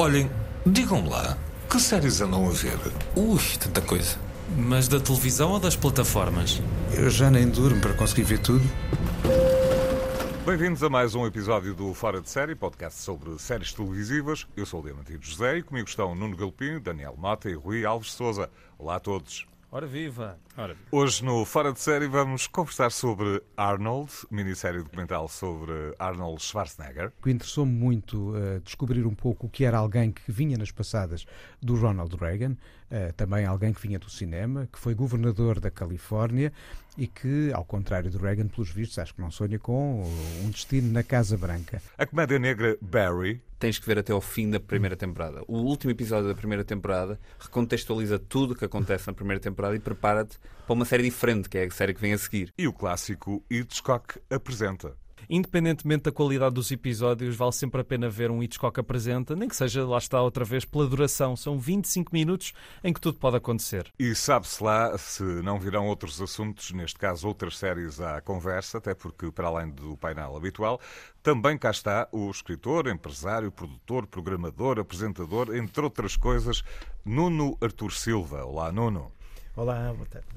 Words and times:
Olhem, 0.00 0.30
digam-me 0.64 1.08
lá, 1.08 1.36
que 1.68 1.80
séries 1.80 2.20
andam 2.20 2.46
a 2.46 2.52
ver? 2.52 2.78
Ui, 3.16 3.40
tanta 3.58 3.80
coisa. 3.80 4.16
Mas 4.56 4.86
da 4.86 5.00
televisão 5.00 5.50
ou 5.50 5.58
das 5.58 5.74
plataformas? 5.74 6.62
Eu 6.96 7.10
já 7.10 7.28
nem 7.28 7.48
durmo 7.48 7.80
para 7.80 7.92
conseguir 7.94 8.22
ver 8.22 8.38
tudo. 8.38 8.62
Bem-vindos 10.46 10.84
a 10.84 10.88
mais 10.88 11.16
um 11.16 11.26
episódio 11.26 11.74
do 11.74 11.92
Fora 11.94 12.20
de 12.20 12.30
Série, 12.30 12.54
podcast 12.54 13.00
sobre 13.00 13.36
séries 13.40 13.72
televisivas. 13.72 14.46
Eu 14.56 14.64
sou 14.64 14.78
o 14.78 14.82
Diamantino 14.84 15.18
José 15.20 15.58
e 15.58 15.62
comigo 15.64 15.88
estão 15.88 16.14
Nuno 16.14 16.36
Galpinho, 16.36 16.78
Daniel 16.78 17.16
Mota 17.18 17.50
e 17.50 17.54
Rui 17.54 17.84
Alves 17.84 18.12
Souza. 18.12 18.48
Olá 18.78 18.94
a 18.94 19.00
todos. 19.00 19.48
Ora 19.70 19.86
viva! 19.86 20.38
Ora 20.56 20.72
viva. 20.72 20.86
Hoje 20.90 21.22
no 21.22 21.44
Fora 21.44 21.74
de 21.74 21.78
Série 21.78 22.06
vamos 22.06 22.46
conversar 22.46 22.90
sobre 22.90 23.42
Arnold, 23.54 24.10
minissérie 24.30 24.82
documental 24.82 25.28
sobre 25.28 25.94
Arnold 25.98 26.42
Schwarzenegger. 26.42 27.12
que 27.22 27.30
interessou-me 27.30 27.70
muito 27.70 28.30
uh, 28.30 28.60
descobrir 28.60 29.04
um 29.04 29.14
pouco 29.14 29.46
o 29.46 29.50
que 29.50 29.66
era 29.66 29.76
alguém 29.76 30.10
que 30.10 30.32
vinha 30.32 30.56
nas 30.56 30.70
passadas 30.70 31.26
do 31.60 31.74
Ronald 31.74 32.16
Reagan, 32.16 32.56
uh, 32.90 33.12
também 33.14 33.44
alguém 33.44 33.72
que 33.72 33.80
vinha 33.80 33.98
do 33.98 34.10
cinema, 34.10 34.68
que 34.72 34.78
foi 34.78 34.94
governador 34.94 35.60
da 35.60 35.70
Califórnia 35.70 36.52
e 36.96 37.06
que, 37.06 37.50
ao 37.52 37.64
contrário 37.64 38.10
do 38.10 38.18
Reagan, 38.18 38.48
pelos 38.48 38.70
vistos, 38.70 38.98
acho 38.98 39.14
que 39.14 39.20
não 39.20 39.30
sonha 39.30 39.58
com 39.58 40.04
um 40.44 40.50
destino 40.50 40.92
na 40.92 41.02
Casa 41.02 41.36
Branca. 41.36 41.80
A 41.96 42.04
comédia 42.04 42.38
negra 42.38 42.76
Barry, 42.80 43.40
tens 43.58 43.78
que 43.78 43.86
ver 43.86 43.98
até 43.98 44.12
ao 44.12 44.20
fim 44.20 44.50
da 44.50 44.58
primeira 44.58 44.96
temporada. 44.96 45.42
O 45.46 45.58
último 45.58 45.90
episódio 45.90 46.28
da 46.28 46.34
primeira 46.34 46.64
temporada 46.64 47.18
recontextualiza 47.38 48.18
tudo 48.18 48.52
o 48.52 48.56
que 48.56 48.64
acontece 48.64 49.06
na 49.06 49.12
primeira 49.12 49.40
temporada 49.40 49.76
e 49.76 49.80
prepara-te 49.80 50.38
para 50.66 50.74
uma 50.74 50.84
série 50.84 51.04
diferente, 51.04 51.48
que 51.48 51.58
é 51.58 51.64
a 51.64 51.70
série 51.70 51.94
que 51.94 52.00
vem 52.00 52.12
a 52.12 52.18
seguir. 52.18 52.52
e 52.58 52.66
o 52.66 52.72
clássico 52.72 53.44
Hitchcock 53.50 54.20
apresenta. 54.30 54.96
Independentemente 55.30 56.04
da 56.04 56.12
qualidade 56.12 56.54
dos 56.54 56.70
episódios, 56.70 57.36
vale 57.36 57.52
sempre 57.52 57.80
a 57.80 57.84
pena 57.84 58.08
ver 58.08 58.30
um 58.30 58.42
Hitchcock 58.42 58.80
apresenta, 58.80 59.36
nem 59.36 59.48
que 59.48 59.54
seja, 59.54 59.86
lá 59.86 59.98
está 59.98 60.22
outra 60.22 60.44
vez, 60.44 60.64
pela 60.64 60.86
duração. 60.86 61.36
São 61.36 61.58
25 61.58 62.12
minutos 62.12 62.54
em 62.82 62.92
que 62.92 63.00
tudo 63.00 63.18
pode 63.18 63.36
acontecer. 63.36 63.92
E 63.98 64.14
sabe-se 64.14 64.62
lá 64.62 64.96
se 64.96 65.22
não 65.22 65.58
virão 65.58 65.86
outros 65.86 66.20
assuntos, 66.22 66.72
neste 66.72 66.98
caso 66.98 67.28
outras 67.28 67.58
séries 67.58 68.00
à 68.00 68.20
conversa, 68.20 68.78
até 68.78 68.94
porque, 68.94 69.30
para 69.30 69.48
além 69.48 69.70
do 69.70 69.96
painel 69.98 70.34
habitual, 70.34 70.80
também 71.22 71.58
cá 71.58 71.70
está 71.70 72.08
o 72.10 72.30
escritor, 72.30 72.86
empresário, 72.88 73.52
produtor, 73.52 74.06
programador, 74.06 74.78
apresentador, 74.78 75.54
entre 75.54 75.82
outras 75.82 76.16
coisas, 76.16 76.62
Nuno 77.04 77.56
Artur 77.60 77.92
Silva. 77.92 78.44
Olá, 78.44 78.72
Nuno. 78.72 79.12
Olá, 79.58 79.92
boa 79.92 80.06
tarde. 80.06 80.28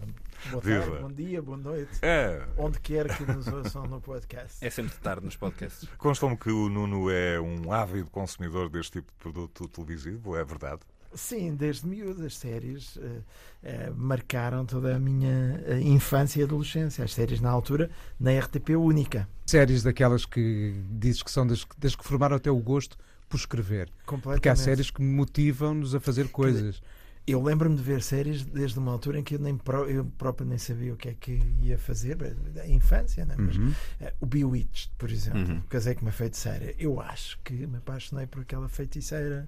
Boa 0.50 0.64
Viva. 0.64 0.80
tarde, 0.81 1.02
bom 1.03 1.11
dia, 1.11 1.41
boa 1.44 1.58
noite. 1.58 2.00
É, 2.02 2.44
Onde 2.58 2.80
quer 2.80 3.16
que 3.16 3.23
nos 3.23 3.45
ouçam 3.45 3.86
no 3.86 4.02
podcast. 4.02 4.66
É 4.66 4.67
sempre 4.67 4.97
tarde 4.97 5.23
nos 5.23 5.36
podcasts. 5.38 5.88
constam-me 6.00 6.36
que 6.36 6.50
o 6.50 6.67
Nuno 6.67 7.08
é 7.11 7.39
um 7.39 7.72
ávido 7.72 8.09
consumidor 8.09 8.67
deste 8.67 8.94
tipo 8.94 9.11
de 9.11 9.17
produto 9.19 9.67
televisivo, 9.67 10.36
é 10.36 10.44
verdade? 10.44 10.80
Sim, 11.13 11.53
desde 11.53 11.86
miúdo 11.86 12.25
as 12.25 12.36
séries 12.36 12.97
eh, 12.97 13.22
eh, 13.61 13.91
marcaram 13.95 14.66
toda 14.66 14.95
a 14.95 15.00
minha 15.00 15.61
eh, 15.67 15.80
infância 15.81 16.41
e 16.41 16.44
adolescência. 16.44 17.03
As 17.06 17.13
séries 17.13 17.39
na 17.39 17.52
altura, 17.52 17.91
na 18.19 18.31
RTP 18.39 18.72
única. 18.72 19.30
Séries 19.45 19.83
daquelas 19.83 20.25
que 20.25 20.73
dizes 20.89 21.22
que 21.22 21.30
são 21.30 21.45
das, 21.45 21.63
das 21.78 21.95
que 21.95 22.03
formaram 22.03 22.38
até 22.38 22.50
o 22.50 22.58
gosto 22.58 22.97
por 23.30 23.38
escrever. 23.38 23.88
Completamente. 24.03 24.38
Porque 24.39 24.50
há 24.50 24.56
séries 24.56 24.89
que 24.89 25.03
motivam-nos 25.03 25.94
a 25.94 26.00
fazer 26.00 26.28
coisas. 26.30 26.81
Eu 27.27 27.41
lembro-me 27.41 27.75
de 27.75 27.83
ver 27.83 28.02
séries 28.02 28.44
desde 28.44 28.80
uma 28.80 28.91
altura 28.91 29.19
em 29.19 29.23
que 29.23 29.36
eu, 29.36 29.39
nem 29.39 29.55
pró- 29.55 29.86
eu 29.86 30.03
próprio 30.17 30.45
nem 30.45 30.58
sabia 30.58 30.91
o 30.94 30.97
que 30.97 31.09
é 31.09 31.14
que 31.14 31.39
ia 31.61 31.78
fazer, 31.78 32.17
a 32.59 32.67
infância, 32.67 33.23
né? 33.25 33.36
mas 33.38 33.55
Uhum. 33.58 33.73
eh, 34.02 34.11
o 34.19 34.25
Bewitched, 34.25 34.91
por 34.97 35.09
exemplo, 35.11 35.39
Uhum. 35.53 35.61
casei 35.69 35.94
com 35.94 36.02
uma 36.02 36.11
feiticeira. 36.11 36.73
Eu 36.80 37.00
acho 37.00 37.38
que 37.44 37.53
me 37.67 37.78
apaixonei 37.78 38.25
por 38.25 38.41
aquela 38.41 38.67
feiticeira 38.67 39.47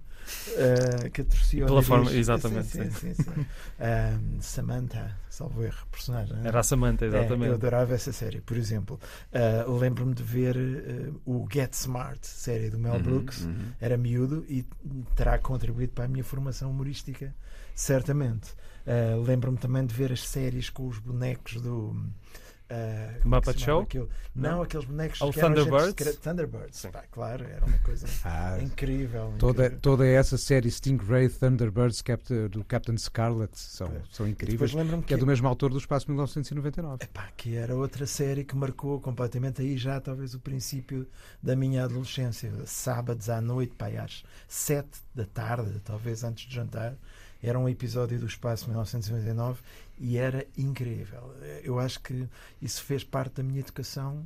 eh, 0.56 1.10
que 1.12 1.22
atorcia 1.22 1.64
o 1.66 1.68
Pela 1.68 1.82
forma- 1.82 2.14
exatamente, 2.14 2.68
Sim, 2.70 2.92
sim, 2.92 3.14
sim. 3.16 3.46
Ahm, 3.80 4.40
Samantha, 4.40 5.18
salvo 5.30 5.64
erro, 5.64 5.86
personagem. 5.92 6.36
né? 6.38 6.48
Era 6.48 6.60
a 6.60 6.64
Samantha, 6.64 7.06
É, 7.06 7.08
eu 7.08 7.14
exatamente. 7.20 7.54
adorava 7.54 7.94
essa 7.96 8.14
série. 8.14 8.40
Por 8.40 8.56
exemplo, 8.56 9.00
ah, 9.34 9.66
lembro-me 9.68 10.14
de 10.14 10.24
ver 10.24 10.56
eh, 10.56 11.12
o 11.26 11.46
Get 11.52 11.74
Smart, 11.74 12.26
série 12.26 12.70
do 12.70 12.78
Mel 12.78 12.94
Uhum, 12.96 13.02
Brooks. 13.02 13.46
uhum. 13.46 13.56
Era 13.82 13.98
miúdo 13.98 14.46
e 14.48 14.64
terá 15.16 15.38
contribuído 15.40 15.92
para 15.94 16.06
a 16.06 16.08
minha 16.08 16.24
formação 16.24 16.70
humorística, 16.70 17.34
certamente. 17.76 18.54
Ah, 18.86 19.16
lembro-me 19.26 19.58
também 19.58 19.86
de 19.86 19.94
ver 19.94 20.12
as 20.12 20.28
séries 20.28 20.70
com 20.70 20.88
os 20.88 21.00
bonecos 21.00 21.62
do. 21.62 21.96
é 22.70 23.20
que 23.22 23.28
Muppet 23.28 23.60
Show? 23.60 23.82
aquilo? 23.82 24.10
Não, 24.36 24.62
aqueles 24.62 24.86
bonecos 24.86 25.22
Oh, 25.22 25.32
que 25.32 25.40
eram 25.40 25.54
Thunderbirds? 25.54 25.90
secretos. 25.90 26.20
Thunderbirds, 26.20 26.80
Sim. 26.80 26.92
pá, 26.92 27.04
claro, 27.12 27.44
era 27.46 27.64
uma 27.66 27.78
coisa 27.80 28.08
Ah, 28.26 28.58
incrível. 28.62 29.34
toda, 29.38 29.64
incrível. 29.66 29.80
toda 29.82 30.08
essa 30.08 30.38
série 30.38 30.70
Stingray, 30.72 31.30
Thunderbirds, 31.30 32.02
Captain, 32.02 32.48
do 32.48 32.64
Captain 32.66 32.98
Scarlet 32.98 33.52
são, 33.58 33.88
são 34.12 34.28
E 34.28 34.32
incríveis. 34.32 34.74
lembro-me 34.74 35.04
Que 35.04 35.14
é 35.14 35.18
do 35.18 35.26
mesmo 35.28 35.48
autor 35.48 35.70
do 35.72 35.78
Espaço 35.78 36.08
1999. 36.10 37.04
Epá, 37.04 37.30
que 37.38 37.56
era 37.56 37.76
outra 37.76 38.06
série 38.08 38.44
que 38.44 38.56
marcou 38.56 39.00
completamente 39.00 39.62
aí 39.62 39.78
já 39.78 40.00
talvez 40.02 40.34
o 40.34 40.40
princípio 40.40 41.08
da 41.42 41.56
minha 41.56 41.84
adolescência. 41.84 42.52
Sábados 42.66 43.30
à 43.30 43.40
noite, 43.40 43.76
pá, 43.76 43.88
às 43.88 44.24
sete 44.48 45.00
da 45.14 45.26
tarde, 45.26 45.80
talvez 45.84 46.24
antes 46.24 46.48
de 46.48 46.56
jantar, 46.56 46.96
era 47.44 47.60
um 47.60 47.68
episódio 47.68 48.18
do 48.18 48.26
Espaço 48.26 48.70
1999 48.70 49.62
e 50.00 50.18
era 50.18 50.48
incrível. 50.58 51.36
Eu 51.62 51.78
acho 51.78 52.00
que 52.00 52.28
isso 52.62 52.82
fez 52.84 53.04
parte 53.04 53.36
da 53.36 53.44
minha 53.44 53.60
educação, 53.60 54.26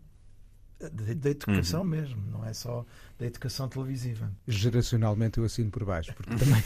da 0.79 1.29
educação 1.29 1.83
mesmo, 1.83 2.21
não 2.31 2.45
é 2.45 2.53
só 2.53 2.85
da 3.17 3.25
educação 3.25 3.67
televisiva. 3.67 4.31
Geracionalmente 4.47 5.39
eu 5.39 5.45
assino 5.45 5.71
por 5.71 5.83
baixo, 5.83 6.13
porque 6.13 6.33
também 6.37 6.63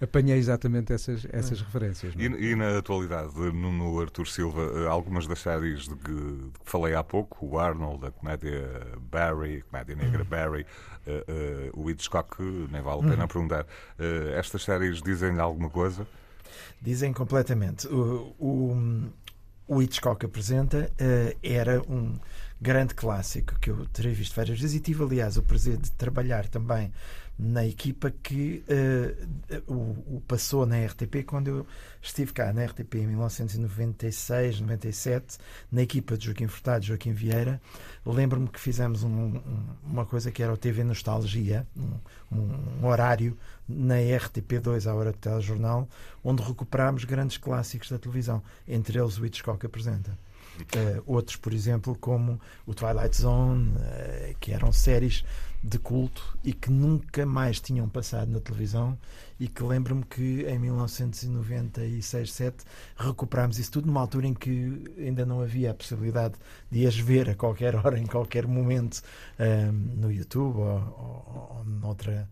apanhei 0.00 0.38
exatamente 0.38 0.92
essas, 0.92 1.26
essas 1.30 1.60
referências. 1.60 2.14
não 2.14 2.22
é? 2.22 2.26
E, 2.26 2.52
e 2.52 2.56
na 2.56 2.78
atualidade, 2.78 3.34
Nuno 3.34 4.00
Artur 4.00 4.26
Silva, 4.26 4.62
eh, 4.62 4.86
algumas 4.88 5.26
das 5.26 5.40
séries 5.40 5.86
de 5.86 5.94
que, 5.96 6.12
de 6.12 6.58
que 6.64 6.70
falei 6.70 6.94
há 6.94 7.04
pouco, 7.04 7.46
o 7.46 7.58
Arnold, 7.58 8.06
a 8.06 8.10
comédia 8.10 8.80
Barry, 9.10 9.58
a 9.58 9.62
comédia 9.70 9.96
negra 9.96 10.24
Barry, 10.24 10.64
eh, 11.06 11.24
eh, 11.28 11.70
o 11.74 11.90
Hitchcock, 11.90 12.42
nem 12.42 12.80
vale 12.80 13.06
a 13.06 13.10
pena 13.10 13.28
perguntar. 13.28 13.66
Eh, 13.98 14.34
estas 14.38 14.64
séries 14.64 15.02
dizem-lhe 15.02 15.40
alguma 15.40 15.68
coisa? 15.68 16.06
Dizem 16.80 17.12
completamente. 17.12 17.86
O, 17.88 18.34
o, 18.38 19.10
o 19.66 19.82
Hitchcock 19.82 20.24
apresenta 20.24 20.90
era 21.42 21.82
um 21.82 22.18
grande 22.60 22.94
clássico 22.94 23.58
que 23.60 23.70
eu 23.70 23.84
terei 23.86 24.12
visto 24.12 24.34
várias 24.34 24.58
vezes 24.60 24.76
e 24.76 24.80
tive, 24.80 25.02
aliás, 25.02 25.36
o 25.36 25.42
prazer 25.42 25.76
de 25.76 25.90
trabalhar 25.92 26.46
também 26.48 26.92
na 27.36 27.66
equipa 27.66 28.12
que 28.22 28.62
eh, 28.68 29.12
o, 29.66 29.72
o 30.16 30.22
passou 30.28 30.64
na 30.64 30.76
RTP 30.86 31.24
quando 31.26 31.48
eu 31.48 31.66
estive 32.00 32.32
cá 32.32 32.52
na 32.52 32.64
RTP 32.64 32.94
em 32.94 33.06
1996, 33.08 34.60
97, 34.60 35.38
na 35.72 35.82
equipa 35.82 36.16
de 36.16 36.26
Joaquim 36.26 36.46
Furtado 36.46 36.84
e 36.84 36.88
Joaquim 36.88 37.12
Vieira. 37.12 37.60
Lembro-me 38.06 38.46
que 38.48 38.60
fizemos 38.60 39.02
um- 39.02 39.08
um- 39.36 39.40
uma 39.84 40.06
coisa 40.06 40.30
que 40.30 40.44
era 40.44 40.52
o 40.52 40.56
TV 40.56 40.84
Nostalgia, 40.84 41.66
um, 41.76 42.38
um 42.80 42.86
horário 42.86 43.36
na 43.68 43.96
RTP2, 43.96 44.86
à 44.86 44.94
hora 44.94 45.10
do 45.10 45.18
telejornal, 45.18 45.88
onde 46.22 46.40
recuperámos 46.40 47.04
grandes 47.04 47.36
clássicos 47.36 47.90
da 47.90 47.98
televisão, 47.98 48.40
entre 48.68 48.96
eles 48.98 49.18
o 49.18 49.26
Hitchcock 49.26 49.66
apresenta. 49.66 50.16
Eh, 50.76 51.02
outros, 51.06 51.36
por 51.36 51.52
exemplo, 51.52 51.96
como 52.00 52.40
o 52.66 52.74
Twilight 52.74 53.16
Zone, 53.16 53.74
eh, 53.78 54.34
que 54.40 54.52
eram 54.52 54.72
séries 54.72 55.24
de 55.62 55.78
culto 55.78 56.36
e 56.44 56.52
que 56.52 56.70
nunca 56.70 57.24
mais 57.24 57.58
tinham 57.58 57.88
passado 57.88 58.30
na 58.30 58.38
televisão 58.38 58.98
e 59.40 59.48
que 59.48 59.62
lembro-me 59.62 60.04
que 60.04 60.42
em 60.46 60.58
1996, 60.58 62.32
7 62.32 62.64
recuperámos 62.96 63.58
isso 63.58 63.72
tudo 63.72 63.86
numa 63.86 64.00
altura 64.00 64.26
em 64.26 64.34
que 64.34 64.84
ainda 64.98 65.24
não 65.24 65.40
havia 65.40 65.70
a 65.70 65.74
possibilidade 65.74 66.34
de 66.70 66.86
as 66.86 66.96
ver 66.96 67.30
a 67.30 67.34
qualquer 67.34 67.74
hora, 67.76 67.98
em 67.98 68.06
qualquer 68.06 68.46
momento 68.46 69.02
eh, 69.38 69.70
no 69.72 70.12
YouTube 70.12 70.58
ou, 70.58 70.66
ou, 70.66 71.56
ou 71.58 71.64
noutra, 71.64 72.28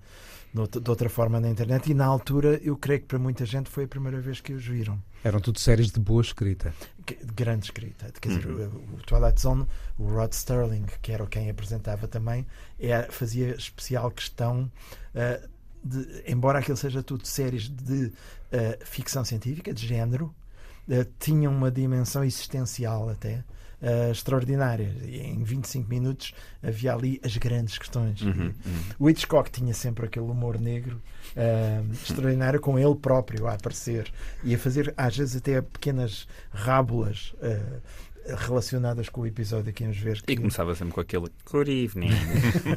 de 0.55 0.91
outra 0.91 1.09
forma 1.09 1.41
na 1.41 1.49
internet 1.49 1.91
e 1.91 1.95
na 1.95 2.05
altura 2.05 2.61
eu 2.63 2.77
creio 2.77 3.01
que 3.01 3.07
para 3.07 3.19
muita 3.19 3.47
gente 3.47 3.71
foi 3.71 3.85
a 3.85 3.89
primeira 3.89 4.21
vez 4.21 4.41
que 4.41 4.53
os 4.53 4.65
viram 4.65 5.03
Eram 5.25 5.41
tudo 5.41 5.59
séries 5.59 5.91
de 5.91 5.99
boa 5.99 6.21
escrita. 6.21 6.75
que- 7.07 7.15
de 7.17 7.33
grande 7.33 7.65
escrita. 7.67 8.13
Quer 8.21 8.29
dizer, 8.29 8.47
o, 8.49 8.67
o 8.95 8.99
Twilight 9.07 9.41
Zone, 9.41 9.67
o 9.99 10.05
Rod 10.09 10.33
Sterling, 10.33 10.85
que 11.01 11.11
era 11.13 11.27
quem 11.27 11.49
apresentava 11.49 12.07
também, 12.07 12.47
é- 12.79 13.09
fazia 13.11 13.55
especial 13.55 14.11
questão, 14.11 14.71
ah, 15.15 15.41
de, 15.83 16.23
embora 16.27 16.59
aquilo 16.59 16.77
seja 16.77 17.03
tudo 17.03 17.27
séries 17.27 17.69
de 17.71 18.13
ah, 18.53 18.79
ficção 18.85 19.25
científica, 19.25 19.73
de 19.73 19.87
género, 19.87 20.35
ah, 20.91 21.07
tinha 21.19 21.49
uma 21.49 21.71
dimensão 21.71 22.23
existencial 22.23 23.09
até. 23.09 23.43
Ah, 23.83 24.11
extraordinária. 24.11 24.95
E 25.03 25.19
em 25.19 25.43
25 25.43 25.89
minutos 25.89 26.33
havia 26.63 26.95
ali 26.95 27.21
as 27.25 27.37
grandes 27.37 27.77
questões. 27.79 28.23
Uhum, 28.23 28.53
O 28.99 29.11
Hitchcock 29.11 29.51
tinha 29.51 29.75
sempre 29.75 30.07
aquele 30.07 30.27
humor 30.27 30.61
negro 30.61 31.03
ah, 31.37 31.83
extraordinário 31.93 32.61
com 32.61 32.79
ele 32.79 32.95
próprio 32.95 33.47
a 33.47 33.55
aparecer 33.55 34.11
e 34.45 34.55
a 34.55 34.59
fazer 34.59 34.95
às 34.97 35.17
vezes 35.17 35.37
até 35.37 35.61
pequenas 35.61 36.27
rábulas 36.51 37.35
ah, 37.43 37.81
relacionadas 38.27 39.09
com 39.09 39.23
o 39.23 39.27
episódio 39.27 39.73
que 39.73 39.83
íamos 39.83 39.99
ver. 39.99 40.23
Que... 40.23 40.33
E 40.33 40.37
começava 40.37 40.75
sempre 40.75 40.95
com 40.95 41.01
aquele 41.01 41.27
Good 41.51 41.71
evening. 41.71 42.11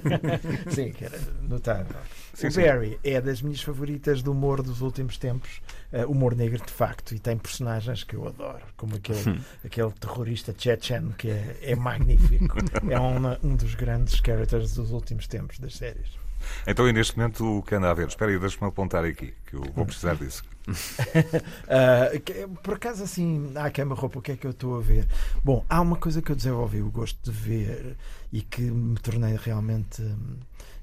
sim, 0.69 0.92
que 0.92 1.06
era 1.06 1.19
notável. 1.42 1.97
Sim, 2.33 2.47
o 2.47 2.51
sim. 2.51 2.62
Barry 2.62 3.00
é 3.03 3.21
das 3.21 3.42
minhas 3.42 3.62
favoritas 3.62 4.21
do 4.21 4.31
humor 4.31 4.62
dos 4.62 4.81
últimos 4.81 5.18
tempos, 5.18 5.62
uh, 5.94 6.09
humor 6.09 6.36
negro 6.36 6.63
de 6.63 6.71
facto, 6.71 7.13
e 7.13 7.19
tem 7.19 7.38
personagens 7.38 8.03
que 8.03 8.15
eu 8.15 8.27
adoro, 8.27 8.63
como 8.75 8.95
aquele, 8.95 9.39
aquele 9.63 9.92
terrorista 9.92 10.53
Chechen 10.57 11.13
que 11.18 11.30
é, 11.30 11.57
é 11.62 11.75
magnífico. 11.75 12.57
é 12.89 13.00
um, 13.00 13.51
um 13.51 13.56
dos 13.56 13.75
grandes 13.75 14.15
characters 14.15 14.75
dos 14.75 14.91
últimos 14.91 15.27
tempos 15.27 15.59
das 15.59 15.75
séries. 15.75 16.25
Então, 16.68 16.88
e 16.88 16.94
neste 16.94 17.18
momento, 17.18 17.60
o 17.60 17.62
que 17.64 17.76
anda 17.76 17.90
a 17.90 17.94
ver? 17.94 18.08
Espera 18.08 18.32
aí, 18.32 18.40
deixa-me 18.40 18.68
apontar 18.68 19.04
aqui, 19.06 19.34
que 19.48 19.56
eu 19.56 19.64
vou 19.76 19.86
precisar 19.86 20.16
disso. 20.16 20.44
Uh, 20.68 22.20
que- 22.24 22.48
por 22.64 22.76
acaso, 22.76 23.04
assim, 23.04 23.52
à 23.56 23.70
queima-roupa, 23.70 24.20
o 24.20 24.22
que 24.22 24.32
é 24.32 24.36
que 24.38 24.46
eu 24.48 24.52
estou 24.52 24.78
a 24.78 24.82
ver? 24.82 25.08
Bom, 25.44 25.64
há 25.70 25.82
uma 25.82 25.96
coisa 25.96 26.22
que 26.22 26.32
eu 26.32 26.36
desenvolvi 26.36 26.82
o 26.82 26.90
gosto 26.90 27.20
de 27.24 27.32
ver 27.32 27.96
e 28.32 28.42
que 28.42 28.62
me 28.62 28.98
tornei 28.98 29.36
realmente 29.38 30.02
hum, 30.02 30.38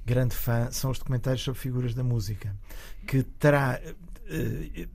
grande 0.06 0.34
fã: 0.34 0.70
são 0.70 0.90
os 0.90 0.98
documentários 0.98 1.42
sobre 1.42 1.60
figuras 1.60 1.94
da 1.94 2.02
música. 2.04 2.54
Que 3.06 3.22
terá. 3.22 3.80
eh, 4.28 4.88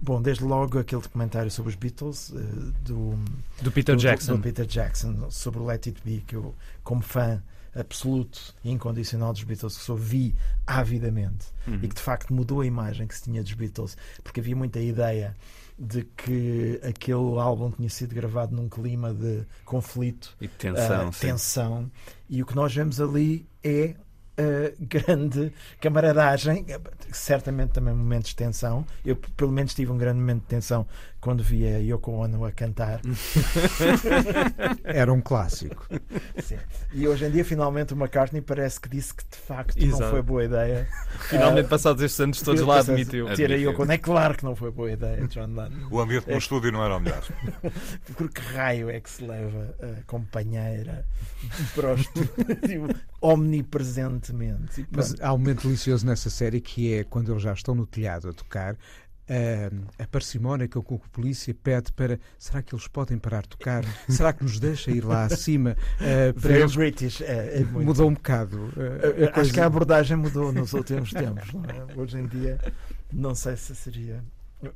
Bom, 0.00 0.22
desde 0.22 0.42
logo 0.44 0.78
aquele 0.78 1.02
documentário 1.02 1.50
sobre 1.50 1.68
os 1.70 1.76
Beatles, 1.76 2.32
eh, 2.34 2.38
do, 2.86 3.18
Do 3.60 3.70
Peter 3.70 3.94
do- 3.94 4.00
Jackson. 4.00 4.36
do 4.36 4.42
Peter 4.42 4.64
Jackson, 4.64 5.30
sobre 5.30 5.60
o 5.60 5.66
Let 5.66 5.86
It 5.88 6.00
Be, 6.02 6.24
que 6.26 6.36
eu, 6.36 6.54
como 6.82 7.02
fã 7.02 7.42
absoluto 7.74 8.54
e 8.64 8.70
incondicional 8.70 9.32
dos 9.32 9.42
Beatles, 9.44 9.76
que 9.76 9.82
só 9.84 9.94
vi 9.94 10.34
avidamente 10.66 11.46
Uhum. 11.66 11.78
e 11.82 11.88
que 11.88 11.94
de 11.94 12.00
facto 12.02 12.32
mudou 12.34 12.60
a 12.60 12.66
imagem 12.66 13.06
que 13.06 13.14
se 13.14 13.22
tinha 13.24 13.42
dos 13.42 13.52
Beatles, 13.54 13.96
porque 14.22 14.40
havia 14.40 14.54
muita 14.54 14.78
ideia 14.80 15.34
de 15.78 16.04
que 16.16 16.78
aquele 16.86 17.38
álbum 17.38 17.70
tinha 17.70 17.88
sido 17.90 18.14
gravado 18.14 18.54
num 18.54 18.68
clima 18.68 19.12
de 19.12 19.42
conflito, 19.64 20.36
E 20.40 20.46
tensão, 20.46 21.10
sim. 21.12 21.26
tensão, 21.28 21.90
e 22.28 22.42
o 22.42 22.46
que 22.46 22.54
nós 22.54 22.72
vemos 22.74 23.00
ali 23.00 23.46
é 23.62 23.94
ah, 24.36 24.72
grande 24.80 25.52
camaradagem, 25.80 26.66
certamente 27.12 27.70
também 27.70 27.94
momentos 27.94 28.30
de 28.30 28.36
tensão. 28.36 28.84
Eu, 29.04 29.16
pelo 29.16 29.52
menos, 29.52 29.74
tive 29.74 29.90
um 29.92 29.98
grande 29.98 30.18
momento 30.18 30.40
de 30.42 30.46
tensão 30.48 30.86
quando 31.24 31.42
vi 31.42 31.66
a 31.66 31.78
Yoko 31.78 32.10
Ono 32.12 32.44
a 32.44 32.52
cantar. 32.52 33.00
Era 34.84 35.10
um 35.10 35.22
clássico. 35.22 35.88
Sim. 36.42 36.58
E 36.92 37.08
hoje 37.08 37.24
em 37.24 37.30
dia, 37.30 37.42
finalmente, 37.42 37.94
o 37.94 37.96
McCartney 37.96 38.42
parece 38.42 38.78
que 38.78 38.90
disse 38.90 39.14
que 39.14 39.24
de 39.24 39.38
facto 39.38 39.74
não 39.80 39.86
Exato. 39.88 40.10
foi 40.10 40.20
boa 40.20 40.44
ideia. 40.44 40.86
Finalmente, 41.30 41.64
Ah, 41.64 41.68
passados 41.70 42.02
estes 42.02 42.20
anos 42.20 42.42
todos 42.42 42.60
lá, 42.60 42.80
admitiu. 42.80 43.24
Ter 43.34 43.50
a. 43.52 43.56
Yoko 43.56 43.82
Ono. 43.84 43.92
É 43.92 43.96
claro 43.96 44.36
que 44.36 44.44
não 44.44 44.54
foi 44.54 44.70
boa 44.70 44.92
ideia, 44.92 45.26
John 45.28 45.46
Lennon. 45.46 45.88
O 45.90 45.98
ambiente 45.98 46.26
no 46.28 46.34
É. 46.34 46.36
estúdio 46.36 46.70
não 46.70 46.84
era 46.84 46.94
o 46.94 47.00
melhor. 47.00 47.22
Por 48.18 48.28
que 48.30 48.42
raio 48.42 48.90
é 48.90 49.00
que 49.00 49.08
se 49.08 49.24
leva 49.24 49.74
a 49.80 50.02
companheira 50.06 51.06
para 51.74 51.94
o 51.94 51.96
estúdio 51.96 52.88
omnipresentemente? 53.22 54.86
Mas 54.90 55.14
há 55.22 55.32
um 55.32 55.38
momento 55.38 55.62
delicioso 55.66 56.04
nessa 56.04 56.28
série 56.28 56.60
que 56.60 56.92
é 56.92 57.02
quando 57.04 57.32
eles 57.32 57.42
já 57.42 57.54
estão 57.54 57.74
no 57.74 57.86
telhado 57.86 58.28
a 58.28 58.32
tocar. 58.34 58.76
Ah, 59.28 60.02
a 60.02 60.06
parcimónia 60.06 60.68
que 60.68 60.76
a 60.78 60.82
polícia 61.10 61.54
pede 61.54 61.92
para 61.92 62.18
será 62.38 62.62
que 62.62 62.74
eles 62.74 62.86
podem 62.88 63.18
parar 63.18 63.42
de 63.42 63.48
tocar? 63.50 63.84
Será 64.08 64.32
que 64.32 64.42
nos 64.44 64.58
deixa 64.60 64.90
ir 64.90 65.04
lá 65.04 65.24
acima? 65.24 65.76
Ah, 66.00 66.38
para 66.40 66.58
eles 66.58 66.76
British. 66.76 67.20
É, 67.22 67.60
é 67.60 67.64
mudou 67.64 68.08
um 68.08 68.14
bocado. 68.14 68.70
Eh, 68.76 69.24
a 69.24 69.24
Acho 69.26 69.32
coisa- 69.34 69.52
que 69.52 69.60
a 69.60 69.66
abordagem 69.66 70.16
mudou 70.16 70.52
nos 70.52 70.72
últimos 70.72 71.10
tempos. 71.12 71.52
não 71.52 71.64
é? 71.64 71.86
Hoje 71.96 72.18
em 72.18 72.26
dia, 72.26 72.58
não 73.12 73.34
sei 73.34 73.56
se 73.56 73.74
seria. 73.74 74.22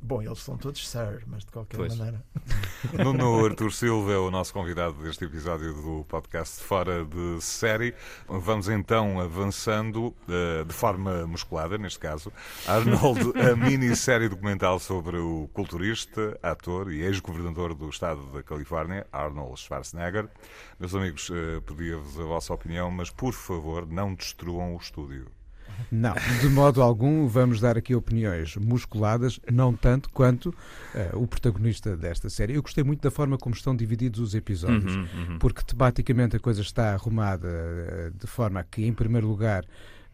Bom, 0.01 0.21
eles 0.21 0.39
são 0.39 0.57
todos 0.57 0.87
Sir, 0.87 1.23
mas 1.27 1.45
de 1.45 1.51
qualquer 1.51 1.77
Pois. 1.77 1.95
maneira. 1.97 2.23
Nuno 3.03 3.45
Artur 3.45 3.71
Silva 3.71 4.11
é 4.13 4.17
o 4.17 4.29
nosso 4.31 4.53
convidado 4.53 4.93
deste 5.03 5.25
episódio 5.25 5.73
do 5.73 6.05
podcast 6.05 6.61
Fora 6.63 7.05
de 7.05 7.41
Série. 7.41 7.93
Vamos 8.27 8.69
então 8.69 9.19
avançando 9.19 10.15
eh, 10.27 10.63
de 10.63 10.73
forma 10.73 11.25
musculada, 11.27 11.77
neste 11.77 11.99
caso. 11.99 12.31
Arnold, 12.67 13.33
a 13.39 13.55
minissérie 13.55 14.29
documental 14.29 14.79
sobre 14.79 15.17
o 15.17 15.49
culturista, 15.53 16.37
ator 16.41 16.91
e 16.91 17.01
ex-governador 17.01 17.73
do 17.73 17.89
estado 17.89 18.25
da 18.31 18.43
Califórnia, 18.43 19.05
Arnold 19.11 19.59
Schwarzenegger. 19.59 20.29
Meus 20.79 20.93
amigos, 20.95 21.29
eh, 21.31 21.59
pedia-vos 21.61 22.19
a 22.19 22.23
vossa 22.23 22.53
opinião, 22.53 22.89
mas 22.91 23.09
por 23.09 23.33
favor, 23.33 23.85
não 23.85 24.13
destruam 24.13 24.75
o 24.75 24.77
estúdio. 24.77 25.27
Não, 25.91 26.13
de 26.41 26.49
modo 26.49 26.81
algum 26.81 27.27
vamos 27.27 27.59
dar 27.59 27.77
aqui 27.77 27.95
opiniões 27.95 28.55
musculadas, 28.57 29.39
não 29.51 29.73
tanto 29.73 30.09
quanto 30.09 30.53
eh, 30.93 31.09
o 31.13 31.25
protagonista 31.27 31.95
desta 31.97 32.29
série. 32.29 32.53
Eu 32.55 32.61
gostei 32.61 32.83
muito 32.83 33.01
da 33.01 33.11
forma 33.11 33.37
como 33.37 33.55
estão 33.55 33.75
divididos 33.75 34.19
os 34.19 34.33
episódios, 34.35 34.95
Uhum, 34.95 35.07
uhum. 35.31 35.39
porque 35.39 35.61
tematicamente 35.63 36.35
a 36.35 36.39
coisa 36.39 36.61
está 36.61 36.93
arrumada 36.93 37.47
eh, 37.49 38.11
de 38.19 38.27
forma 38.27 38.63
que, 38.69 38.85
em 38.85 38.93
primeiro 38.93 39.27
lugar, 39.27 39.63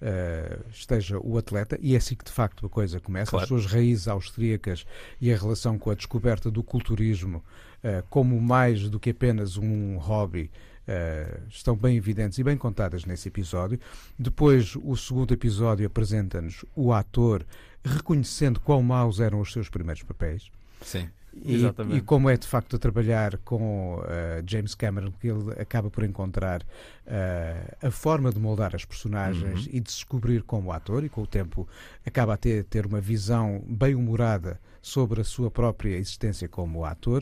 eh, 0.02 0.60
esteja 0.72 1.18
o 1.20 1.38
atleta, 1.38 1.78
e 1.82 1.94
é 1.94 1.98
assim 1.98 2.16
que 2.16 2.26
de 2.26 2.32
facto 2.32 2.66
a 2.66 2.70
coisa 2.70 3.00
começa, 3.00 3.32
Claro. 3.32 3.44
as 3.44 3.48
suas 3.48 3.66
raízes 3.66 4.08
austríacas 4.08 4.86
e 5.22 5.32
a 5.34 5.38
relação 5.38 5.78
com 5.80 5.90
a 5.90 5.96
descoberta 5.96 6.52
do 6.52 6.62
culturismo 6.64 7.44
eh, 7.84 8.04
como 8.10 8.40
mais 8.42 8.90
do 8.90 9.00
que 9.00 9.12
apenas 9.12 9.58
um 9.58 9.98
hobby. 9.98 10.50
Eh, 10.88 11.40
estão 11.50 11.76
bem 11.76 11.98
evidentes 11.98 12.38
e 12.38 12.44
bem 12.44 12.58
contadas 12.58 13.06
nesse 13.06 13.28
episódio. 13.28 13.80
Depois, 14.18 14.76
o 14.76 14.96
segundo 14.96 15.34
episódio 15.34 15.86
apresenta-nos 15.88 16.64
o 16.76 16.94
ator 16.94 17.46
reconhecendo 17.84 18.60
quão 18.60 18.82
maus 18.82 19.20
eram 19.20 19.40
os 19.40 19.52
seus 19.52 19.70
primeiros 19.70 20.04
papéis. 20.04 20.50
Sim. 20.82 21.10
E, 21.44 21.66
e 21.94 22.02
como 22.02 22.30
é 22.30 22.38
de 22.38 22.48
facto 22.48 22.80
trabalhar 22.80 23.38
com 23.40 24.02
eh, 24.08 24.42
James 24.48 24.74
Cameron, 24.74 25.12
que 25.20 25.28
ele 25.28 25.52
acaba 25.60 25.90
por 25.90 26.06
encontrar 26.06 26.66
eh, 27.06 27.76
a 27.82 27.92
forma 27.92 28.32
de 28.32 28.40
moldar 28.40 28.74
as 28.74 28.86
personagens 28.86 29.68
e 29.70 29.82
de 29.82 29.92
se 29.92 29.98
descobrir 29.98 30.44
como 30.44 30.72
ator, 30.72 31.04
e 31.04 31.10
com 31.10 31.24
o 31.24 31.28
tempo 31.28 31.68
acaba 32.06 32.36
a 32.36 32.38
ter, 32.38 32.64
ter 32.64 32.86
uma 32.86 33.02
visão 33.02 33.62
bem 33.68 33.96
humorada 33.96 34.62
sobre 34.82 35.20
a 35.20 35.24
sua 35.26 35.52
própria 35.52 35.98
existência 35.98 36.48
como 36.48 36.86
ator. 36.86 37.22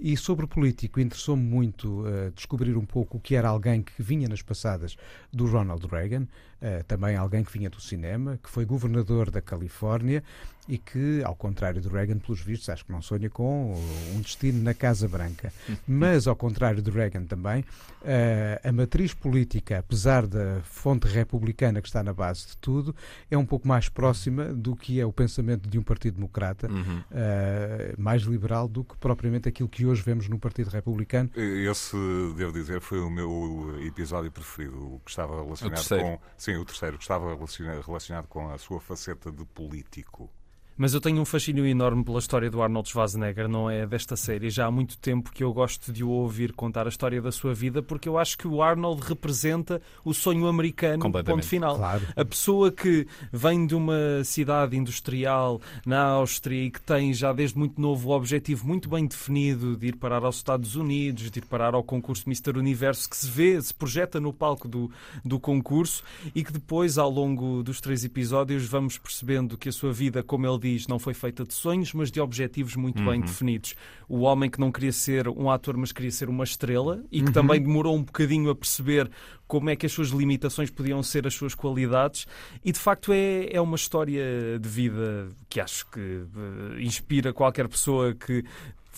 E 0.00 0.16
sobre 0.16 0.44
o 0.44 0.48
político, 0.48 1.00
interessou-me 1.00 1.42
muito 1.42 2.06
eh, 2.06 2.30
descobrir 2.30 2.76
um 2.76 2.86
pouco 2.86 3.16
o 3.16 3.20
que 3.20 3.34
era 3.34 3.48
alguém 3.48 3.82
que 3.82 4.00
vinha 4.00 4.28
nas 4.28 4.42
passadas 4.42 4.96
do 5.32 5.44
Ronald 5.46 5.84
Reagan, 5.88 6.28
eh, 6.60 6.82
também 6.86 7.16
alguém 7.16 7.44
que 7.44 7.52
vinha 7.52 7.70
do 7.70 7.80
cinema, 7.80 8.38
que 8.42 8.50
foi 8.50 8.64
governador 8.64 9.30
da 9.30 9.40
Califórnia 9.40 10.22
e 10.68 10.76
que, 10.76 11.22
ao 11.24 11.34
contrário 11.34 11.80
do 11.80 11.88
Reagan, 11.88 12.18
pelos 12.18 12.42
vistos, 12.42 12.68
acho 12.68 12.84
que 12.84 12.92
não 12.92 13.00
sonha 13.00 13.30
com 13.30 13.74
um 14.14 14.20
destino 14.20 14.62
na 14.62 14.74
Casa 14.74 15.08
Branca. 15.08 15.50
Mas, 15.88 16.26
ao 16.26 16.36
contrário 16.36 16.82
do 16.82 16.90
Reagan 16.90 17.24
também, 17.24 17.64
eh, 18.04 18.60
a 18.62 18.70
matriz 18.70 19.14
política, 19.14 19.78
apesar 19.78 20.26
da 20.26 20.60
fonte 20.64 21.08
republicana 21.08 21.80
que 21.80 21.88
está 21.88 22.02
na 22.02 22.12
base 22.12 22.48
de 22.48 22.56
tudo, 22.58 22.94
é 23.30 23.38
um 23.38 23.46
pouco 23.46 23.66
mais 23.66 23.88
próxima 23.88 24.44
do 24.52 24.76
que 24.76 25.00
é 25.00 25.06
o 25.06 25.12
pensamento 25.12 25.66
de 25.70 25.78
um 25.78 25.82
Partido 25.82 26.16
Democrata, 26.16 26.70
Uhum. 26.70 27.02
eh, 27.12 27.94
mais 27.96 28.22
liberal 28.24 28.68
do 28.68 28.84
que 28.84 28.94
propriamente 28.98 29.48
aquilo 29.48 29.70
que 29.70 29.86
hoje 29.86 30.02
vemos 30.02 30.28
no 30.28 30.38
Partido 30.38 30.68
Republicano. 30.68 31.30
Esse, 31.34 31.96
devo 32.36 32.52
dizer, 32.52 32.82
foi 32.82 33.00
o 33.00 33.08
meu 33.08 33.74
episódio 33.86 34.30
preferido, 34.30 34.76
o 34.96 35.00
que 35.02 35.10
estava 35.10 35.42
relacionado 35.42 35.78
com. 35.88 36.20
Sim, 36.48 36.56
o 36.56 36.64
terceiro, 36.64 36.96
que 36.96 37.04
estava 37.04 37.34
relaciona- 37.34 37.78
relacionado 37.82 38.26
com 38.26 38.48
a 38.50 38.56
sua 38.56 38.80
faceta 38.80 39.30
de 39.30 39.44
político. 39.44 40.30
Mas 40.78 40.94
eu 40.94 41.00
tenho 41.00 41.20
um 41.20 41.24
fascínio 41.24 41.66
enorme 41.66 42.04
pela 42.04 42.20
história 42.20 42.48
do 42.48 42.62
Arnold 42.62 42.88
Schwarzenegger, 42.88 43.48
não 43.48 43.68
é 43.68 43.84
desta 43.84 44.14
série. 44.14 44.48
Já 44.48 44.66
há 44.66 44.70
muito 44.70 44.96
tempo 44.96 45.32
que 45.32 45.42
eu 45.42 45.52
gosto 45.52 45.92
de 45.92 46.04
o 46.04 46.08
ouvir 46.08 46.52
contar 46.52 46.86
a 46.86 46.88
história 46.88 47.20
da 47.20 47.32
sua 47.32 47.52
vida, 47.52 47.82
porque 47.82 48.08
eu 48.08 48.16
acho 48.16 48.38
que 48.38 48.46
o 48.46 48.62
Arnold 48.62 49.02
representa 49.04 49.82
o 50.04 50.14
sonho 50.14 50.46
americano, 50.46 51.10
ponto 51.10 51.44
final. 51.44 51.74
Claro. 51.76 52.06
A 52.14 52.24
pessoa 52.24 52.70
que 52.70 53.08
vem 53.32 53.66
de 53.66 53.74
uma 53.74 54.22
cidade 54.22 54.76
industrial 54.76 55.60
na 55.84 56.00
Áustria 56.00 56.66
e 56.66 56.70
que 56.70 56.80
tem 56.80 57.12
já 57.12 57.32
desde 57.32 57.58
muito 57.58 57.80
novo 57.80 58.10
o 58.10 58.12
objetivo 58.12 58.64
muito 58.64 58.88
bem 58.88 59.04
definido 59.04 59.76
de 59.76 59.88
ir 59.88 59.96
parar 59.96 60.22
aos 60.22 60.36
Estados 60.36 60.76
Unidos, 60.76 61.28
de 61.28 61.40
ir 61.40 61.44
parar 61.44 61.74
ao 61.74 61.82
concurso 61.82 62.22
Mr. 62.24 62.56
Universo, 62.56 63.10
que 63.10 63.16
se 63.16 63.28
vê, 63.28 63.60
se 63.60 63.74
projeta 63.74 64.20
no 64.20 64.32
palco 64.32 64.68
do, 64.68 64.88
do 65.24 65.40
concurso 65.40 66.04
e 66.32 66.44
que 66.44 66.52
depois, 66.52 66.98
ao 66.98 67.10
longo 67.10 67.64
dos 67.64 67.80
três 67.80 68.04
episódios, 68.04 68.64
vamos 68.64 68.96
percebendo 68.96 69.58
que 69.58 69.68
a 69.68 69.72
sua 69.72 69.92
vida, 69.92 70.22
como 70.22 70.46
ele 70.46 70.58
diz, 70.60 70.67
não 70.88 70.98
foi 70.98 71.14
feita 71.14 71.44
de 71.44 71.54
sonhos, 71.54 71.92
mas 71.92 72.10
de 72.10 72.20
objetivos 72.20 72.76
muito 72.76 73.02
bem 73.04 73.20
definidos. 73.20 73.74
O 74.08 74.20
homem 74.20 74.50
que 74.50 74.60
não 74.60 74.70
queria 74.70 74.92
ser 74.92 75.28
um 75.28 75.50
ator, 75.50 75.76
mas 75.76 75.92
queria 75.92 76.10
ser 76.10 76.28
uma 76.28 76.44
estrela 76.44 77.02
e 77.10 77.22
que 77.22 77.32
também 77.32 77.60
demorou 77.60 77.96
um 77.96 78.02
bocadinho 78.02 78.50
a 78.50 78.54
perceber 78.54 79.10
como 79.46 79.70
é 79.70 79.76
que 79.76 79.86
as 79.86 79.92
suas 79.92 80.08
limitações 80.08 80.70
podiam 80.70 81.02
ser 81.02 81.26
as 81.26 81.34
suas 81.34 81.54
qualidades. 81.54 82.26
E 82.64 82.70
de 82.70 82.78
facto 82.78 83.12
é, 83.12 83.48
é 83.50 83.60
uma 83.60 83.76
história 83.76 84.58
de 84.60 84.68
vida 84.68 85.28
que 85.48 85.60
acho 85.60 85.88
que 85.90 86.00
eh, 86.00 86.82
inspira 86.82 87.32
qualquer 87.32 87.66
pessoa 87.66 88.14
que 88.14 88.44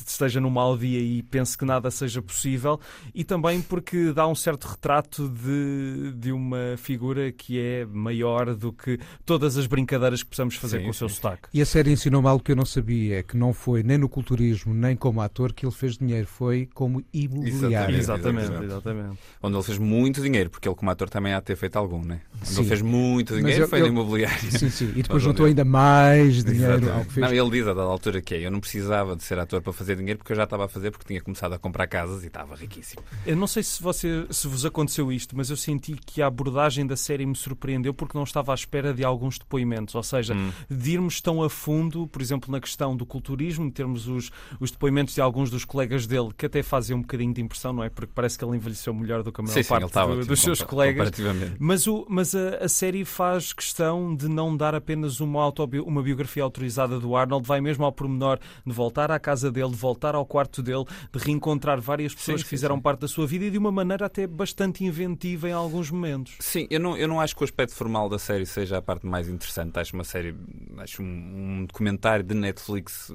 esteja 0.06 0.40
num 0.40 0.50
mau 0.50 0.76
dia 0.76 0.99
e 1.00 1.23
pense 1.23 1.56
que 1.56 1.64
nada 1.64 1.90
seja 1.90 2.23
possível, 2.23 2.80
e 3.14 3.23
também 3.25 3.61
porque 3.61 4.12
dá 4.12 4.26
um 4.26 4.35
certo 4.35 4.64
retrato 4.66 5.28
de, 5.28 6.12
de 6.16 6.32
uma 6.32 6.75
figura 6.76 7.30
que 7.32 7.59
é 7.61 7.85
maior 7.87 8.54
do 8.54 8.73
que 8.73 8.99
todas 9.26 9.56
as 9.56 9.66
brincadeiras 9.66 10.23
que 10.23 10.30
possamos 10.30 10.54
fazer 10.56 10.78
Sim, 10.78 10.85
com 10.85 10.90
o 10.90 10.94
seu 10.94 11.09
sim. 11.09 11.14
E 11.14 11.16
sotaque. 11.16 11.61
a 11.61 11.66
série 11.66 11.92
ensinou-me 11.92 12.28
algo 12.28 12.42
que 12.42 12.52
eu 12.52 12.56
não 12.56 12.64
sabia, 12.64 13.18
é 13.18 13.23
que 13.23 13.37
não 13.37 13.52
foi 13.52 13.82
nem 13.82 13.99
no 13.99 14.09
culturismo, 14.09 14.73
nem 14.75 14.97
como 14.97 15.20
ator 15.20 15.52
que 15.52 15.64
ele 15.66 15.73
fez 15.75 15.97
dinheiro, 15.99 16.26
foi 16.26 16.68
como 16.75 17.04
imobiliário. 17.12 17.97
Exatamente. 17.97 18.40
Exatamente, 18.50 18.64
exatamente. 18.64 19.18
Onde 19.42 19.56
ele 19.56 19.62
fez 19.64 19.78
muito 19.78 20.23
dinheiro, 20.23 20.50
porque 20.50 20.68
ele, 20.68 20.75
como 20.76 20.90
ator, 20.90 21.09
também 21.09 21.32
há 21.35 21.40
de 21.40 21.47
ter 21.47 21.56
feito 21.56 21.76
algum, 21.76 22.02
né? 22.04 22.20
Onde 22.40 22.49
Sim. 22.49 22.61
ele 22.61 22.68
fez 22.68 22.82
muito 22.82 23.37
dinheiro 23.37 23.64
eu- 23.64 23.68
foi 23.68 23.80
eu- 23.80 23.87
no 23.87 23.92
imobiliário. 23.92 24.50
Sim, 24.59 24.70
sim. 24.70 24.90
E 24.97 25.02
depois 25.02 25.23
Mas 25.23 25.23
juntou 25.23 25.47
ainda 25.47 25.64
mais 25.64 26.42
dinheiro 26.44 26.73
Exatamente. 26.75 26.90
ao 26.99 27.04
que 27.04 27.12
fez. 27.12 27.26
Não, 27.26 27.35
ele 27.35 27.50
diz 27.50 27.62
a 27.68 27.75
dada 27.75 27.82
altura 27.88 28.20
que 28.23 28.35
é, 28.35 28.47
eu 28.47 28.50
não 28.50 28.61
precisava 28.61 29.14
de 29.16 29.23
ser 29.23 29.38
ator 29.38 29.61
para 29.62 29.73
fazer 29.81 29.97
dinheiro 29.97 30.19
porque 30.19 30.33
eu 30.33 30.37
já 30.37 30.45
estava 30.45 30.67
a 30.67 30.69
fazer 30.69 30.91
porque 30.91 31.07
tinha 31.07 31.21
começado 31.21 31.53
a 31.55 31.59
comprar 31.59 31.87
casas 31.87 32.23
e 32.23 32.27
estava 32.27 32.55
riquíssimo. 32.55 33.03
Eu 33.27 33.35
não 33.37 33.47
sei 33.47 33.63
se, 33.63 33.83
você, 33.83 34.27
se 34.31 34.47
vos 34.47 34.65
aconteceu 34.65 35.11
isto, 35.11 35.37
mas 35.37 35.49
eu 35.51 35.57
senti 35.57 35.95
que 35.95 36.21
a 36.23 36.27
abordagem 36.27 36.87
da 36.87 36.97
série 36.97 37.25
me 37.27 37.35
surpreendeu 37.35 37.93
porque 37.95 38.17
não 38.17 38.25
estava 38.25 38.53
à 38.53 38.55
espera 38.55 38.93
de 38.93 39.05
alguns 39.05 39.39
depoimentos. 39.39 39.95
Ou 39.95 40.03
seja, 40.03 40.35
Hum. 40.35 40.53
de 40.71 40.93
irmos 40.93 41.21
tão 41.21 41.43
a 41.43 41.49
fundo, 41.51 42.07
por 42.07 42.21
exemplo, 42.23 42.51
na 42.53 42.61
questão 42.61 42.95
do 42.97 43.05
culturismo, 43.07 43.71
termos 43.71 44.07
os, 44.07 44.31
os 44.61 44.71
depoimentos 44.71 45.15
de 45.15 45.21
alguns 45.21 45.51
dos 45.51 45.65
colegas 45.65 46.07
dele 46.07 46.29
que 46.37 46.47
até 46.47 46.63
fazem 46.63 46.97
um 46.97 47.01
bocadinho 47.01 47.33
de 47.35 47.41
impressão, 47.41 47.73
não 47.73 47.83
é? 47.83 47.89
Porque 47.89 48.13
parece 48.15 48.39
que 48.39 48.45
ele 48.45 48.57
envelheceu 48.57 48.93
melhor 48.95 49.23
do 49.23 49.33
que 49.33 49.41
a 49.41 49.45
maior 49.45 49.55
Sim, 49.55 49.63
sim, 49.63 49.69
parte 49.69 49.87
está 49.87 50.05
do- 50.07 50.25
dos 50.25 50.41
seus 50.41 50.63
colegas. 50.63 51.11
Mas, 51.59 51.87
o, 51.87 52.07
mas 52.09 52.35
a, 52.35 52.57
a 52.65 52.69
série 52.69 53.05
faz 53.05 53.53
questão 53.53 54.15
de 54.15 54.29
não 54.29 54.57
dar 54.57 54.75
apenas 54.75 55.21
uma, 55.21 55.43
autobi 55.43 55.81
uma 55.81 56.03
biografia 56.03 56.43
autorizada 56.43 56.99
do 57.01 57.17
Arnold, 57.17 57.47
vai 57.47 57.61
mesmo 57.61 57.85
ao 57.85 57.93
pormenor 57.93 58.39
de 58.67 58.73
voltar 58.73 59.11
à 59.11 59.19
casa 59.19 59.51
dele, 59.51 59.70
de 59.71 59.77
voltar 59.77 60.15
ao 60.15 60.25
quarto 60.27 60.62
dele, 60.62 60.85
de 61.12 61.19
reencontrar 61.19 61.81
várias 61.81 62.15
pessoas 62.15 62.41
Sim, 62.41 62.45
que 62.45 62.49
fizeram 62.49 62.77
sim. 62.77 62.83
parte 62.83 63.00
da 63.00 63.09
sua 63.09 63.27
vida 63.27 63.45
e 63.45 63.50
de 63.50 63.59
uma 63.59 63.73
maneira 63.73 64.07
até 64.07 64.27
bastante 64.27 64.85
inventiva 64.85 65.49
em 65.49 65.53
alguns 65.53 65.91
momentos. 65.91 66.35
Sim, 66.41 66.67
eu 66.71 66.81
não, 66.81 66.97
eu 66.97 67.09
não 67.09 67.21
acho 67.21 67.35
que 67.35 67.43
o 67.43 67.45
aspecto 67.45 67.75
formal 67.75 68.09
da 68.09 68.19
série 68.19 68.47
seja 68.47 68.79
a 68.79 68.83
parte 68.83 69.07
mais 69.07 69.29
interessante. 69.29 69.79
Acho 69.79 69.95
uma 69.95 70.05
série, 70.05 70.35
acho 70.79 71.03
um, 71.03 71.07
um 71.07 71.67
documentário 71.67 72.25
de 72.25 72.35
Netflix 72.35 73.12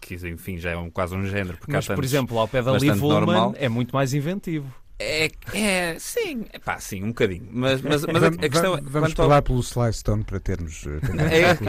que, 0.00 0.14
enfim, 0.28 0.58
já 0.58 0.70
é 0.70 0.76
um, 0.76 0.90
quase 0.90 1.14
um 1.14 1.26
género. 1.26 1.58
Mas, 1.68 1.86
por 1.86 2.04
exemplo, 2.04 2.38
ao 2.38 2.48
pé 2.48 2.62
da 2.62 2.72
Liv 2.72 3.02
Ullman 3.02 3.54
é 3.56 3.68
muito 3.68 3.94
mais 3.94 4.14
inventivo. 4.14 4.85
É, 4.98 5.30
é, 5.52 5.98
sim, 5.98 6.46
é 6.52 6.58
pá, 6.58 6.78
sim, 6.80 7.02
um 7.04 7.08
bocadinho. 7.08 7.46
Mas, 7.52 7.82
mas, 7.82 8.04
mas 8.06 8.22
a, 8.22 8.28
a 8.28 8.48
questão 8.48 8.74
é. 8.76 8.80
vamos 8.82 9.12
quanto 9.12 9.20
ao- 9.20 9.28
falar 9.28 9.42
pelo 9.42 9.60
Sly 9.60 9.92
Stone 9.92 10.24
para 10.24 10.40
termos. 10.40 10.84
eh, 10.86 11.00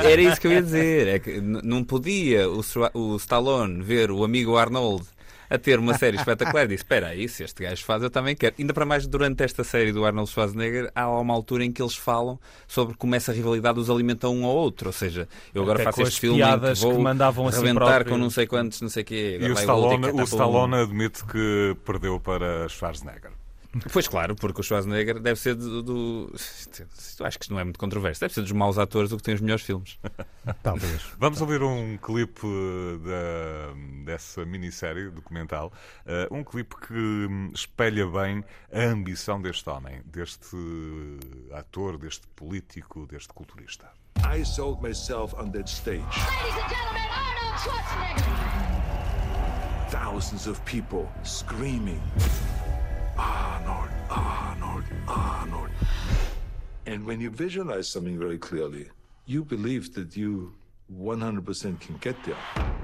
É, 0.01 0.11
era 0.13 0.21
isso 0.21 0.39
que 0.39 0.47
eu 0.47 0.51
ia 0.53 0.61
dizer. 0.63 1.07
É 1.07 1.19
que 1.19 1.41
não 1.41 1.83
podia 1.83 2.49
o, 2.49 2.61
o 2.93 3.15
Stallone 3.17 3.83
ver 3.83 4.11
o 4.11 4.23
amigo 4.23 4.55
Arnold 4.57 5.05
a 5.49 5.57
ter 5.57 5.79
uma 5.79 5.97
série 5.97 6.17
espetacular 6.17 6.65
e 6.65 6.67
disse: 6.69 6.83
Espera 6.83 7.07
aí, 7.07 7.27
se 7.27 7.43
este 7.43 7.63
gajo 7.63 7.83
faz, 7.83 8.03
eu 8.03 8.09
também 8.09 8.35
quero. 8.35 8.55
Ainda 8.57 8.73
para 8.73 8.85
mais, 8.85 9.07
durante 9.07 9.43
esta 9.43 9.63
série 9.63 9.91
do 9.91 10.05
Arnold 10.05 10.29
Schwarzenegger, 10.29 10.91
há 10.95 11.09
uma 11.09 11.33
altura 11.33 11.65
em 11.65 11.71
que 11.71 11.81
eles 11.81 11.95
falam 11.95 12.39
sobre 12.67 12.95
como 12.95 13.15
essa 13.15 13.31
rivalidade 13.31 13.79
os 13.79 13.89
alimenta 13.89 14.29
um 14.29 14.45
ao 14.45 14.55
outro. 14.55 14.87
Ou 14.87 14.93
seja, 14.93 15.27
eu 15.53 15.63
agora 15.63 15.81
Até 15.81 15.85
faço 15.85 16.01
este 16.03 16.19
filme 16.19 16.39
em 16.39 16.41
que 16.41 16.47
piadas 16.47 16.79
que 16.79 16.85
vou 16.85 16.99
mandavam 16.99 17.47
a 17.47 17.51
si 17.51 17.59
rebentar 17.59 17.87
próprio. 17.87 18.11
com 18.11 18.17
não 18.17 18.29
sei 18.29 18.47
quantos, 18.47 18.81
não 18.81 18.89
sei 18.89 19.03
o 19.03 19.05
quê. 19.05 19.39
E 19.41 19.49
o 19.49 19.53
Stallone, 19.53 20.07
o. 20.07 20.23
Stallone 20.23 20.75
admite 20.75 21.23
que 21.25 21.75
perdeu 21.85 22.19
para 22.19 22.67
Schwarzenegger. 22.69 23.31
Pois 23.91 24.07
claro, 24.07 24.35
porque 24.35 24.61
o 24.61 24.63
Schwarzenegger 24.63 25.19
deve 25.19 25.39
ser 25.39 25.55
do. 25.55 25.81
do... 25.81 26.33
Acho 27.21 27.37
que 27.37 27.45
isto 27.45 27.53
não 27.53 27.59
é 27.59 27.63
muito 27.63 27.79
controverso. 27.79 28.21
Deve 28.21 28.33
ser 28.33 28.41
dos 28.41 28.51
maus 28.51 28.77
atores 28.77 29.09
do 29.09 29.17
que 29.17 29.23
tem 29.23 29.33
os 29.35 29.41
melhores 29.41 29.63
filmes. 29.63 29.99
Talvez. 30.63 31.01
Vamos 31.17 31.41
ouvir 31.41 31.61
um 31.61 31.97
clipe 31.97 32.47
da, 33.03 33.73
dessa 34.05 34.45
minissérie 34.45 35.09
documental. 35.09 35.71
eh, 36.05 36.27
um 36.31 36.43
clipe 36.43 36.75
que 36.87 36.93
hum, 36.93 37.51
espelha 37.53 38.07
bem 38.07 38.43
a 38.71 38.81
ambição 38.81 39.41
deste 39.41 39.69
homem, 39.69 40.01
deste 40.05 40.55
ator, 41.53 41.97
deste 41.97 42.27
político, 42.35 43.05
deste 43.05 43.29
culturista. 43.33 43.89
I 44.23 44.43
sold 44.43 44.81
myself 44.81 45.33
on 45.35 45.51
that 45.51 45.69
stage. 45.69 46.01
Ladies 46.01 46.55
and 46.55 46.69
gentlemen, 46.69 47.09
Arnold 47.11 47.59
Schwarzenegger. 47.59 48.37
Thousands 49.89 50.47
of 50.47 50.59
people 50.65 51.07
screaming, 51.23 52.01
Ah, 55.07 55.41
Arnold. 55.41 55.69
And 56.85 57.05
when 57.05 57.19
you 57.21 57.29
visualize 57.29 57.87
something 57.87 58.19
very 58.19 58.37
clearly, 58.37 58.89
you 59.25 59.43
believe 59.43 59.93
that 59.93 60.15
you 60.15 60.53
100% 60.93 61.79
can 61.79 61.97
get 61.97 62.15
there. 62.23 62.76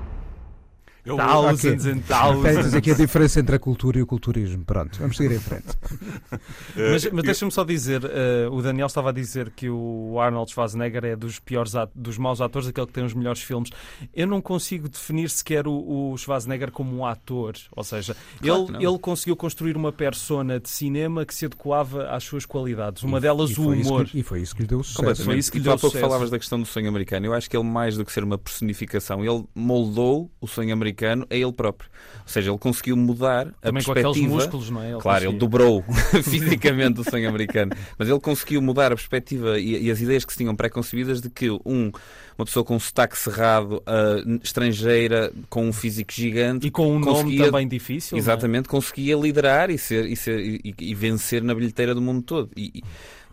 Ele, 1.06 1.18
Thousands 1.18 1.86
Ok. 1.86 1.92
and 1.92 1.96
Tens 2.00 2.08
thousands. 2.08 2.74
aqui 2.74 2.92
a 2.92 2.94
diferença 2.96 3.40
entre 3.40 3.56
a 3.56 3.60
cultura 3.60 4.00
e 4.00 4.02
o 4.02 4.06
culturismo. 4.08 4.64
Pronto, 4.64 4.98
vamos 5.00 5.18
seguir 5.18 5.36
em 5.36 5.40
frente. 5.40 5.66
Mas, 6.76 7.12
mas 7.12 7.24
deixa-me 7.24 7.52
só 7.52 7.64
dizer, 7.64 8.04
eh, 8.06 8.48
o 8.50 8.62
Daniel 8.62 8.88
estava 8.88 9.10
a 9.10 9.12
dizer 9.12 9.52
que 9.56 9.70
o 9.70 10.20
Arnold 10.20 10.52
Schwarzenegger 10.52 11.06
é 11.06 11.16
dos 11.16 11.40
piores, 11.40 11.74
dos 11.94 12.18
maus 12.18 12.42
atores, 12.42 12.68
aquele 12.68 12.88
que 12.88 12.94
tem 12.94 13.04
os 13.04 13.14
melhores 13.14 13.42
filmes. 13.42 13.70
Eu 14.14 14.28
não 14.28 14.42
consigo 14.42 14.90
definir 14.90 15.30
sequer 15.30 15.68
o, 15.68 16.12
o 16.12 16.18
Schwarzenegger 16.18 16.72
como 16.72 16.96
um 16.96 17.06
ator, 17.06 17.54
ou 17.76 17.84
seja, 17.84 18.16
Claro 18.42 18.68
ele, 18.76 18.86
ele 18.88 18.98
conseguiu 19.00 19.36
construir 19.36 19.76
uma 19.78 19.92
persona 19.92 20.60
de 20.60 20.70
cinema 20.70 21.26
que 21.26 21.34
se 21.36 21.46
adequava 21.46 22.06
às 22.10 22.24
suas 22.24 22.46
qualidades. 22.46 23.04
Uma 23.04 23.18
E- 23.18 23.22
delas 23.22 23.52
e 23.52 23.60
o 23.60 23.70
humor. 23.70 24.06
que- 24.06 24.20
e 24.20 24.24
foi 24.24 24.42
isso 24.42 24.56
que 24.56 24.62
lhe 24.62 24.68
deu 24.68 24.80
o 24.80 24.84
sucesso. 24.84 24.98
Completamente. 25.00 25.26
Foi 25.26 25.38
isso 25.38 25.52
que 25.52 25.58
e 25.58 25.60
lhe 25.60 25.66
tu 25.66 25.70
há 25.72 25.74
deu 25.76 25.80
pouco 25.82 25.98
falavas 25.98 26.30
da 26.30 26.40
questão 26.40 26.60
do 26.60 26.66
sonho 26.66 26.88
americano. 26.90 27.26
Eu 27.26 27.34
acho 27.34 27.50
que 27.50 27.56
ele, 27.58 27.66
mais 27.68 27.98
do 27.98 28.06
que 28.06 28.12
ser 28.12 28.24
uma 28.24 28.38
personificação, 28.38 29.24
ele 29.24 29.44
moldou 29.54 30.32
o 30.42 30.48
sonho 30.48 30.72
americano 30.74 30.93
a 31.30 31.36
ele 31.36 31.52
próprio. 31.52 31.90
Ou 32.22 32.28
seja, 32.28 32.52
ele 32.52 32.58
conseguiu 32.58 32.96
mudar 32.96 33.48
a 33.48 33.68
Também 33.68 33.84
com 33.84 33.94
perspectiva. 33.94 34.10
aqueles 34.10 34.28
músculos, 34.28 34.70
não 34.70 34.82
é? 34.82 34.92
Ele 34.92 35.00
Claro, 35.02 35.26
ele 35.26 35.38
dobrou 35.38 35.84
fisicamente 36.24 37.02
o 37.02 37.04
sonho 37.04 37.28
americano. 37.28 37.72
Mas 37.98 38.08
ele 38.10 38.20
conseguiu 38.20 38.62
mudar 38.62 38.88
a 38.92 38.96
perspectiva 38.96 39.60
e, 39.60 39.84
e 39.86 39.92
as 39.92 40.00
ideias 40.00 40.24
que 40.26 40.32
se 40.32 40.38
tinham 40.38 40.56
pré-concebidas 40.56 41.22
de 41.22 41.30
que 41.30 41.50
um, 41.52 41.92
uma 42.38 42.46
pessoa 42.46 42.64
com 42.64 42.76
um 42.76 42.80
sotaque 42.80 43.18
cerrado, 43.18 43.82
ah, 43.86 44.18
estrangeira, 44.44 45.32
com 45.50 45.68
um 45.68 45.74
físico 45.74 46.12
gigante, 46.14 46.68
E 46.68 46.72
com 46.72 46.96
um 46.96 47.00
nome 47.00 47.38
também 47.38 47.68
difícil. 47.68 48.18
é? 48.18 48.20
Exatamente, 48.20 48.68
conseguia 48.68 49.16
liderar 49.16 49.70
e, 49.70 49.78
ser, 49.78 50.06
e, 50.06 50.16
ser, 50.16 50.40
e, 50.40 50.74
e 50.80 50.96
vencer 50.96 51.44
na 51.44 51.54
bilheteira 51.54 51.94
do 51.94 52.02
mundo 52.02 52.22
todo. 52.22 52.50
E 52.56 52.82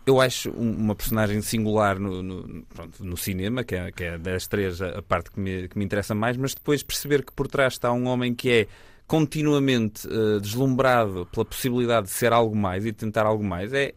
eu 0.05 0.19
acho 0.19 0.49
um- 0.51 0.75
uma 0.75 0.95
personagem 0.95 1.41
singular 1.41 1.99
no, 1.99 2.21
no, 2.23 2.63
pronto, 2.73 3.03
no 3.05 3.15
cinema, 3.17 3.63
que 3.63 3.75
é, 3.75 3.91
que 3.91 4.03
é 4.03 4.17
das 4.17 4.47
três 4.47 4.81
a, 4.81 5.01
parte 5.01 5.31
que 5.31 5.39
me, 5.39 5.67
que 5.67 5.77
me 5.77 5.85
interessa 5.85 6.15
mais, 6.15 6.35
mas 6.37 6.53
depois 6.53 6.81
perceber 6.83 7.23
que 7.23 7.31
por 7.31 7.47
trás 7.47 7.73
está 7.73 7.91
um 7.91 8.07
homem 8.07 8.33
que 8.33 8.49
é 8.49 8.67
continuamente 9.07 10.07
eh, 10.07 10.39
deslumbrado 10.39 11.27
pela 11.31 11.43
possibilidade 11.45 12.07
de 12.07 12.13
ser 12.13 12.31
algo 12.31 12.55
mais 12.55 12.85
e 12.85 12.91
de 12.91 12.97
tentar 12.97 13.25
algo 13.25 13.43
mais, 13.43 13.73
é, 13.73 13.93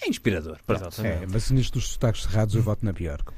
é 0.00 0.08
inspirador. 0.08 0.58
Pronto. 0.66 1.02
É, 1.04 1.26
mas 1.30 1.50
nisto 1.50 1.74
dos 1.74 1.88
sotaques 1.88 2.22
cerrados 2.22 2.54
eu 2.54 2.62
voto 2.62 2.84
na 2.84 2.92
Bjork. 2.92 3.32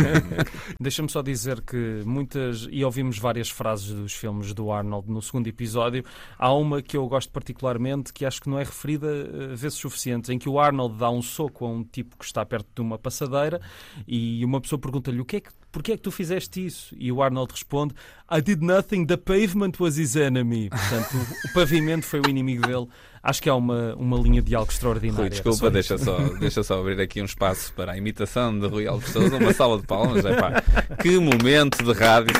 Deixa-me 0.80 1.08
só 1.08 1.22
dizer 1.22 1.60
que 1.60 2.02
muitas, 2.04 2.68
e 2.70 2.84
ouvimos 2.84 3.18
várias 3.18 3.50
frases 3.50 3.92
dos 3.92 4.12
filmes 4.12 4.52
do 4.54 4.70
Arnold 4.70 5.10
no 5.10 5.20
segundo 5.20 5.46
episódio, 5.48 6.04
há 6.38 6.52
uma 6.52 6.80
que 6.80 6.96
eu 6.96 7.06
gosto 7.08 7.30
particularmente, 7.32 8.12
que 8.12 8.24
acho 8.24 8.40
que 8.40 8.48
não 8.48 8.58
é 8.58 8.64
referida 8.64 9.08
eh, 9.08 9.54
vezes 9.54 9.78
suficientes, 9.78 10.30
em 10.30 10.38
que 10.38 10.48
o 10.48 10.58
Arnold 10.60 10.96
dá 10.96 11.10
um 11.10 11.22
soco 11.22 11.64
a 11.64 11.68
um 11.68 11.82
tipo 11.82 12.16
que 12.16 12.24
está 12.24 12.44
perto 12.44 12.68
de 12.74 12.80
uma 12.80 12.98
passadeira 12.98 13.60
e 14.06 14.44
uma 14.44 14.60
pessoa 14.60 14.78
pergunta-lhe 14.78 15.20
o 15.20 15.24
que 15.24 15.36
é 15.36 15.40
que 15.40 15.50
Porquê 15.72 15.92
é 15.92 15.96
que 15.96 16.02
tu 16.02 16.10
fizeste 16.10 16.64
isso? 16.66 16.94
E 16.98 17.12
o 17.12 17.22
Arnold 17.22 17.52
responde 17.52 17.94
I 18.30 18.40
did 18.40 18.60
nothing, 18.60 19.06
the 19.06 19.16
pavement 19.16 19.72
was 19.78 19.98
his 19.98 20.16
enemy. 20.16 20.68
Portanto, 20.68 21.16
o 21.44 21.52
pavimento 21.52 22.06
foi 22.06 22.20
o 22.20 22.28
inimigo 22.28 22.66
dele. 22.66 22.88
Acho 23.22 23.42
que 23.42 23.48
é 23.50 23.52
uma, 23.52 23.94
uma 23.96 24.16
linha 24.18 24.40
de 24.40 24.54
algo 24.54 24.70
extraordinária. 24.70 25.22
Rui, 25.22 25.28
desculpa, 25.28 25.70
deixa 25.70 25.98
só, 25.98 26.16
deixa 26.40 26.62
só 26.62 26.80
abrir 26.80 27.00
aqui 27.00 27.20
um 27.20 27.26
espaço 27.26 27.72
para 27.74 27.92
a 27.92 27.96
imitação 27.98 28.58
de 28.58 28.66
Rui 28.66 28.86
Alves 28.86 29.10
Souza, 29.10 29.36
uma 29.36 29.52
sala 29.52 29.78
de 29.78 29.86
palmas. 29.86 30.24
Epá, 30.24 30.62
que 31.02 31.18
momento 31.18 31.84
de 31.84 31.92
rádio. 31.92 32.34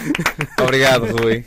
Obrigado, 0.59 1.05
Rui. 1.19 1.45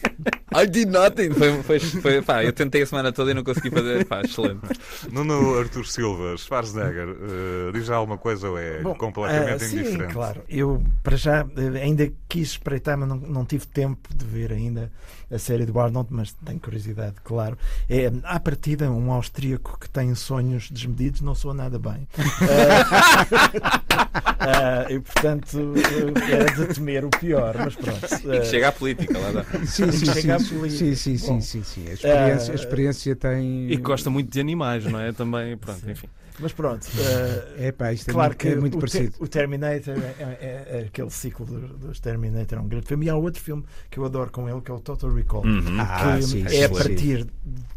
I 0.56 0.66
did 0.66 0.90
nothing. 0.90 1.32
Foi, 1.32 1.64
foi, 1.64 1.80
foi, 1.80 2.22
pá, 2.22 2.44
eu 2.44 2.54
tentei 2.54 2.82
a 2.82 2.86
semana 2.86 3.12
toda 3.12 3.32
e 3.32 3.34
não 3.34 3.44
consegui 3.44 3.70
fazer. 3.70 4.06
Pá, 4.06 4.22
excelente. 4.22 4.62
Nuno 5.12 5.58
Artur 5.58 5.86
Silva, 5.86 6.38
Schwarzenegger, 6.38 7.10
eh, 7.10 7.72
diz 7.74 7.86
já 7.86 7.96
alguma 7.96 8.18
coisa 8.18 8.50
ou 8.50 8.58
é 8.58 8.82
Bom, 8.82 8.96
completamente 8.96 9.64
ah, 9.64 9.68
sim, 9.68 9.80
indiferente? 9.80 10.14
claro. 10.14 10.42
Eu, 10.50 10.84
para 11.02 11.16
já, 11.16 11.46
eh, 11.56 11.82
ainda 11.82 12.12
quis 12.28 12.50
espreitar, 12.50 12.98
mas 12.98 13.08
não, 13.08 13.18
não 13.18 13.46
tive 13.46 13.66
tempo 13.68 14.10
de 14.14 14.26
ver 14.26 14.52
ainda 14.52 14.92
a 15.34 15.40
série 15.40 15.66
do 15.66 15.80
Arnold, 15.80 16.10
mas 16.12 16.34
tenho 16.46 16.60
curiosidade, 16.60 17.16
claro. 17.24 17.58
É, 17.90 18.12
à 18.24 18.40
partida, 18.40 18.90
um 18.92 19.12
austríaco 19.12 19.78
que 19.80 19.90
tem 19.90 20.14
sonhos 20.14 20.70
desmedidos 20.70 21.22
não 21.22 21.34
soa 21.34 21.54
nada 21.54 21.80
bem. 21.80 22.08
Ah, 24.40 24.86
e, 24.92 25.00
portanto, 25.00 25.74
era 26.32 26.52
de 26.52 26.74
temer 26.74 27.06
o 27.06 27.10
pior, 27.10 27.56
mas 27.58 27.76
pronto. 27.76 28.06
E 28.36 28.40
que 28.42 28.46
chega 28.46 28.68
à 28.68 28.72
política, 28.72 29.18
lá 29.18 29.32
dá. 29.32 29.44
Sim, 29.66 29.92
sim, 29.92 30.06
chega 30.14 30.36
à 30.36 30.40
Sim, 30.44 30.96
sim, 30.96 31.18
sim, 31.18 31.42
sim, 31.42 31.64
sim. 31.64 31.90
A 31.90 31.94
experiência, 31.94 32.52
a 32.52 32.56
eh, 32.56 32.60
experiência 32.60 33.16
tem. 33.16 33.72
E 33.72 33.78
gosta 33.78 34.10
muito 34.10 34.30
de 34.30 34.40
animais, 34.40 34.86
não 34.86 35.00
é? 35.00 35.12
Também, 35.12 35.58
pronto, 35.58 35.90
enfim. 35.90 36.08
Mas 36.40 36.52
pronto. 36.52 36.88
eh, 36.98 37.68
É 37.68 37.72
pá, 37.72 37.94
isto 37.94 38.10
é 38.10 38.14
claro 38.14 38.30
muito, 38.32 38.38
que 38.40 38.48
é 38.48 38.56
muito 38.56 38.78
o, 38.78 38.80
parecido. 38.80 39.12
Te- 39.12 39.24
o 39.24 39.28
Terminator, 39.28 39.96
é, 39.98 40.16
é- 40.20 40.68
é 40.82 40.86
aquele 40.88 41.10
ciclo 41.10 41.46
do- 41.46 41.78
dos 41.78 42.00
Terminator, 42.00 42.58
é 42.58 42.62
um 42.62 42.68
grande 42.68 42.88
filme. 42.88 43.06
E 43.06 43.10
há 43.10 43.16
outro 43.16 43.42
filme 43.42 43.64
que 43.90 43.98
eu 44.00 44.06
adoro 44.06 44.32
com 44.32 44.50
ele, 44.50 44.60
que 44.62 44.72
é 44.72 44.74
o 44.74 44.80
Total 44.80 45.14
Recall. 45.14 45.46
Uhum. 45.46 45.80
Ah, 45.80 46.16
que 46.18 46.24
sim, 46.24 46.44
é 46.46 46.50
sim, 46.50 46.64
a 46.64 46.70
partir 46.70 47.28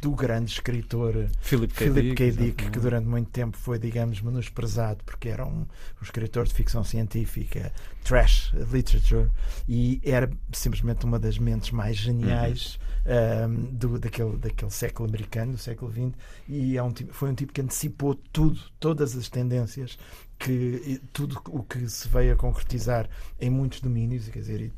do 0.00 0.10
grande 0.12 0.50
escritor 0.52 1.26
Philip 1.42 1.74
K. 1.74 1.84
Philip 1.84 2.14
K. 2.14 2.30
Dick, 2.32 2.70
que 2.70 2.78
durante 2.80 3.06
muito 3.06 3.30
tempo 3.30 3.56
foi, 3.58 3.78
digamos, 3.78 4.20
menosprezado, 4.22 5.04
porque 5.04 5.28
era 5.28 5.44
um, 5.44 5.60
um 5.60 6.02
escritor 6.02 6.46
de 6.46 6.54
ficção 6.54 6.82
científica, 6.82 7.72
trash 8.04 8.52
literature, 8.72 9.28
e 9.68 10.00
era 10.04 10.30
simplesmente 10.52 11.04
uma 11.04 11.18
das 11.18 11.38
mentes 11.38 11.70
mais 11.72 11.96
geniais 11.96 12.78
ahm, 13.08 13.54
do, 13.72 13.98
daquele, 13.98 14.36
daquele 14.36 14.70
século 14.70 15.08
americano, 15.08 15.52
do 15.52 15.58
século 15.58 15.90
XX, 15.92 16.12
e 16.48 16.76
é 16.76 16.82
um 16.82 16.92
tipo- 16.92 17.12
foi 17.12 17.30
um 17.30 17.34
tipo 17.34 17.52
que 17.52 17.60
antecipou 17.60 18.14
tudo, 18.32 18.58
todas 18.80 19.16
as 19.16 19.28
tendências 19.28 19.98
que 20.38 21.00
tudo 21.14 21.40
o 21.48 21.62
que 21.62 21.88
se 21.88 22.06
veio 22.08 22.34
a 22.34 22.36
concretizar 22.36 23.08
em 23.40 23.48
muitos 23.48 23.80
domínios, 23.80 24.28
quer 24.28 24.40
dizer, 24.40 24.60
e, 24.60 24.72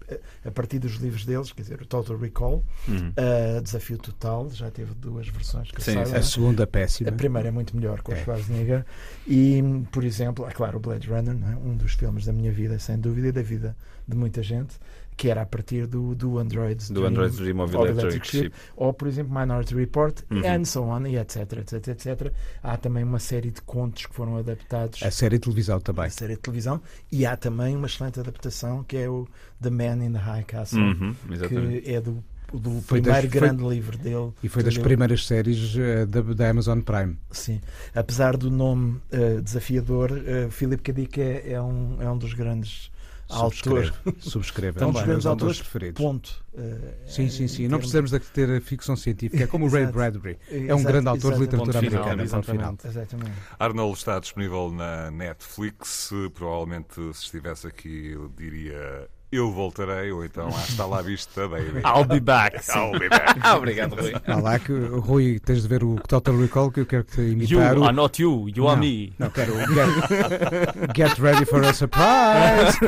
a- 0.46 0.52
partir 0.52 0.78
dos 0.78 0.92
livros 0.94 1.24
deles, 1.24 1.50
quer 1.50 1.62
dizer, 1.62 1.82
o 1.82 1.86
Total 1.86 2.16
Recall, 2.16 2.64
Uhum. 2.86 3.08
uh, 3.08 3.60
Desafio 3.60 3.98
Total, 3.98 4.48
já 4.50 4.70
teve 4.70 4.94
duas 4.94 5.26
versões 5.28 5.68
que 5.72 5.82
Sim. 5.82 5.98
A 5.98 6.22
segunda 6.22 6.64
péssima. 6.64 7.08
A 7.10 7.12
primeira 7.12 7.48
é 7.48 7.50
muito 7.50 7.74
melhor 7.74 8.02
com 8.02 8.12
o 8.12 8.14
É. 8.14 8.22
Schwarzenegger. 8.22 8.86
E, 9.26 9.60
por 9.90 10.04
exemplo, 10.04 10.46
é 10.46 10.52
claro, 10.52 10.76
o 10.78 10.80
Blade 10.80 11.08
Runner, 11.08 11.34
é? 11.50 11.56
um 11.56 11.76
dos 11.76 11.94
filmes 11.94 12.24
da 12.24 12.32
minha 12.32 12.52
vida, 12.52 12.78
sem 12.78 12.96
dúvida, 12.96 13.26
e 13.28 13.32
da 13.32 13.42
vida 13.42 13.76
de 14.06 14.16
muita 14.16 14.42
gente, 14.44 14.76
que 15.18 15.28
era 15.28 15.42
a 15.42 15.46
partir 15.46 15.86
do, 15.86 16.14
do 16.14 16.38
Android's 16.38 16.88
Do 16.90 17.04
Android 17.04 17.36
Dream 17.36 17.58
of 17.60 17.76
of 17.76 17.88
Electric 17.90 18.26
Sheep. 18.26 18.54
ou, 18.76 18.94
por 18.94 19.06
exemplo, 19.08 19.38
Minority 19.38 19.74
Report, 19.74 20.22
Uhum. 20.30 20.42
and 20.46 20.64
so 20.64 20.84
on, 20.84 21.06
e 21.06 21.16
etc, 21.18 21.52
etc, 21.58 21.88
etc. 21.88 22.32
Há 22.62 22.76
também 22.78 23.02
uma 23.04 23.18
série 23.18 23.50
de 23.50 23.60
contos 23.60 24.06
que 24.06 24.14
foram 24.14 24.36
adaptados 24.38 25.02
A 25.02 25.10
série 25.10 25.36
de 25.36 25.40
televisão 25.40 25.80
também. 25.80 26.06
à 26.06 26.10
série 26.10 26.34
de 26.36 26.40
televisão, 26.40 26.80
e 27.12 27.26
há 27.26 27.36
também 27.36 27.76
uma 27.76 27.86
excelente 27.88 28.18
adaptação 28.20 28.82
que 28.84 28.96
é 28.96 29.10
o 29.10 29.26
The 29.60 29.70
Man 29.70 30.04
in 30.06 30.12
the 30.12 30.18
High 30.18 30.44
Castle, 30.44 30.80
Uhum, 30.80 31.14
exatamente. 31.30 31.82
que 31.82 31.90
é 31.92 32.00
do, 32.00 32.24
do 32.52 32.80
Foi 32.82 33.00
das- 33.00 33.18
primeiro 33.18 33.30
foi- 33.30 33.40
grande 33.40 33.68
livro 33.68 33.98
dele. 33.98 34.32
E 34.42 34.48
foi 34.48 34.62
das 34.62 34.74
deu- 34.74 34.82
primeiras 34.84 35.26
séries 35.26 35.74
eh, 35.76 36.06
da, 36.06 36.20
da 36.22 36.48
Amazon 36.48 36.80
Prime. 36.80 37.18
Sim, 37.32 37.60
apesar 37.94 38.36
do 38.36 38.50
nome 38.50 39.00
eh, 39.10 39.40
desafiador, 39.42 40.12
uh, 40.12 40.48
Philip 40.50 40.80
K. 40.82 40.92
Dick 40.92 41.20
é, 41.20 41.52
é 41.54 41.60
um, 41.60 42.00
é 42.00 42.08
um 42.08 42.16
dos 42.16 42.32
grandes 42.34 42.90
autores. 43.30 43.92
Subscreve. 44.18 44.78
É 44.80 44.86
um 44.86 44.92
dos 44.92 45.00
Também, 45.02 45.24
um 45.24 45.28
autores, 45.28 45.58
preferidos. 45.60 46.02
Ponto. 46.02 46.44
Eh, 46.56 46.94
Sim, 47.06 47.28
sim, 47.28 47.48
sim. 47.48 47.68
Não 47.68 47.78
precisamos 47.78 48.10
de 48.10 48.18
ter 48.20 48.50
a 48.50 48.60
ficção 48.60 48.96
científica. 48.96 49.44
É 49.44 49.46
como 49.46 49.66
o 49.66 49.68
Ray. 49.68 49.86
Bradbury. 49.86 50.38
É 50.50 50.74
um 50.74 50.82
grande 50.82 51.08
autor 51.08 51.34
de 51.34 51.40
literatura 51.40 51.72
Ponto 51.80 51.84
final, 51.90 52.02
americana. 52.08 52.30
Ponto 52.30 52.50
final. 52.50 52.72
exatamente. 52.72 52.86
Exatamente. 52.88 53.38
Arnold 53.58 53.96
está 53.98 54.18
disponível 54.18 54.70
na 54.70 55.10
Netflix. 55.10 56.10
Provavelmente, 56.34 56.94
se 57.14 57.24
estivesse 57.24 57.66
aqui, 57.66 58.10
eu 58.12 58.28
diria 58.36 59.08
eu 59.30 59.50
voltarei, 59.52 60.10
ou 60.10 60.24
então 60.24 60.48
hasta 60.48 60.86
lá 60.86 61.02
vista, 61.02 61.46
baby. 61.48 61.80
I'll 61.84 62.04
be 62.04 62.18
back. 62.20 62.56
I'll 62.74 62.92
be 62.98 63.08
back. 63.08 63.38
Ah, 63.42 63.56
obrigado, 63.58 63.94
Rui. 63.94 64.12
Vá 64.26 64.36
lá 64.36 64.58
que, 64.58 64.72
Rui, 64.72 65.38
tens 65.40 65.62
de 65.62 65.68
ver 65.68 65.84
o 65.84 65.96
Total 65.96 66.34
Recall 66.36 66.70
que 66.70 66.80
eu 66.80 66.86
quero 66.86 67.04
te 67.04 67.20
You 67.20 67.32
imitar. 67.32 67.78
o... 67.78 67.84
are 67.84 67.92
not 67.94 68.20
you, 68.22 68.48
you 68.54 68.66
are 68.66 68.76
Não. 68.76 68.86
me. 68.86 69.12
Não, 69.18 69.30
quero 69.30 69.54
o 69.54 69.58
get, 69.58 70.96
get 70.96 71.18
ready 71.18 71.44
for 71.44 71.62
a 71.64 71.72
surprise! 71.74 72.78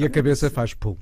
e 0.00 0.04
a 0.04 0.10
cabeça 0.10 0.48
faz 0.50 0.72
pum. 0.74 0.96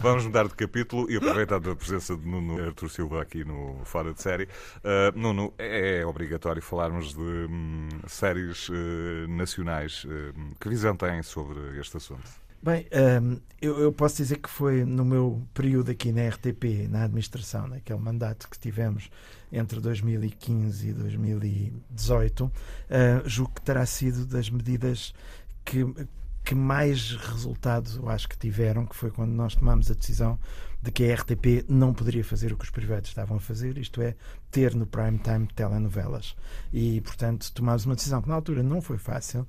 Vamos 0.00 0.24
mudar 0.26 0.44
de 0.46 0.54
capítulo 0.54 1.10
e 1.10 1.16
aproveitando 1.16 1.70
a 1.70 1.76
presença 1.76 2.16
de 2.16 2.26
Nuno 2.26 2.62
Artur 2.62 2.90
Silva 2.90 3.22
aqui 3.22 3.44
no 3.44 3.80
Fora 3.84 4.12
de 4.12 4.20
Série. 4.20 4.44
uh, 4.84 5.18
Nuno, 5.18 5.52
é 5.58 6.04
obrigatório 6.04 6.60
falarmos 6.62 7.14
de 7.14 7.20
hum, 7.20 7.88
séries 8.06 8.68
uh, 8.68 8.74
nacionais. 9.28 10.04
uh, 10.04 10.34
que 10.60 10.68
visão 10.68 10.94
têm 10.96 11.22
sobre 11.22 11.78
este 11.80 11.96
assunto? 11.96 12.49
Bem, 12.62 12.86
hum, 13.22 13.40
eu, 13.58 13.80
eu 13.80 13.90
posso 13.90 14.18
dizer 14.18 14.36
que 14.36 14.48
foi 14.50 14.84
no 14.84 15.02
meu 15.02 15.42
período 15.54 15.90
aqui 15.90 16.12
na 16.12 16.28
RTP, 16.28 16.88
na 16.90 17.04
administração, 17.04 17.66
naquele 17.66 17.98
mandato 17.98 18.50
que 18.50 18.58
tivemos 18.58 19.10
entre 19.50 19.80
2015 19.80 20.88
e 20.88 20.92
2018, 20.92 22.52
ah, 22.90 23.22
julgo 23.24 23.54
que 23.54 23.62
terá 23.62 23.86
sido 23.86 24.26
das 24.26 24.50
medidas 24.50 25.14
que, 25.64 25.86
que 26.44 26.54
mais 26.54 27.12
resultados 27.12 27.96
eu 27.96 28.10
acho 28.10 28.28
que 28.28 28.36
tiveram, 28.36 28.84
que 28.84 28.94
foi 28.94 29.10
quando 29.10 29.32
nós 29.32 29.54
tomámos 29.54 29.90
a 29.90 29.94
decisão 29.94 30.38
de 30.82 30.90
que 30.90 31.10
a 31.10 31.14
RTP 31.14 31.64
não 31.66 31.94
poderia 31.94 32.24
fazer 32.24 32.52
o 32.52 32.58
que 32.58 32.64
os 32.64 32.70
privados 32.70 33.08
estavam 33.08 33.38
a 33.38 33.40
fazer, 33.40 33.78
isto 33.78 34.02
é, 34.02 34.14
ter 34.50 34.74
no 34.74 34.86
prime 34.86 35.18
time 35.18 35.46
telenovelas. 35.54 36.36
E, 36.70 37.00
portanto, 37.00 37.50
tomámos 37.54 37.86
uma 37.86 37.94
decisão 37.94 38.20
que 38.20 38.28
na 38.28 38.34
altura 38.34 38.62
não 38.62 38.82
foi 38.82 38.98
fácil, 38.98 39.48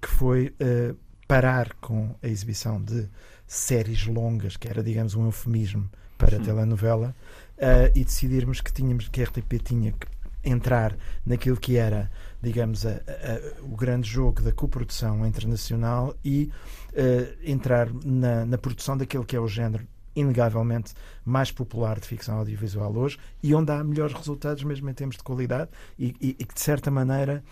que 0.00 0.08
foi 0.08 0.54
ah, 0.60 0.94
parar 1.32 1.72
com 1.80 2.14
a 2.22 2.28
exibição 2.28 2.78
de 2.82 3.08
séries 3.46 4.06
longas, 4.06 4.58
que 4.58 4.68
era, 4.68 4.82
digamos, 4.82 5.14
um 5.14 5.24
eufemismo 5.24 5.88
para 6.18 6.36
a 6.36 6.40
telenovela, 6.40 7.16
eh, 7.56 7.90
e 7.94 8.04
decidirmos 8.04 8.60
que 8.60 8.70
tínhamos 8.70 9.08
que 9.08 9.22
a 9.22 9.24
RTP 9.24 9.58
tinha 9.64 9.92
que 9.92 10.06
entrar 10.44 10.94
naquilo 11.24 11.56
que 11.56 11.78
era, 11.78 12.10
digamos, 12.42 12.84
a- 12.84 12.90
a- 12.90 13.62
o 13.62 13.74
grande 13.74 14.10
jogo 14.10 14.42
da 14.42 14.52
coprodução 14.52 15.26
internacional 15.26 16.14
e 16.22 16.50
eh, 16.92 17.34
entrar 17.44 17.88
na, 18.04 18.44
na 18.44 18.58
produção 18.58 18.94
daquele 18.94 19.24
que 19.24 19.34
é 19.34 19.40
o 19.40 19.48
género 19.48 19.86
inegavelmente 20.14 20.92
mais 21.24 21.50
popular 21.50 21.98
de 21.98 22.06
ficção 22.06 22.36
audiovisual 22.36 22.94
hoje 22.94 23.16
e 23.42 23.54
onde 23.54 23.72
há 23.72 23.82
melhores 23.82 24.12
resultados 24.12 24.62
mesmo 24.64 24.90
em 24.90 24.92
termos 24.92 25.16
de 25.16 25.22
qualidade 25.22 25.70
e, 25.98 26.14
e- 26.20 26.36
e 26.38 26.44
que 26.44 26.52
de 26.54 26.60
certa 26.60 26.90
maneira 26.90 27.42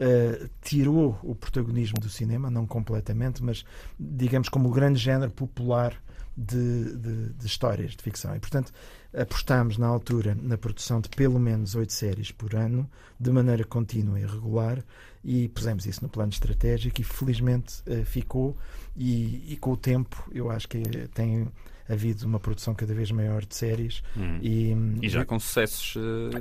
Uh, 0.00 0.48
tirou 0.62 1.18
o 1.22 1.34
protagonismo 1.34 2.00
do 2.00 2.08
cinema, 2.08 2.50
não 2.50 2.66
completamente, 2.66 3.42
mas 3.44 3.66
digamos 3.98 4.48
como 4.48 4.70
o 4.70 4.72
grande 4.72 4.98
género 4.98 5.30
popular 5.30 5.94
de, 6.34 6.96
de- 6.96 7.32
de 7.34 7.46
histórias 7.46 7.94
de 7.94 8.02
ficção. 8.02 8.34
E, 8.34 8.40
portanto, 8.40 8.72
apostámos 9.14 9.76
na 9.76 9.86
altura 9.86 10.34
na 10.40 10.56
produção 10.56 11.02
de 11.02 11.10
pelo 11.10 11.38
menos 11.38 11.74
oito 11.74 11.92
séries 11.92 12.32
por 12.32 12.54
ano, 12.54 12.88
de 13.20 13.30
maneira 13.30 13.62
contínua 13.62 14.18
e 14.18 14.24
regular, 14.24 14.82
e 15.22 15.48
pusemos 15.48 15.84
isso 15.84 16.02
no 16.02 16.08
plano 16.08 16.32
estratégico 16.32 16.98
e 17.02 17.04
felizmente 17.04 17.82
uh, 17.86 18.02
ficou. 18.06 18.56
E, 18.96 19.52
e 19.52 19.56
com 19.58 19.72
o 19.72 19.76
tempo, 19.76 20.26
eu 20.32 20.50
acho 20.50 20.66
que 20.66 20.80
tem 21.12 21.46
havido 21.92 22.26
uma 22.26 22.38
produção 22.40 22.74
cada 22.74 22.94
vez 22.94 23.10
maior 23.10 23.44
de 23.44 23.54
séries 23.54 24.02
Hum. 24.16 24.38
e, 24.42 24.74
E 25.02 25.08
já 25.08 25.24
com 25.24 25.38
sucessos. 25.38 25.94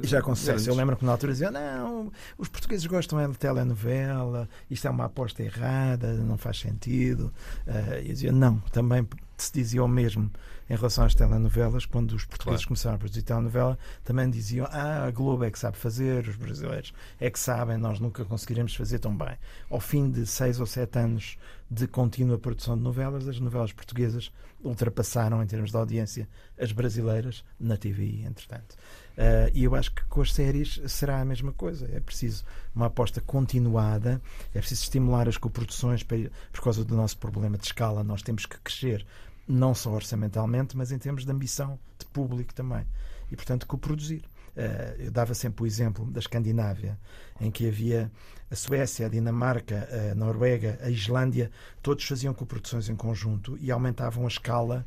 e 0.03 0.07
já 0.07 0.21
com 0.21 0.35
sucesso. 0.35 0.69
Eu 0.69 0.75
lembro 0.75 0.95
que 0.97 1.05
na 1.05 1.11
altura 1.11 1.31
diziam: 1.33 1.51
não, 1.51 2.11
os 2.37 2.47
portugueses 2.49 2.85
gostam 2.85 3.19
é 3.19 3.27
de 3.27 3.37
telenovela, 3.37 4.47
isto 4.69 4.87
é 4.87 4.89
uma 4.91 5.05
aposta 5.05 5.43
errada, 5.43 6.13
não 6.13 6.37
faz 6.37 6.59
sentido. 6.59 7.33
Eh, 7.67 8.01
e 8.03 8.07
eu 8.07 8.13
dizia: 8.13 8.31
não, 8.31 8.59
também 8.71 9.07
se 9.37 9.53
dizia 9.53 9.83
o 9.83 9.87
mesmo 9.87 10.29
em 10.69 10.75
relação 10.75 11.03
às 11.05 11.15
telenovelas, 11.15 11.85
quando 11.85 12.11
os 12.13 12.25
portugueses 12.25 12.61
Claro. 12.61 12.67
começaram 12.67 12.95
a 12.95 12.99
produzir 12.99 13.23
telenovela, 13.23 13.77
também 14.03 14.29
diziam: 14.29 14.67
ah, 14.71 15.05
a 15.05 15.11
Globo 15.11 15.43
é 15.43 15.49
que 15.51 15.57
sabe 15.57 15.77
fazer, 15.77 16.27
os 16.27 16.35
brasileiros 16.35 16.93
é 17.19 17.29
que 17.29 17.39
sabem, 17.39 17.77
nós 17.77 17.99
nunca 17.99 18.23
conseguiremos 18.25 18.75
fazer 18.75 18.99
tão 18.99 19.15
bem. 19.17 19.35
Ao 19.69 19.79
fim 19.79 20.09
de 20.11 20.25
seis 20.27 20.59
ou 20.59 20.65
sete 20.65 20.99
anos 20.99 21.37
de 21.71 21.87
contínua 21.87 22.37
produção 22.37 22.77
de 22.77 22.83
novelas, 22.83 23.27
as 23.27 23.39
novelas 23.39 23.71
portuguesas 23.71 24.31
ultrapassaram, 24.63 25.41
em 25.41 25.47
termos 25.47 25.71
de 25.71 25.77
audiência, 25.77 26.27
as 26.59 26.71
brasileiras 26.71 27.43
na 27.59 27.77
TVI, 27.77 28.23
entretanto. 28.25 28.75
Uh, 29.17 29.51
e 29.53 29.63
eu 29.65 29.75
acho 29.75 29.91
que 29.93 30.03
com 30.05 30.21
as 30.21 30.33
séries 30.33 30.79
será 30.87 31.19
a 31.19 31.25
mesma 31.25 31.51
coisa. 31.51 31.89
É 31.93 31.99
preciso 31.99 32.43
uma 32.73 32.85
aposta 32.87 33.19
continuada, 33.21 34.21
é 34.53 34.59
preciso 34.59 34.83
estimular 34.83 35.27
as 35.27 35.37
coproduções 35.37 36.03
para- 36.03 36.29
por 36.51 36.61
causa 36.63 36.83
do 36.85 36.95
nosso 36.95 37.17
problema 37.17 37.57
de 37.57 37.65
escala. 37.65 38.03
Nós 38.03 38.21
temos 38.21 38.45
que 38.45 38.57
crescer, 38.59 39.05
não 39.49 39.73
só 39.73 39.91
orçamentalmente, 39.91 40.77
mas 40.77 40.91
em 40.91 40.99
termos 40.99 41.25
de 41.25 41.31
ambição 41.31 41.79
de 41.97 42.05
público 42.05 42.53
também. 42.53 42.85
E, 43.31 43.35
portanto, 43.35 43.65
coproduzir. 43.67 44.21
Uh, 44.49 45.03
eu 45.03 45.11
dava 45.11 45.33
sempre 45.33 45.63
o 45.63 45.67
exemplo 45.67 46.05
da 46.05 46.19
Escandinávia, 46.19 46.99
em 47.39 47.49
que 47.49 47.67
havia 47.67 48.11
a 48.51 48.55
Suécia, 48.55 49.05
a 49.05 49.09
Dinamarca, 49.09 49.87
a 50.11 50.15
Noruega, 50.15 50.79
a 50.81 50.89
Islândia, 50.89 51.51
todos 51.81 52.03
faziam 52.03 52.33
coproduções 52.33 52.89
em 52.89 52.95
conjunto 52.95 53.57
e 53.59 53.71
aumentavam 53.71 54.25
a 54.25 54.27
escala 54.27 54.85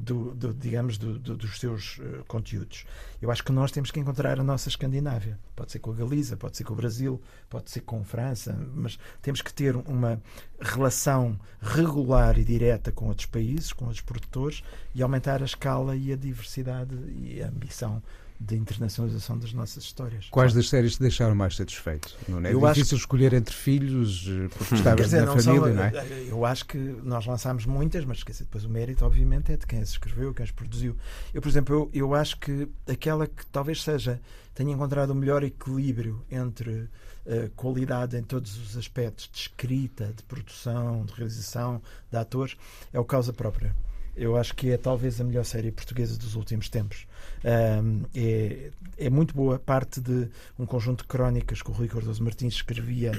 do, 0.00 0.32
do, 0.34 0.54
digamos, 0.54 0.96
do- 0.96 1.18
do- 1.18 1.36
dos 1.36 1.58
seus 1.58 1.98
eh, 2.00 2.22
conteúdos. 2.28 2.86
Eu 3.20 3.32
acho 3.32 3.42
que 3.42 3.50
nós 3.50 3.72
temos 3.72 3.90
que 3.90 3.98
encontrar 3.98 4.38
a 4.38 4.44
nossa 4.44 4.68
Escandinávia. 4.68 5.36
Pode 5.56 5.72
ser 5.72 5.80
com 5.80 5.90
a 5.90 5.94
Galiza, 5.94 6.36
pode 6.36 6.56
ser 6.56 6.62
com 6.62 6.72
o 6.72 6.76
Brasil, 6.76 7.20
pode 7.50 7.68
ser 7.68 7.80
com 7.80 8.00
a 8.00 8.04
França, 8.04 8.56
mas 8.74 8.96
temos 9.20 9.42
que 9.42 9.52
ter 9.52 9.74
uma 9.74 10.22
relação 10.60 11.38
regular 11.60 12.38
e 12.38 12.44
direta 12.44 12.92
com 12.92 13.06
outros 13.08 13.26
países, 13.26 13.72
com 13.72 13.86
outros 13.86 14.00
produtores 14.02 14.62
e 14.94 15.02
aumentar 15.02 15.42
a 15.42 15.44
escala 15.44 15.96
e 15.96 16.12
a 16.12 16.16
diversidade 16.16 16.94
e 17.16 17.42
a 17.42 17.48
ambição 17.48 18.00
de 18.40 18.56
internacionalização 18.56 19.36
das 19.36 19.52
nossas 19.52 19.82
histórias. 19.82 20.28
Quais 20.30 20.54
das 20.54 20.68
séries 20.68 20.94
te 20.94 21.00
deixaram 21.00 21.34
mais 21.34 21.56
satisfeito? 21.56 22.16
Não 22.28 22.38
é 22.44 22.52
Eu 22.52 22.60
difícil 22.68 22.96
escolher 22.96 23.32
entre 23.32 23.54
filhos, 23.54 24.26
eh, 24.28 24.48
porque 24.56 24.74
estavas 24.76 25.04
dizer, 25.06 25.20
na 25.20 25.26
não 25.26 25.40
são, 25.40 25.54
família, 25.56 25.74
não 25.74 25.82
é? 25.82 25.92
eh, 26.06 26.26
Eu 26.30 26.44
acho 26.44 26.64
que 26.66 26.78
nós 26.78 27.26
lançámos 27.26 27.66
muitas, 27.66 28.04
mas 28.04 28.18
dizer, 28.18 28.44
depois 28.44 28.64
o 28.64 28.68
mérito, 28.68 29.04
obviamente, 29.04 29.50
é 29.52 29.56
de 29.56 29.66
quem 29.66 29.80
as 29.80 29.90
escreveu, 29.90 30.32
quem 30.32 30.44
as 30.44 30.50
produziu. 30.52 30.96
Eu, 31.34 31.42
por 31.42 31.48
exemplo, 31.48 31.74
eu, 31.74 31.90
eu 31.92 32.14
acho 32.14 32.38
que 32.38 32.68
aquela 32.86 33.26
que 33.26 33.44
talvez 33.46 33.82
seja, 33.82 34.20
tenha 34.54 34.72
encontrado 34.72 35.10
o 35.10 35.14
melhor 35.14 35.42
equilíbrio 35.42 36.24
entre 36.30 36.88
eh, 37.26 37.50
qualidade 37.56 38.16
em 38.16 38.22
todos 38.22 38.56
os 38.56 38.76
aspectos 38.76 39.28
de 39.32 39.38
escrita, 39.38 40.12
de 40.16 40.22
produção, 40.22 41.04
de 41.04 41.12
realização, 41.12 41.82
de 42.10 42.16
atores, 42.16 42.56
é 42.92 43.00
o 43.00 43.04
Causa 43.04 43.32
Própria. 43.32 43.74
Eu 44.18 44.36
acho 44.36 44.54
que 44.54 44.70
é 44.70 44.76
talvez 44.76 45.20
a 45.20 45.24
melhor 45.24 45.44
série 45.44 45.70
portuguesa 45.70 46.18
dos 46.18 46.34
últimos 46.34 46.68
tempos. 46.68 47.06
Ahm, 47.44 48.02
é, 48.14 48.70
é 48.96 49.08
muito 49.10 49.34
boa, 49.34 49.58
parte 49.58 50.00
de 50.00 50.28
um 50.58 50.66
conjunto 50.66 51.02
de 51.02 51.08
crónicas 51.08 51.62
que 51.62 51.70
o 51.70 51.72
Rui 51.72 51.86
Cardoso 51.88 52.22
Martins 52.22 52.54
escrevia 52.54 53.12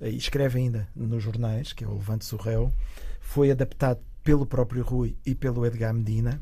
eh, 0.00 0.10
e 0.10 0.16
escreve 0.16 0.58
ainda 0.58 0.88
nos 0.96 1.22
jornais, 1.22 1.72
que 1.72 1.84
é 1.84 1.86
o 1.86 1.92
Levante 1.94 2.24
Sorrel. 2.24 2.72
Foi 3.20 3.50
adaptado 3.50 4.00
pelo 4.24 4.46
próprio 4.46 4.82
Rui 4.82 5.14
e 5.26 5.34
pelo 5.34 5.64
Edgar 5.66 5.92
Medina. 5.92 6.40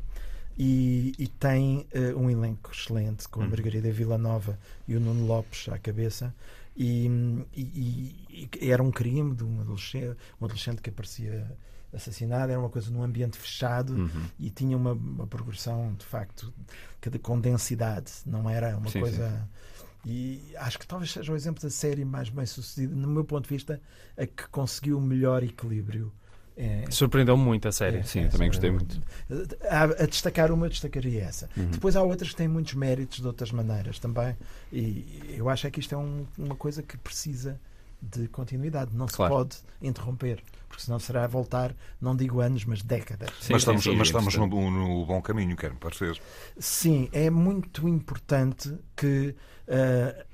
E, 0.57 1.11
e 1.19 1.27
tem 1.27 1.85
eh, 1.91 2.13
um 2.15 2.29
elenco 2.29 2.71
excelente 2.71 3.27
com 3.27 3.41
a 3.41 3.47
Margarida 3.49 3.91
Villanova 3.91 4.57
e 4.87 4.95
o 4.95 4.99
Nuno 5.01 5.25
Lopes 5.27 5.67
à 5.67 5.77
cabeça. 5.77 6.33
E, 6.77 7.07
e- 7.53 8.15
e- 8.29 8.49
e 8.61 8.71
era 8.71 8.81
um 8.81 8.89
crime 8.91 9.35
de 9.35 9.43
um 9.43 9.59
adolescente, 9.59 10.15
um 10.39 10.45
adolescente 10.45 10.81
que 10.81 10.89
aparecia 10.89 11.45
assassinado, 11.95 12.51
era 12.51 12.59
uma 12.59 12.69
coisa 12.69 12.89
num 12.91 13.01
ambiente 13.03 13.37
fechado 13.37 13.93
Uhum. 13.93 14.09
e 14.39 14.49
tinha 14.49 14.75
uma, 14.75 14.91
uma 14.93 15.25
progressão 15.27 15.93
de 15.97 16.05
facto 16.05 16.53
que 17.01 17.09
de- 17.09 17.19
com 17.19 17.39
densidade, 17.39 18.11
não 18.25 18.49
era 18.49 18.77
uma 18.77 18.89
Sim, 18.89 18.99
coisa. 18.99 19.47
E 20.05 20.53
acho 20.57 20.77
que 20.77 20.85
talvez 20.85 21.11
seja 21.11 21.31
o 21.33 21.35
exemplo 21.35 21.61
da 21.63 21.69
série 21.69 22.05
mais 22.05 22.29
bem 22.29 22.45
sucedida, 22.45 22.95
no 22.95 23.07
meu 23.07 23.23
ponto 23.23 23.47
de 23.47 23.55
vista, 23.55 23.81
a 24.15 24.25
que 24.27 24.47
conseguiu 24.49 24.97
o 24.99 25.01
melhor 25.01 25.41
equilíbrio. 25.43 26.11
É, 26.57 26.85
Surpreendeu-me 26.89 27.43
muito 27.43 27.67
a 27.67 27.71
série. 27.71 27.97
é, 27.97 28.03
Sim, 28.03 28.21
é, 28.21 28.27
também 28.27 28.47
gostei 28.47 28.71
muito. 28.71 29.01
A, 29.69 29.83
a 29.83 30.05
destacar 30.05 30.51
uma, 30.51 30.67
eu 30.67 30.69
destacaria 30.69 31.23
essa. 31.23 31.49
Uhum. 31.57 31.65
Depois 31.71 31.95
há 31.95 32.03
outras 32.03 32.29
que 32.29 32.35
têm 32.35 32.47
muitos 32.47 32.75
méritos 32.75 33.19
de 33.19 33.27
outras 33.27 33.51
maneiras 33.51 33.97
também. 33.99 34.37
E 34.71 35.33
eu 35.37 35.49
acho 35.49 35.65
é 35.67 35.71
que 35.71 35.79
isto 35.79 35.93
é 35.93 35.97
um- 35.97 36.25
uma 36.37 36.55
coisa 36.55 36.81
que 36.83 36.97
precisa 36.97 37.59
de 38.11 38.27
continuidade. 38.27 38.95
Não 38.95 39.07
se 39.07 39.15
Claro. 39.15 39.33
pode 39.33 39.57
interromper, 39.81 40.43
porque 40.69 40.83
senão 40.83 40.99
será 40.99 41.25
voltar, 41.27 41.75
não 41.99 42.15
digo 42.15 42.39
anos, 42.41 42.65
mas 42.65 42.81
décadas. 42.81 43.29
Sim, 43.41 43.53
mas 43.53 43.61
estamos, 43.61 43.83
sim, 43.83 43.91
mas 43.95 44.07
é 44.07 44.11
estamos 44.11 44.35
no, 44.35 44.47
no 44.47 45.05
bom 45.05 45.21
caminho, 45.21 45.55
quero-me 45.55 45.79
parecer. 45.79 46.19
Sim, 46.57 47.09
é 47.11 47.29
muito 47.29 47.87
importante 47.87 48.73
que 48.95 49.35
eh, 49.67 50.25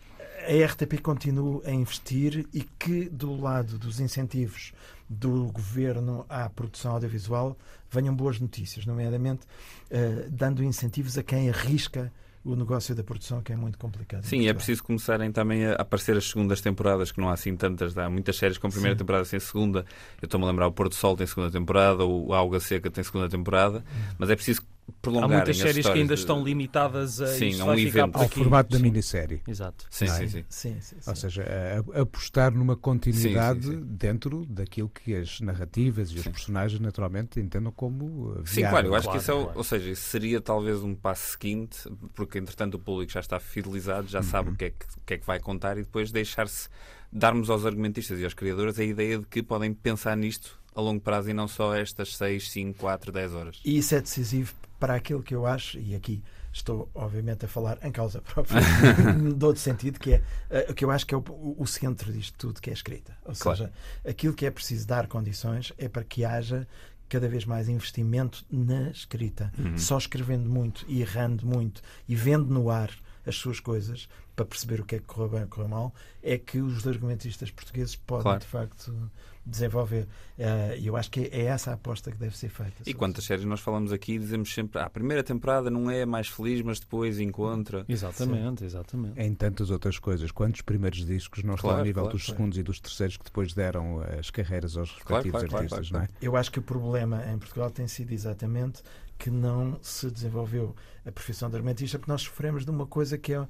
a 0.48 0.66
RTP 0.66 1.00
continue 1.02 1.62
a 1.66 1.72
investir 1.72 2.48
e 2.54 2.62
que, 2.64 3.08
do 3.10 3.40
lado 3.40 3.78
dos 3.78 4.00
incentivos 4.00 4.74
do 5.08 5.52
governo 5.52 6.26
à 6.30 6.50
produção 6.50 6.94
audiovisual, 6.94 7.58
venham 7.90 8.16
boas 8.16 8.40
notícias, 8.40 8.86
nomeadamente 8.86 9.46
eh, 9.90 10.28
dando 10.30 10.64
incentivos 10.64 11.18
a 11.18 11.24
quem 11.24 11.50
arrisca 11.50 12.12
o 12.44 12.56
negócio 12.56 12.96
da 12.96 13.04
produção, 13.04 13.42
que 13.42 13.54
é 13.54 13.56
muito 13.56 13.78
complicado. 13.78 14.24
Sim, 14.24 14.48
é 14.48 14.54
preciso 14.54 14.84
começarem 14.84 15.32
também 15.32 15.66
a 15.66 15.74
aparecer 15.74 16.18
as 16.18 16.28
segundas 16.28 16.60
temporadas, 16.60 17.12
que 17.12 17.22
não 17.22 17.30
há 17.30 17.34
assim 17.34 17.56
tantas. 17.56 17.96
Há 17.98 18.10
muitas 18.10 18.36
séries 18.36 18.58
com 18.58 18.70
primeira 18.70 18.96
Sim. 18.96 19.00
temporada 19.00 19.26
sem 19.26 19.40
segunda. 19.40 19.86
Eu 20.22 20.26
estou-me 20.26 20.46
a 20.46 20.50
lembrar, 20.50 20.68
o 20.68 20.72
Porto 20.72 20.96
Sol 20.96 21.16
tem 21.16 21.28
segunda 21.28 21.52
temporada, 21.52 22.04
o 22.04 22.34
Alga 22.34 22.60
Seca 22.60 22.90
tem 22.90 23.04
segunda 23.04 23.30
temporada, 23.30 23.84
mas 24.18 24.30
é 24.30 24.36
preciso 24.36 24.62
Há 24.88 24.94
prolongarem 25.02 25.38
muitas 25.38 25.56
as 25.58 25.62
séries 25.63 25.86
que 25.88 25.91
ainda 25.98 26.13
de- 26.13 26.20
estão 26.22 26.44
limitadas 26.44 27.20
a 27.22 27.28
Sim, 27.28 27.60
um 27.62 27.65
vai 27.65 27.78
ficar 27.78 28.00
evento. 28.02 28.17
Ao 28.17 28.30
formato 28.30 28.70
da 28.70 28.78
Sim. 28.78 28.84
minissérie. 28.84 29.41
Exato. 29.48 29.86
Sim, 29.89 30.06
é? 30.06 30.08
sim, 30.10 30.28
sim. 30.28 30.46
Sim, 30.48 30.78
sim, 30.82 30.96
sim. 31.02 31.10
Ou 31.10 31.15
seja, 31.15 31.44
a- 31.44 31.98
a- 32.00 32.02
apostar 32.02 32.54
numa 32.54 32.76
continuidade 32.76 33.63
Sim, 33.65 33.72
sim, 33.72 33.80
sim. 33.80 33.86
dentro 33.98 34.46
daquilo 34.46 34.89
que 34.89 35.15
as 35.15 35.39
narrativas 35.41 36.12
e 36.12 36.15
os 36.17 36.22
Sim. 36.24 36.32
personagens 36.32 36.80
naturalmente 36.80 37.39
entendam 37.39 37.72
como 37.72 38.06
uh, 38.34 38.44
Sim, 38.46 38.58
viável. 38.58 38.70
claro, 38.70 38.88
eu 38.88 38.96
acho 38.96 39.04
Claro, 39.06 39.17
que 39.20 39.24
isso 39.24 39.32
é, 39.32 39.44
claro. 39.44 39.58
ou 39.58 39.63
seja, 39.63 39.89
isso 39.89 40.04
seria 40.04 40.39
talvez 40.41 40.84
um 40.84 40.94
passo 40.94 41.32
seguinte, 41.32 41.80
porque 42.13 42.38
entretanto 42.38 42.76
o 42.76 42.80
público 42.80 43.12
já 43.12 43.22
está 43.22 43.39
fidelizado, 43.39 44.08
já 44.08 44.22
sabe 44.22 44.50
Uhum. 44.50 44.54
o 44.54 44.58
que, 44.58 44.65
é 44.65 44.70
que, 44.70 44.86
o 44.86 45.02
que 45.06 45.13
é 45.15 45.17
que 45.17 45.26
vai 45.26 45.39
contar 45.39 45.78
e 45.80 45.82
depois 45.84 46.12
deixar-se 46.12 46.70
darmos 47.12 47.50
aos 47.50 47.65
argumentistas 47.65 48.20
e 48.20 48.24
aos 48.24 48.34
criadores 48.36 48.78
a 48.78 48.84
ideia 48.84 49.17
de 49.17 49.26
que 49.26 49.41
podem 49.41 49.74
pensar 49.74 50.15
nisto 50.15 50.60
a 50.76 50.80
longo 50.82 51.02
prazo 51.02 51.30
e 51.30 51.34
não 51.34 51.48
só 51.48 51.74
estas 51.76 52.15
6, 52.15 52.52
5, 52.52 52.78
4, 52.80 53.12
10 53.12 53.34
horas. 53.34 53.60
E 53.65 53.78
isso 53.78 53.96
é 53.96 54.00
decisivo 54.02 54.54
para 54.82 54.96
aquilo 54.96 55.22
que 55.22 55.36
eu 55.36 55.46
acho, 55.46 55.78
e 55.80 55.94
aqui 55.96 56.24
estou 56.52 56.89
obviamente 56.96 57.46
a 57.46 57.48
falar 57.48 57.78
em 57.84 57.91
causa 57.91 58.20
própria, 58.34 58.60
de 59.38 59.46
outro 59.46 59.62
sentido, 59.62 60.00
que 60.00 60.13
é 60.13 60.24
eh, 60.50 60.65
o 60.70 60.74
que 60.74 60.84
eu 60.84 60.89
acho 60.91 61.06
que 61.06 61.13
é 61.13 61.17
o, 61.17 61.24
o 61.58 61.65
centro 61.67 62.12
disto 62.12 62.36
tudo, 62.38 62.60
que 62.60 62.70
é 62.70 62.74
a 62.74 62.76
escrita. 62.76 63.15
Ou 63.24 63.34
Claro. 63.36 63.58
seja, 63.60 63.72
aquilo 64.06 64.34
que 64.34 64.46
é 64.46 64.52
preciso 64.52 64.88
dar 64.88 65.08
condições 65.08 65.72
é 65.78 65.88
para 65.88 66.04
que 66.04 66.26
haja 66.26 66.67
cada 67.08 67.30
vez 67.30 67.46
mais 67.46 67.70
investimento 67.70 68.44
na 68.52 68.89
escrita. 68.89 69.52
Uhum. 69.60 69.78
Só 69.78 69.98
escrevendo 70.00 70.50
muito 70.50 70.84
e 70.88 71.02
errando 71.02 71.46
muito 71.46 71.82
e 72.08 72.15
vendo 72.15 72.52
no 72.52 72.70
ar 72.72 72.89
as 73.26 73.36
suas 73.36 73.60
coisas 73.60 74.10
para 74.36 74.46
perceber 74.46 74.82
o 74.82 74.86
que 74.86 74.96
é 74.96 75.00
que 75.00 75.06
correu 75.06 75.30
bem 75.30 75.44
e 75.44 75.46
correu 75.46 75.67
mal, 75.70 75.94
é 76.24 76.38
que 76.38 76.60
os 76.60 76.88
argumentistas 76.88 77.52
portugueses 77.52 77.96
podem 77.96 78.24
Claro. 78.24 78.39
de 78.39 78.46
facto 78.48 79.12
desenvolver. 79.46 80.08
Eh, 80.38 80.78
E 80.80 80.88
eu 80.88 80.96
acho 80.96 81.10
que 81.12 81.22
é 81.32 81.46
essa 81.46 81.72
a 81.72 81.74
aposta 81.74 82.12
que 82.12 82.18
deve 82.18 82.38
ser 82.38 82.50
feita. 82.50 82.84
E 82.86 82.94
quantas 82.94 83.24
séries 83.26 83.46
nós 83.46 83.60
falamos 83.60 83.92
aqui 83.92 84.18
dizemos 84.20 84.54
sempre 84.54 84.80
ah, 84.80 84.86
a 84.86 84.90
primeira 84.90 85.24
temporada 85.24 85.70
não 85.70 85.90
é 85.90 86.04
a 86.04 86.06
mais 86.06 86.28
feliz, 86.28 86.62
mas 86.62 86.80
depois 86.80 87.20
encontra. 87.20 87.86
Exatamente, 87.90 88.64
exatamente. 88.64 89.20
Em 89.20 89.34
tantas 89.34 89.70
outras 89.72 89.98
coisas. 90.00 90.32
Quantos 90.32 90.62
primeiros 90.62 91.06
discos 91.06 91.44
não 91.44 91.56
estão 91.56 91.70
Claro, 91.70 91.80
ao 91.80 91.86
nível 91.86 92.04
claro, 92.04 92.18
dos 92.18 92.26
claro. 92.26 92.38
segundos 92.38 92.58
e 92.58 92.64
dos 92.64 92.80
terceiros 92.80 93.18
que 93.18 93.24
depois 93.26 93.54
deram 93.54 94.02
as 94.20 94.30
carreiras 94.30 94.78
aos 94.78 94.92
Claro, 94.92 95.24
respectivos 95.24 95.32
claro, 95.32 95.50
claro, 95.50 95.64
artistas, 95.64 95.90
claro, 95.90 96.08
não 96.10 96.16
é? 96.16 96.26
Eu 96.26 96.36
acho 96.36 96.52
que 96.52 96.60
o 96.60 96.64
problema 96.64 97.24
em 97.32 97.38
Portugal 97.38 97.70
tem 97.72 97.88
sido 97.88 98.12
exatamente 98.12 98.82
que 99.18 99.30
não 99.30 99.78
se 99.82 100.10
desenvolveu 100.10 100.76
a 101.06 101.12
profissão 101.12 101.50
de 101.50 101.56
argumentista, 101.56 102.00
porque 102.00 102.12
nós 102.12 102.22
sofremos 102.24 102.66
de 102.66 102.72
uma 102.72 102.86
coisa 102.88 103.18
que 103.18 103.34
é 103.34 103.48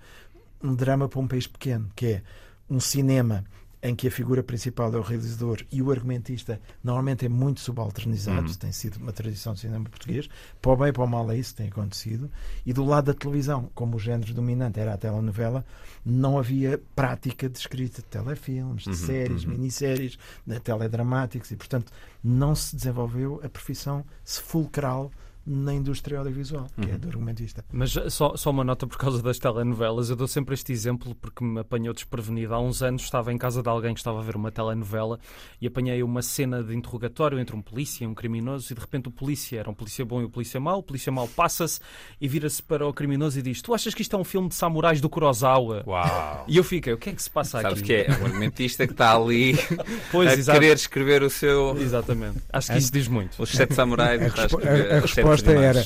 um 0.63 0.75
drama 0.75 1.07
para 1.07 1.19
um 1.19 1.27
país 1.27 1.47
pequeno, 1.47 1.89
que 1.95 2.05
é 2.07 2.21
um 2.69 2.79
cinema 2.79 3.43
em 3.83 3.95
que 3.95 4.07
a 4.07 4.11
figura 4.11 4.43
principal 4.43 4.93
é 4.93 4.97
o 4.97 5.01
realizador 5.01 5.63
e 5.71 5.81
o 5.81 5.89
argumentista 5.89 6.61
normalmente 6.83 7.25
é 7.25 7.29
muito 7.29 7.59
subalternizado, 7.61 8.47
Uhum. 8.47 8.53
tem 8.53 8.71
sido 8.71 8.97
uma 8.97 9.11
tradição 9.11 9.53
do 9.53 9.59
cinema 9.59 9.89
português, 9.89 10.29
para 10.61 10.71
o 10.71 10.75
bem 10.77 10.89
e 10.89 10.91
para 10.93 11.03
o 11.03 11.07
mal 11.07 11.31
é 11.31 11.37
isso 11.37 11.51
que 11.51 11.57
tem 11.57 11.67
acontecido, 11.67 12.29
e 12.65 12.71
do 12.73 12.85
lado 12.85 13.05
da 13.05 13.13
televisão, 13.13 13.69
como 13.73 13.97
o 13.97 13.99
género 13.99 14.33
dominante 14.33 14.79
era 14.79 14.93
a 14.93 14.97
telenovela, 14.97 15.65
não 16.05 16.37
havia 16.37 16.79
prática 16.95 17.49
de 17.49 17.57
escrita 17.57 18.01
de 18.01 18.07
telefilmes, 18.07 18.83
de 18.83 18.89
Uhum, 18.89 18.95
séries, 18.95 19.43
uhum. 19.45 19.51
minisséries, 19.51 20.17
de 20.45 20.59
teledramáticos, 20.59 21.49
e 21.51 21.55
portanto 21.55 21.91
não 22.23 22.53
se 22.53 22.75
desenvolveu 22.75 23.41
a 23.43 23.49
profissão 23.49 24.05
fulcral 24.23 25.11
na 25.45 25.73
indústria 25.73 26.19
audiovisual, 26.19 26.67
que 26.79 26.89
é 26.89 26.93
Uhum. 26.93 26.99
do 26.99 27.07
argumentista. 27.07 27.65
Mas 27.71 27.97
só, 28.09 28.35
só 28.37 28.49
uma 28.51 28.63
nota 28.63 28.85
por 28.85 28.97
causa 28.97 29.21
das 29.23 29.39
telenovelas. 29.39 30.09
Eu 30.09 30.15
dou 30.15 30.27
sempre 30.27 30.53
este 30.53 30.71
exemplo 30.71 31.15
porque 31.15 31.43
me 31.43 31.59
apanhou 31.59 31.93
desprevenido. 31.93 32.53
Há 32.53 32.59
uns 32.59 32.83
anos 32.83 33.01
estava 33.03 33.33
em 33.33 33.37
casa 33.37 33.63
de 33.63 33.69
alguém 33.69 33.93
que 33.93 33.99
estava 33.99 34.19
a 34.19 34.21
ver 34.21 34.35
uma 34.35 34.51
telenovela 34.51 35.19
e 35.59 35.65
apanhei 35.67 36.03
uma 36.03 36.21
cena 36.21 36.63
de 36.63 36.75
interrogatório 36.75 37.39
entre 37.39 37.55
um 37.55 37.61
polícia 37.61 38.03
e 38.03 38.07
um 38.07 38.13
criminoso 38.13 38.71
e 38.71 38.75
de 38.75 38.81
repente 38.81 39.07
o 39.07 39.11
polícia 39.11 39.59
era 39.59 39.69
um 39.69 39.73
polícia 39.73 40.05
bom 40.05 40.21
e 40.21 40.25
o 40.25 40.29
polícia 40.29 40.59
mau. 40.59 40.79
O 40.79 40.83
polícia 40.83 41.11
mau 41.11 41.27
passa-se 41.27 41.79
e 42.19 42.27
vira-se 42.27 42.61
para 42.61 42.87
o 42.87 42.93
criminoso 42.93 43.39
e 43.39 43.41
diz: 43.41 43.61
Tu 43.61 43.73
achas 43.73 43.93
que 43.95 44.01
isto 44.03 44.15
é 44.15 44.19
um 44.19 44.23
filme 44.23 44.47
de 44.47 44.55
samurais 44.55 45.01
do 45.01 45.09
Kurosawa? 45.09 45.83
Uau! 45.87 46.45
E 46.47 46.55
eu 46.57 46.63
fiquei: 46.63 46.93
O 46.93 46.97
que 46.97 47.09
é 47.09 47.13
que 47.13 47.21
se 47.23 47.29
passa 47.31 47.61
Sabes 47.61 47.79
aqui? 47.79 47.87
que 47.87 47.93
é 47.93 48.11
um 48.21 48.25
argumentista 48.25 48.85
que 48.85 48.93
está 48.93 49.15
ali 49.15 49.53
Pois, 50.11 50.29
a 50.29 50.33
exato. 50.33 50.59
querer 50.59 50.75
escrever 50.75 51.23
o 51.23 51.29
seu. 51.29 51.75
Exatamente. 51.79 52.37
Acho 52.53 52.71
que 52.71 52.77
isso 52.77 52.91
diz 52.91 53.07
muito. 53.07 53.41
Os 53.41 53.49
sete 53.49 53.73
samurais 53.73 54.21
A, 54.21 54.97
a 54.97 55.01
resposta 55.35 55.51
era 55.61 55.85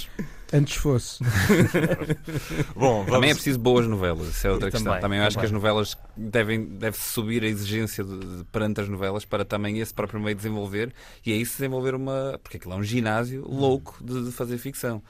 antes 0.53 0.75
fosse. 0.75 1.23
Bom, 2.75 2.97
vamos... 2.99 3.11
Também 3.11 3.29
é 3.31 3.33
preciso 3.33 3.59
boas 3.59 3.87
novelas, 3.87 4.27
isso 4.29 4.47
é 4.47 4.51
outra 4.51 4.69
Também, 4.71 4.83
questão. 4.83 5.01
Também 5.01 5.19
eu 5.19 5.25
acho 5.25 5.37
que 5.37 5.43
também. 5.43 5.45
as 5.47 5.51
novelas 5.51 5.97
devem 6.15 6.65
deve-se 6.65 7.09
subir 7.09 7.43
a 7.43 7.47
exigência 7.47 8.03
de, 8.03 8.19
de- 8.19 8.43
perante 8.45 8.81
as 8.81 8.89
novelas 8.89 9.25
para 9.25 9.43
também 9.45 9.79
esse 9.79 9.93
próprio 9.93 10.19
meio 10.19 10.35
desenvolver 10.35 10.93
e 11.25 11.31
aí 11.33 11.45
se 11.45 11.53
desenvolver 11.57 11.95
uma. 11.95 12.39
Porque 12.43 12.57
aquilo 12.57 12.73
é 12.73 12.77
um 12.77 12.83
ginásio 12.83 13.45
louco 13.47 13.97
de, 14.03 14.25
de 14.25 14.31
fazer 14.31 14.57
ficção. 14.57 15.01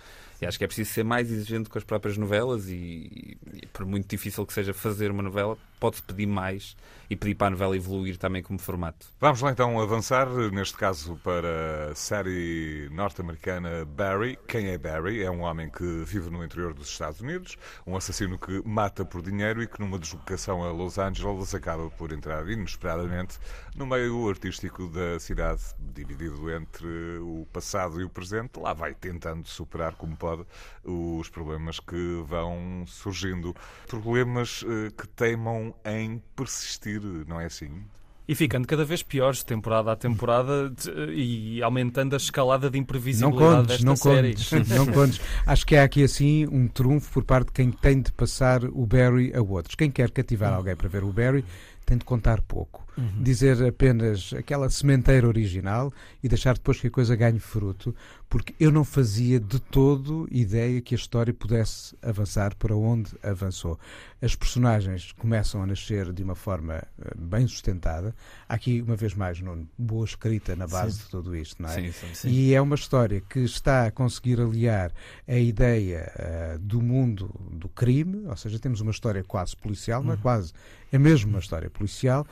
E 0.41 0.45
acho 0.45 0.57
que 0.57 0.65
é 0.65 0.67
preciso 0.67 0.91
ser 0.91 1.03
mais 1.03 1.31
exigente 1.31 1.69
com 1.69 1.77
as 1.77 1.83
próprias 1.83 2.17
novelas 2.17 2.67
e, 2.67 3.37
e 3.53 3.65
por 3.71 3.85
muito 3.85 4.07
difícil 4.09 4.45
que 4.45 4.51
seja 4.53 4.73
fazer 4.73 5.09
uma 5.09 5.23
novela, 5.23 5.57
pode-se 5.79 6.03
pedir 6.03 6.27
mais 6.27 6.75
e 7.09 7.15
pedir 7.15 7.35
para 7.35 7.47
a 7.47 7.49
novela 7.51 7.75
evoluir 7.75 8.17
também 8.17 8.41
como 8.41 8.57
formato. 8.59 9.07
Vamos 9.19 9.41
lá 9.41 9.51
então 9.51 9.79
avançar, 9.79 10.27
neste 10.51 10.75
caso 10.77 11.19
para 11.23 11.91
a 11.91 11.95
série 11.95 12.89
norte-americana 12.91 13.85
Barry. 13.85 14.37
Quem 14.47 14.69
é 14.69 14.77
Barry? 14.77 15.21
É 15.21 15.29
um 15.29 15.41
homem 15.41 15.69
que 15.69 16.03
vive 16.05 16.29
no 16.29 16.43
interior 16.43 16.73
dos 16.73 16.89
Estados 16.89 17.21
Unidos, 17.21 17.57
um 17.85 17.95
assassino 17.95 18.37
que 18.37 18.61
mata 18.67 19.05
por 19.05 19.21
dinheiro 19.21 19.61
e 19.61 19.67
que 19.67 19.79
numa 19.79 19.99
deslocação 19.99 20.63
a 20.63 20.71
Los 20.71 20.97
Angeles 20.97 21.53
acaba 21.53 21.89
por 21.91 22.11
entrar 22.11 22.47
inesperadamente 22.49 23.37
no 23.75 23.85
meio 23.85 24.27
artístico 24.29 24.87
da 24.87 25.19
cidade, 25.19 25.61
dividido 25.79 26.51
entre 26.51 26.87
o 27.19 27.47
passado 27.51 28.01
e 28.01 28.03
o 28.03 28.09
presente. 28.09 28.59
Lá 28.59 28.73
vai 28.73 28.93
tentando 28.93 29.47
superar 29.47 29.95
como 29.95 30.15
pode 30.15 30.45
os 30.85 31.29
problemas 31.29 31.79
que 31.79 32.23
vão 32.25 32.83
surgindo. 32.87 33.55
Problemas 33.87 34.61
uh, 34.61 34.91
que 34.97 35.07
teimam 35.07 35.73
em 35.85 36.21
persistir, 36.35 37.01
não 37.27 37.39
é 37.39 37.45
assim? 37.45 37.83
E 38.27 38.33
ficando 38.33 38.67
cada 38.67 38.83
vez 38.83 39.03
piores, 39.03 39.43
temporada 39.43 39.91
a 39.91 39.95
temporada, 39.95 40.73
e 41.13 41.61
aumentando 41.61 42.15
a 42.15 42.17
escalada 42.17 42.71
de 42.71 42.79
imprevisibilidade 42.79 43.43
não 43.43 43.55
contes, 43.55 43.67
desta 43.67 43.85
não 43.85 43.95
série. 43.95 44.29
Contes, 44.33 44.69
não 44.75 44.85
contes. 44.87 45.21
Acho 45.45 45.65
que 45.65 45.75
há 45.75 45.83
aqui 45.83 46.03
assim 46.03 46.47
um 46.47 46.67
trunfo 46.67 47.11
por 47.11 47.23
parte 47.23 47.47
de 47.47 47.53
quem 47.53 47.71
tem 47.71 48.01
de 48.01 48.11
passar 48.11 48.63
o 48.63 48.85
Barry 48.87 49.31
a 49.35 49.41
outros. 49.41 49.75
Quem 49.75 49.91
quer 49.91 50.09
cativar 50.09 50.53
alguém 50.53 50.75
para 50.75 50.89
ver 50.89 51.03
o 51.03 51.13
Barry 51.13 51.45
tem 51.85 51.97
de 51.97 52.05
contar 52.05 52.41
pouco. 52.41 52.84
Uhum. 52.97 53.23
Dizer 53.23 53.61
apenas 53.65 54.33
aquela 54.33 54.69
sementeira 54.69 55.27
original 55.27 55.91
e 56.23 56.29
deixar 56.29 56.53
depois 56.55 56.79
que 56.79 56.87
a 56.87 56.91
coisa 56.91 57.15
ganhe 57.15 57.39
fruto, 57.39 57.93
porque 58.29 58.55
eu 58.59 58.71
não 58.71 58.83
fazia 58.83 59.39
de 59.39 59.59
todo 59.59 60.27
ideia 60.31 60.81
que 60.81 60.95
a 60.95 60.97
história 60.97 61.33
pudesse 61.33 61.95
avançar 62.01 62.55
para 62.55 62.75
onde 62.75 63.11
avançou. 63.23 63.79
As 64.21 64.35
personagens 64.35 65.11
começam 65.13 65.61
a 65.61 65.65
nascer 65.65 66.11
de 66.11 66.23
uma 66.23 66.35
forma 66.35 66.75
eh, 66.75 67.13
bem 67.17 67.47
sustentada. 67.47 68.15
Há 68.49 68.55
aqui, 68.55 68.81
uma 68.81 68.95
vez 68.95 69.13
mais, 69.13 69.39
Nuno, 69.39 69.67
boa 69.77 70.05
escrita 70.05 70.55
na 70.55 70.67
base 70.67 70.97
sim. 70.97 71.03
de 71.03 71.09
tudo 71.09 71.35
isto, 71.35 71.61
não 71.61 71.69
é? 71.69 71.75
Sim, 71.75 71.91
sim, 71.91 72.13
sim. 72.13 72.29
E 72.29 72.53
é 72.53 72.61
uma 72.61 72.75
história 72.75 73.21
que 73.21 73.39
está 73.39 73.85
a 73.85 73.91
conseguir 73.91 74.41
aliar 74.41 74.91
a 75.27 75.37
ideia 75.37 76.11
uh, 76.55 76.59
do 76.59 76.81
mundo 76.81 77.33
do 77.51 77.69
crime, 77.69 78.25
ou 78.27 78.35
seja, 78.35 78.57
temos 78.57 78.81
uma 78.81 78.91
história 78.91 79.23
quase 79.23 79.55
policial, 79.55 80.01
uhum. 80.01 80.07
não 80.07 80.13
é 80.13 80.17
quase, 80.17 80.53
é 80.91 80.97
mesmo 80.97 81.29
uma 81.29 81.39
história 81.39 81.69
policial, 81.69 82.25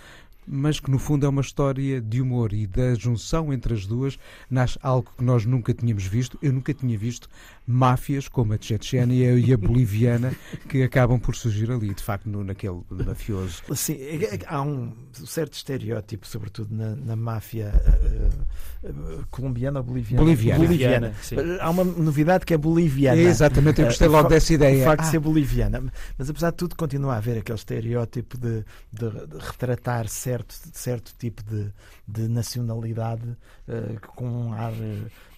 mas 0.48 0.80
que 0.80 0.92
no 0.92 1.00
fundo 1.00 1.26
é 1.26 1.30
uma 1.30 1.42
história 1.42 2.02
de 2.02 2.22
humor 2.22 2.54
e 2.54 2.68
da 2.68 2.94
junção 2.96 3.54
entre 3.54 3.74
as 3.74 3.86
duas 3.86 4.18
nasce 4.50 4.78
algo 4.82 5.12
que 5.18 5.24
nós 5.24 5.46
nunca 5.46 5.74
tínhamos 5.74 6.06
visto. 6.06 6.38
Eu 6.42 6.54
nunca 6.54 6.74
tinha 6.74 6.98
visto 6.98 7.30
máfias 7.66 8.28
como 8.28 8.54
a 8.54 8.58
Chechênia 8.60 9.38
e 9.38 9.54
a 9.54 9.58
boliviana 9.58 10.36
que 10.68 10.84
acabam 10.84 11.20
por 11.20 11.36
surgir 11.36 11.72
ali, 11.72 11.94
de 11.94 12.04
facto, 12.04 12.28
no, 12.28 12.44
naquele 12.44 12.82
mafioso. 12.90 13.62
Sim, 13.74 13.94
é 13.94 14.40
há 14.48 14.62
um 14.62 14.92
certo 15.14 15.54
estereótipo, 15.54 16.28
sobretudo 16.28 16.76
na, 16.76 16.96
na 16.96 17.16
máfia 17.16 17.72
uh, 17.74 18.90
uh, 18.90 19.26
colombiana 19.32 19.80
ou 19.80 19.86
boliviana? 19.86 20.24
Boliviana. 20.24 20.66
boliviana. 20.66 21.14
Há 21.62 21.70
uma 21.70 21.84
novidade 21.84 22.46
que 22.46 22.54
é 22.54 22.58
boliviana. 22.58 23.22
É, 23.22 23.26
exatamente, 23.26 23.80
eu 23.80 23.88
gostei 23.88 24.08
logo 24.08 24.28
uh, 24.28 24.30
dessa 24.30 24.54
ideia. 24.54 24.82
O 24.82 24.86
facto 24.86 25.02
ah. 25.02 25.06
de 25.06 25.12
ser 25.12 25.20
boliviana. 25.20 25.84
Mas 26.18 26.30
apesar 26.30 26.52
de 26.52 26.58
tudo, 26.58 26.76
continua 26.76 27.14
a 27.14 27.18
haver 27.18 27.38
aquele 27.38 27.58
estereótipo 27.58 28.38
de, 28.38 28.66
de, 28.92 29.10
de 29.10 29.38
retratar 29.40 30.08
certo, 30.10 30.54
certo 30.74 31.14
tipo 31.18 31.42
de, 31.44 31.72
de 32.08 32.28
nacionalidade 32.28 33.38
com 34.16 34.28
um 34.28 34.54
ar 34.54 34.74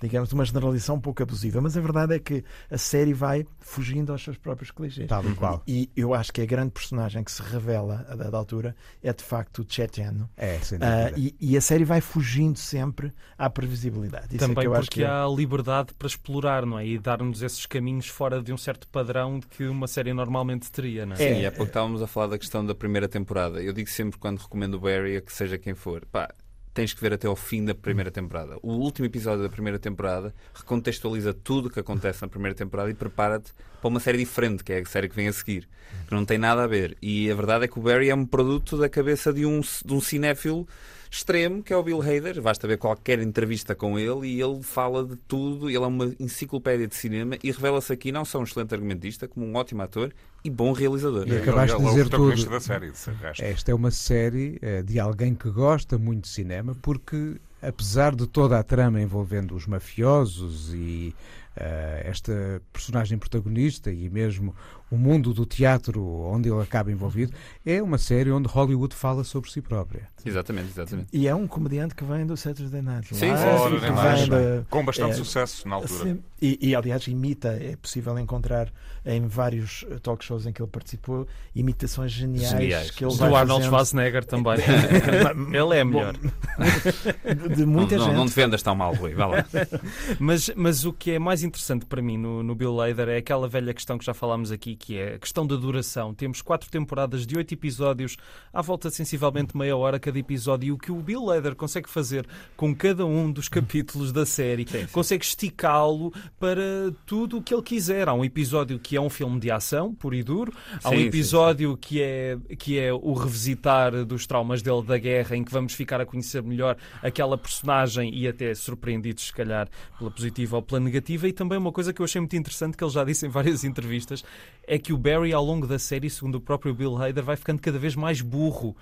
digamos, 0.01 0.31
uma 0.31 0.45
generalização 0.45 0.95
um 0.95 0.99
pouco 0.99 1.23
abusiva, 1.23 1.61
mas 1.61 1.77
a 1.77 1.81
verdade 1.81 2.15
é 2.15 2.19
que 2.19 2.43
a 2.69 2.77
série 2.77 3.13
vai 3.13 3.45
fugindo 3.59 4.11
aos 4.11 4.23
seus 4.23 4.37
próprios 4.37 4.71
clichês. 4.71 5.07
Tal 5.07 5.25
e 5.25 5.33
qual. 5.35 5.63
E 5.67 5.89
eu 5.95 6.13
acho 6.13 6.31
que 6.31 6.41
a 6.41 6.45
grande 6.45 6.71
personagem 6.71 7.23
que 7.23 7.31
se 7.31 7.41
revela 7.41 8.05
a 8.09 8.15
dada 8.15 8.37
altura 8.37 8.75
é 9.01 9.11
de 9.13 9.23
facto 9.23 9.59
o 9.59 9.65
Chetano. 9.67 10.29
É, 10.37 10.59
sem 10.59 10.77
uh, 10.77 10.81
e, 11.17 11.35
e, 11.39 11.57
a 11.57 11.61
série 11.61 11.83
vai 11.83 12.01
fugindo 12.01 12.57
sempre 12.57 13.11
à 13.37 13.49
previsibilidade. 13.49 14.27
Isso 14.29 14.39
Também 14.39 14.57
é 14.57 14.61
que 14.61 14.67
eu 14.67 14.71
porque 14.71 14.81
acho 14.81 14.89
que 14.91 15.03
há 15.03 15.25
liberdade 15.27 15.93
para 15.93 16.07
explorar, 16.07 16.65
não 16.65 16.77
é? 16.79 16.85
E 16.85 16.99
dar-nos 16.99 17.41
esses 17.41 17.65
caminhos 17.65 18.07
fora 18.07 18.41
de 18.41 18.53
um 18.53 18.57
certo 18.57 18.87
padrão 18.87 19.39
de 19.39 19.47
que 19.47 19.65
uma 19.65 19.87
série 19.87 20.13
normalmente 20.13 20.71
teria, 20.71 21.05
não 21.05 21.13
é? 21.13 21.17
Sim, 21.17 21.41
é, 21.41 21.47
há 21.47 21.51
pouco 21.51 21.67
estávamos 21.67 22.01
a 22.01 22.07
falar 22.07 22.27
da 22.27 22.37
questão 22.37 22.65
da 22.65 22.75
primeira 22.75 23.07
temporada. 23.07 23.61
Eu 23.61 23.73
digo 23.73 23.89
sempre 23.89 24.19
quando 24.19 24.39
recomendo 24.39 24.75
o 24.75 24.79
Barry 24.79 25.17
a 25.17 25.21
que 25.21 25.33
seja 25.33 25.57
quem 25.57 25.73
for, 25.73 26.05
pá, 26.05 26.29
tens 26.75 26.93
que 26.93 26.99
ver 26.99 27.13
até 27.13 27.25
ao 27.25 27.37
fim 27.37 27.63
da 27.63 27.73
primeira 27.73 28.11
temporada. 28.11 28.57
O 28.61 28.73
último 28.73 29.05
episódio 29.05 29.41
da 29.41 29.49
primeira 29.49 29.79
temporada 29.79 30.35
recontextualiza 30.53 31.33
tudo 31.33 31.67
o 31.67 31.71
que 31.71 31.79
acontece 31.79 32.21
na 32.21 32.27
primeira 32.27 32.53
temporada 32.53 32.91
e 32.91 32.93
prepara-te 32.93 33.53
para 33.81 33.87
uma 33.87 33.99
série 34.01 34.17
diferente, 34.17 34.61
que 34.61 34.73
é 34.73 34.81
a 34.81 34.85
série 34.85 35.07
que 35.07 35.15
vem 35.15 35.29
a 35.29 35.33
seguir, 35.33 35.69
que 36.05 36.13
não 36.13 36.25
tem 36.25 36.37
nada 36.37 36.65
a 36.65 36.67
ver. 36.67 36.97
E 37.01 37.31
a 37.31 37.33
verdade 37.33 37.63
é 37.63 37.67
que 37.69 37.79
o 37.79 37.81
Barry 37.81 38.09
é 38.09 38.15
um 38.15 38.25
produto 38.25 38.77
da 38.77 38.89
cabeça 38.89 39.31
de 39.31 39.45
um, 39.45 39.61
de 39.61 39.93
um 39.93 40.01
cinéfilo 40.01 40.67
extremo, 41.09 41.63
que 41.63 41.71
é 41.71 41.77
o 41.77 41.83
Bill 41.83 42.01
Hader. 42.01 42.41
Basta 42.41 42.67
ver 42.67 42.77
qualquer 42.77 43.19
entrevista 43.19 43.73
com 43.73 43.97
ele 43.97 44.27
e 44.27 44.41
ele 44.41 44.61
fala 44.61 45.05
de 45.05 45.15
tudo. 45.15 45.69
Ele 45.69 45.77
é 45.77 45.87
uma 45.87 46.13
enciclopédia 46.19 46.87
de 46.87 46.95
cinema 46.95 47.37
e 47.41 47.51
revela-se 47.51 47.93
aqui 47.93 48.11
não 48.11 48.25
só 48.25 48.37
um 48.39 48.43
excelente 48.43 48.73
argumentista, 48.73 49.29
como 49.29 49.45
um 49.45 49.55
ótimo 49.55 49.81
ator 49.81 50.13
e 50.45 50.49
bom 50.49 50.71
realizador. 50.73 51.27
E 51.27 51.37
acabaste 51.37 51.75
de 51.75 51.83
dizer 51.83 52.07
tudo. 52.07 52.49
Da 52.49 52.59
série, 52.59 52.91
Esta 53.39 53.71
é 53.71 53.73
uma 53.73 53.89
série 53.89 54.59
eh, 54.61 54.83
de 54.83 54.99
alguém 54.99 55.33
que 55.33 55.49
gosta 55.49 55.97
muito 55.97 56.25
de 56.25 56.29
cinema, 56.29 56.75
porque 56.83 57.37
apesar 57.63 58.15
de 58.15 58.27
toda 58.27 58.59
a 58.59 58.63
trama 58.63 59.01
envolvendo 59.01 59.55
os 59.55 59.65
mafiosos 59.65 60.71
e 60.71 61.15
uh, 61.57 61.61
esta 62.03 62.61
personagem 62.71 63.17
protagonista 63.17 63.91
e 63.91 64.07
mesmo 64.07 64.55
o 64.89 64.97
mundo 64.97 65.33
do 65.33 65.45
teatro 65.45 66.05
onde 66.05 66.49
ele 66.49 66.61
acaba 66.61 66.91
envolvido, 66.91 67.33
é 67.65 67.81
uma 67.81 67.97
série 67.97 68.31
onde 68.31 68.47
Hollywood 68.47 68.93
fala 68.93 69.23
sobre 69.23 69.49
si 69.49 69.61
própria. 69.61 70.07
Exatamente, 70.25 70.69
exatamente. 70.69 71.07
E 71.13 71.27
é 71.27 71.35
um 71.35 71.47
comediante 71.47 71.93
que 71.93 72.03
vem 72.03 72.25
do 72.25 72.35
Saturday 72.35 72.81
Night 72.81 73.13
Live. 73.13 73.19
Sim, 73.19 73.35
sim, 73.37 74.23
sim. 74.23 74.29
De, 74.29 74.65
com 74.69 74.83
bastante 74.83 75.11
é, 75.11 75.13
sucesso 75.15 75.67
na 75.67 75.75
altura. 75.75 76.03
Sim, 76.03 76.19
e, 76.41 76.69
e, 76.69 76.75
aliás, 76.75 77.07
imita, 77.07 77.49
é 77.49 77.75
possível 77.75 78.17
encontrar 78.19 78.71
em 79.05 79.27
vários 79.27 79.85
talk 80.01 80.23
shows 80.25 80.45
em 80.45 80.51
que 80.51 80.61
ele 80.61 80.69
participou, 80.69 81.27
imitações 81.55 82.11
geniais, 82.11 82.49
geniais. 82.49 82.91
que 82.91 83.05
ele 83.05 83.15
Do 83.15 83.35
Arnold 83.35 83.65
Schwarzenegger 83.65 84.25
também. 84.25 84.55
ele 85.53 85.77
é 85.77 85.83
melhor. 85.83 86.13
de, 86.13 87.49
de 87.55 87.65
muita 87.65 87.97
não, 87.97 88.05
gente. 88.05 88.13
Não, 88.13 88.19
não 88.19 88.25
defendas 88.25 88.63
tão 88.63 88.75
mal, 88.75 88.93
Rui, 88.93 89.13
vá 89.13 89.27
lá. 89.27 89.45
mas, 90.19 90.49
mas 90.55 90.85
o 90.85 90.91
que 90.91 91.11
é 91.11 91.19
mais 91.19 91.43
interessante 91.43 91.85
para 91.85 92.01
mim 92.01 92.17
no, 92.17 92.41
no 92.41 92.55
Bill 92.55 92.81
Hader 92.81 93.09
é 93.09 93.17
aquela 93.17 93.47
velha 93.47 93.73
questão 93.73 93.97
que 93.97 94.05
já 94.05 94.13
falámos 94.13 94.51
aqui, 94.51 94.74
que 94.75 94.97
é 94.97 95.15
a 95.15 95.19
questão 95.19 95.45
da 95.45 95.55
duração. 95.55 96.13
Temos 96.13 96.41
quatro 96.41 96.69
temporadas 96.69 97.25
de 97.25 97.37
oito 97.37 97.53
episódios, 97.53 98.17
à 98.53 98.61
volta 98.61 98.89
de 98.89 98.95
sensivelmente 98.95 99.55
meia 99.57 99.75
hora 99.75 99.99
cada 99.99 100.19
episódio, 100.19 100.67
e 100.67 100.71
o 100.71 100.77
que 100.77 100.91
o 100.91 100.97
Bill 100.97 101.31
Hader 101.31 101.55
consegue 101.55 101.89
fazer 101.89 102.27
com 102.55 102.75
cada 102.75 103.05
um 103.05 103.31
dos 103.31 103.47
capítulos 103.47 104.11
da 104.11 104.25
série, 104.25 104.67
sim, 104.67 104.81
sim. 104.81 104.87
consegue 104.87 105.23
esticá-lo 105.23 106.13
para 106.39 106.93
tudo 107.05 107.37
o 107.37 107.41
que 107.41 107.53
ele 107.53 107.63
quiser. 107.63 108.07
Há 108.07 108.13
um 108.13 108.25
episódio 108.25 108.79
que 108.79 108.95
é 108.95 109.01
um 109.01 109.09
filme 109.09 109.39
de 109.39 109.49
ação, 109.49 109.93
puro 109.93 110.15
e 110.15 110.23
duro, 110.23 110.53
há 110.83 110.89
um 110.89 110.99
episódio 110.99 111.77
Que, 111.77 112.01
é, 112.01 112.37
que 112.57 112.79
é 112.79 112.93
o 112.93 113.13
revisitar 113.13 114.05
dos 114.05 114.25
traumas 114.25 114.61
dele 114.61 114.83
da 114.83 114.97
guerra, 114.97 115.35
em 115.35 115.43
que 115.43 115.51
vamos 115.51 115.73
ficar 115.73 116.01
a 116.01 116.05
conhecer 116.05 116.41
melhor 116.43 116.77
aquela 117.01 117.37
personagem 117.37 118.13
e 118.13 118.27
até 118.27 118.53
surpreendidos, 118.53 119.27
se 119.27 119.33
calhar, 119.33 119.67
pela 119.97 120.11
positiva 120.11 120.57
ou 120.57 120.61
pela 120.61 120.79
negativa. 120.79 121.27
E 121.27 121.33
também 121.33 121.57
uma 121.57 121.71
coisa 121.71 121.93
que 121.93 122.01
eu 122.01 122.05
achei 122.05 122.19
muito 122.19 122.35
interessante, 122.35 122.77
que 122.77 122.83
ele 122.83 122.91
já 122.91 123.03
disse 123.03 123.25
em 123.25 123.29
várias 123.29 123.63
entrevistas, 123.65 124.23
é 124.67 124.77
que 124.77 124.93
o 124.93 124.97
Barry, 124.97 125.33
ao 125.33 125.43
longo 125.43 125.67
da 125.67 125.77
série, 125.77 126.09
segundo 126.09 126.35
o 126.35 126.41
próprio 126.41 126.73
Bill 126.73 126.95
Hader, 126.95 127.23
vai 127.23 127.35
ficando 127.35 127.59
cada 127.61 127.77
vez 127.77 127.95
mais 127.95 128.21
burro. 128.21 128.75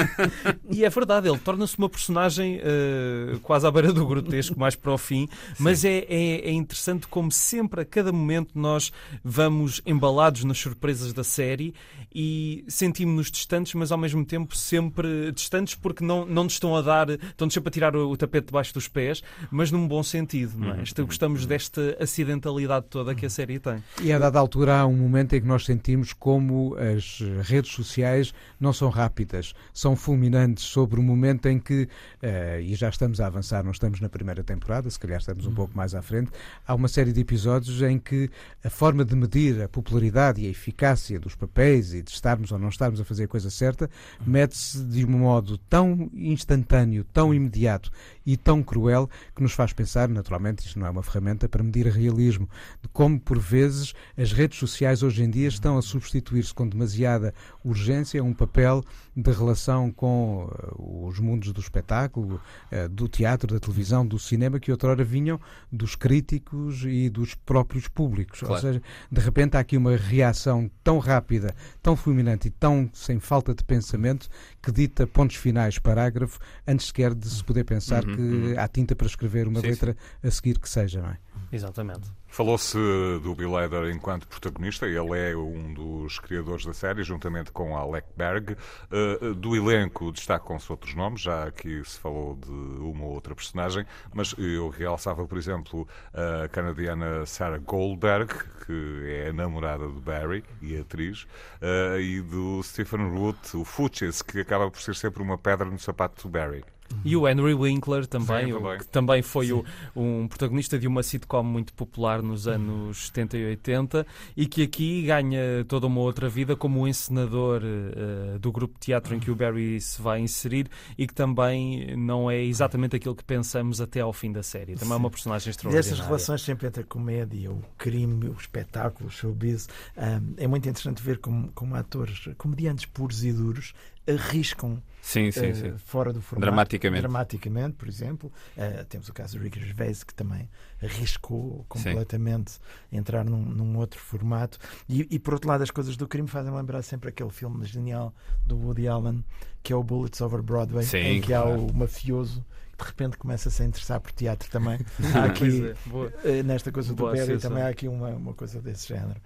e 0.70 0.84
é 0.84 0.90
verdade, 0.90 1.28
ele 1.28 1.38
torna-se 1.38 1.76
uma 1.78 1.88
personagem 1.88 2.58
uh, 2.58 3.38
quase 3.40 3.66
à 3.66 3.70
beira 3.70 3.92
do 3.92 4.06
grotesco, 4.06 4.58
mais 4.58 4.76
para 4.76 4.92
o 4.92 4.98
fim, 4.98 5.28
mas 5.58 5.84
é, 5.84 5.98
é, 6.08 6.48
é, 6.48 6.52
interessante 6.52 7.06
como 7.08 7.30
sempre, 7.32 7.80
a 7.80 7.84
cada 7.84 8.12
momento, 8.12 8.50
nós 8.54 8.92
vamos 9.24 9.80
embalados 9.84 10.44
nas 10.44 10.58
surpresas 10.58 11.12
da 11.12 11.24
série 11.24 11.74
e 12.14 12.64
sentimos-nos 12.68 13.30
distantes, 13.30 13.74
mas 13.74 13.92
ao 13.92 13.98
mesmo 13.98 14.24
tempo 14.24 14.56
sempre 14.56 15.32
distantes 15.32 15.74
porque 15.74 16.04
não, 16.04 16.24
não 16.24 16.44
nos 16.44 16.54
estão 16.54 16.74
a 16.76 16.82
dar, 16.82 17.10
estão-nos 17.10 17.54
sempre 17.54 17.68
a 17.68 17.72
tirar 17.72 17.96
o, 17.96 18.10
o, 18.10 18.16
tapete 18.16 18.46
debaixo 18.46 18.72
dos 18.72 18.88
pés, 18.88 19.22
mas 19.50 19.70
num 19.70 19.86
bom 19.86 20.02
sentido. 20.02 20.58
Não 20.58 20.70
é? 20.70 20.74
Uhum. 20.74 21.06
Gostamos 21.06 21.46
desta 21.46 21.96
acidentalidade 22.00 22.86
toda 22.88 23.14
que 23.14 23.26
a 23.26 23.30
série 23.30 23.58
tem. 23.58 23.82
E 24.02 24.12
a 24.12 24.18
dada 24.18 24.38
altura 24.38 24.80
há 24.80 24.86
um 24.86 25.07
momento 25.08 25.34
em 25.34 25.40
que 25.40 25.46
nós 25.46 25.64
sentimos 25.64 26.12
como 26.12 26.76
as 26.76 27.20
redes 27.42 27.72
sociais 27.72 28.32
não 28.60 28.72
são 28.72 28.90
rápidas, 28.90 29.54
são 29.72 29.96
fulminantes 29.96 30.64
sobre 30.64 31.00
o 31.00 31.02
momento 31.02 31.46
em 31.46 31.58
que, 31.58 31.82
uh, 32.22 32.60
e 32.60 32.74
já 32.74 32.88
estamos 32.88 33.20
a 33.20 33.26
avançar, 33.26 33.64
não 33.64 33.72
estamos 33.72 34.00
na 34.00 34.08
primeira 34.08 34.44
temporada, 34.44 34.88
se 34.90 34.98
calhar 34.98 35.18
estamos 35.18 35.46
um 35.46 35.54
pouco 35.54 35.76
mais 35.76 35.94
à 35.94 36.02
frente, 36.02 36.30
há 36.66 36.74
uma 36.74 36.88
série 36.88 37.12
de 37.12 37.20
episódios 37.20 37.82
em 37.82 37.98
que 37.98 38.30
a 38.62 38.70
forma 38.70 39.04
de 39.04 39.14
medir 39.16 39.62
a 39.62 39.68
popularidade 39.68 40.42
e 40.42 40.46
a 40.46 40.50
eficácia 40.50 41.18
dos 41.18 41.34
papéis 41.34 41.94
e 41.94 42.02
de 42.02 42.10
estarmos 42.10 42.52
ou 42.52 42.58
não 42.58 42.68
estarmos 42.68 43.00
a 43.00 43.04
fazer 43.04 43.24
a 43.24 43.28
coisa 43.28 43.50
certa 43.50 43.88
mede-se 44.26 44.82
de 44.84 45.04
um 45.04 45.18
modo 45.18 45.58
tão 45.58 46.10
instantâneo, 46.14 47.04
tão 47.04 47.32
imediato 47.34 47.90
e 48.28 48.36
tão 48.36 48.62
cruel 48.62 49.08
que 49.34 49.42
nos 49.42 49.54
faz 49.54 49.72
pensar, 49.72 50.06
naturalmente, 50.06 50.66
isto 50.66 50.78
não 50.78 50.86
é 50.86 50.90
uma 50.90 51.02
ferramenta 51.02 51.48
para 51.48 51.62
medir 51.62 51.86
realismo, 51.86 52.46
de 52.82 52.88
como 52.90 53.18
por 53.18 53.38
vezes 53.38 53.94
as 54.18 54.32
redes 54.32 54.58
sociais 54.58 55.02
hoje 55.02 55.22
em 55.22 55.30
dia 55.30 55.48
estão 55.48 55.78
a 55.78 55.82
substituir-se 55.82 56.52
com 56.52 56.68
demasiada 56.68 57.32
urgência 57.64 58.22
um 58.22 58.34
papel 58.34 58.84
de 59.16 59.32
relação 59.32 59.90
com 59.90 60.44
uh, 60.44 61.06
os 61.06 61.18
mundos 61.18 61.54
do 61.54 61.60
espetáculo, 61.60 62.38
uh, 62.70 62.88
do 62.90 63.08
teatro, 63.08 63.54
da 63.54 63.58
televisão, 63.58 64.06
do 64.06 64.18
cinema, 64.18 64.60
que 64.60 64.70
outrora 64.70 65.02
vinham 65.02 65.40
dos 65.72 65.96
críticos 65.96 66.84
e 66.84 67.08
dos 67.08 67.34
próprios 67.34 67.88
públicos. 67.88 68.40
Claro. 68.40 68.54
Ou 68.54 68.60
seja, 68.60 68.82
de 69.10 69.20
repente 69.22 69.56
há 69.56 69.60
aqui 69.60 69.78
uma 69.78 69.96
reação 69.96 70.70
tão 70.84 70.98
rápida, 70.98 71.54
tão 71.82 71.96
fulminante 71.96 72.48
e 72.48 72.50
tão 72.50 72.90
sem 72.92 73.18
falta 73.18 73.54
de 73.54 73.64
pensamento 73.64 74.28
que 74.62 74.70
dita 74.70 75.06
pontos 75.06 75.36
finais, 75.36 75.78
parágrafo, 75.78 76.38
antes 76.66 76.88
sequer 76.88 77.14
de 77.14 77.26
se 77.26 77.42
poder 77.42 77.64
pensar 77.64 78.04
uhum, 78.04 78.17
que 78.18 78.22
uhum. 78.22 78.54
há 78.58 78.66
tinta 78.66 78.96
para 78.96 79.06
escrever 79.06 79.46
uma 79.46 79.60
sim, 79.60 79.68
letra 79.68 79.92
sim. 79.92 80.28
a 80.28 80.30
seguir 80.32 80.58
que 80.58 80.68
seja, 80.68 81.00
não 81.00 81.10
é? 81.10 81.18
Exatamente. 81.52 82.10
Falou-se 82.26 82.76
do 83.22 83.34
Bill 83.34 83.56
Hader 83.56 83.90
enquanto 83.90 84.28
protagonista, 84.28 84.86
ele 84.86 85.18
é 85.18 85.34
um 85.34 85.72
dos 85.72 86.18
criadores 86.18 86.66
da 86.66 86.74
série, 86.74 87.02
juntamente 87.02 87.50
com 87.52 87.76
Alec 87.76 88.06
Berg. 88.16 88.54
Uh, 88.90 89.34
do 89.34 89.56
elenco 89.56 90.12
destacam-se 90.12 90.70
outros 90.70 90.94
nomes, 90.94 91.22
já 91.22 91.44
aqui 91.44 91.82
se 91.84 91.98
falou 91.98 92.36
de 92.36 92.50
uma 92.50 93.04
ou 93.04 93.12
outra 93.14 93.34
personagem, 93.34 93.86
mas 94.12 94.34
eu 94.36 94.68
realçava, 94.68 95.26
por 95.26 95.38
exemplo, 95.38 95.88
a 96.12 96.48
canadiana 96.48 97.24
Sarah 97.24 97.58
Goldberg, 97.58 98.34
que 98.66 99.04
é 99.06 99.28
a 99.28 99.32
namorada 99.32 99.88
de 99.88 100.00
Barry 100.00 100.44
e 100.60 100.76
atriz, 100.76 101.22
uh, 101.62 101.98
e 101.98 102.20
do 102.20 102.62
Stephen 102.62 103.08
Root, 103.10 103.56
o 103.56 103.64
Fuchs, 103.64 104.20
que 104.20 104.40
acaba 104.40 104.70
por 104.70 104.80
ser 104.82 104.94
sempre 104.94 105.22
uma 105.22 105.38
pedra 105.38 105.70
no 105.70 105.78
sapato 105.78 106.24
do 106.24 106.28
Barry. 106.28 106.62
E 107.04 107.16
o 107.16 107.28
Henry 107.28 107.54
Winkler 107.54 108.06
também, 108.06 108.46
Sim, 108.46 108.52
o- 108.54 108.78
que 108.78 108.86
também 108.88 109.22
foi 109.22 109.52
o- 109.52 109.64
um 109.94 110.26
protagonista 110.26 110.78
de 110.78 110.86
uma 110.86 111.02
sitcom 111.02 111.42
muito 111.42 111.72
popular 111.74 112.22
nos 112.22 112.48
anos 112.48 113.06
70 113.06 113.36
e 113.36 113.44
80 113.46 114.06
e 114.36 114.46
que 114.46 114.62
aqui 114.62 115.02
ganha 115.02 115.64
toda 115.68 115.86
uma 115.86 116.00
outra 116.00 116.28
vida 116.28 116.56
como 116.56 116.80
o 116.80 116.88
encenador 116.88 117.60
eh, 117.64 118.38
do 118.38 118.50
grupo 118.50 118.74
de 118.74 118.80
teatro 118.80 119.14
em 119.14 119.20
que 119.20 119.30
o 119.30 119.34
Barry 119.36 119.80
se 119.80 120.00
vai 120.00 120.20
inserir 120.20 120.68
e 120.96 121.06
que 121.06 121.14
também 121.14 121.94
não 121.96 122.30
é 122.30 122.42
exatamente 122.42 122.96
aquilo 122.96 123.14
que 123.14 123.24
pensamos 123.24 123.80
até 123.80 124.00
ao 124.00 124.12
fim 124.12 124.32
da 124.32 124.42
série. 124.42 124.74
Também 124.74 124.94
é 124.94 124.96
uma 124.96 125.10
personagem 125.10 125.50
extraordinária. 125.50 125.88
Destas 125.90 126.06
relações 126.06 126.42
sempre 126.42 126.66
entre 126.66 126.82
a 126.82 126.86
comédia, 126.86 127.50
o 127.52 127.62
crime, 127.76 128.28
o 128.28 128.32
espetáculo, 128.38 129.08
o 129.08 129.12
showbiz, 129.12 129.68
hum, 129.96 130.34
é 130.36 130.46
muito 130.46 130.68
interessante 130.68 131.02
ver 131.02 131.18
como, 131.18 131.50
como 131.52 131.74
atores, 131.76 132.28
comediantes 132.38 132.86
puros 132.86 133.24
e 133.24 133.32
duros, 133.32 133.72
arriscam 134.08 134.82
Sim, 135.08 135.30
sim, 135.30 135.46
eh, 135.46 135.54
sim. 135.54 135.78
fora 135.78 136.12
do 136.12 136.20
formato. 136.20 136.50
Dramaticamente. 136.50 137.00
Dramaticamente, 137.00 137.76
por 137.76 137.88
exemplo. 137.88 138.30
Eh, 138.56 138.84
temos 138.90 139.08
o 139.08 139.12
caso 139.14 139.38
do 139.38 139.42
Ricky 139.42 139.58
Gervais, 139.58 140.04
que 140.04 140.12
também 140.12 140.50
arriscou 140.82 141.64
completamente 141.66 142.58
entrar 142.92 143.24
num, 143.24 143.42
num 143.42 143.78
outro 143.78 143.98
formato. 143.98 144.58
E, 144.86 145.06
e, 145.10 145.18
por 145.18 145.32
outro 145.32 145.48
lado, 145.48 145.62
as 145.62 145.70
coisas 145.70 145.96
do 145.96 146.06
crime 146.06 146.28
fazem 146.28 146.52
lembrar 146.52 146.82
sempre 146.82 147.08
aquele 147.08 147.30
filme 147.30 147.64
genial 147.64 148.14
do 148.46 148.58
Woody 148.58 148.86
Allen, 148.86 149.24
que 149.62 149.72
é 149.72 149.76
o 149.76 149.82
Bullets 149.82 150.20
Over 150.20 150.42
Broadway, 150.42 150.84
em 150.94 151.22
que 151.22 151.32
há 151.32 151.40
claro. 151.40 151.66
o 151.66 151.74
mafioso 151.74 152.44
que 152.76 152.84
de 152.84 152.90
repente 152.90 153.16
começa 153.16 153.48
a 153.48 153.52
se 153.52 153.64
interessar 153.64 154.00
por 154.00 154.12
teatro 154.12 154.50
também. 154.50 154.78
Há 155.14 155.24
aqui, 155.24 155.74
é, 156.22 156.38
eh, 156.38 156.42
nesta 156.42 156.70
coisa 156.70 156.90
do 156.90 156.96
Boa 156.96 157.10
Barry 157.10 157.22
associação. 157.22 157.50
também 157.50 157.64
há 157.64 157.68
aqui 157.68 157.88
uma, 157.88 158.10
uma 158.10 158.34
coisa 158.34 158.60
desse 158.60 158.88
género. 158.88 159.20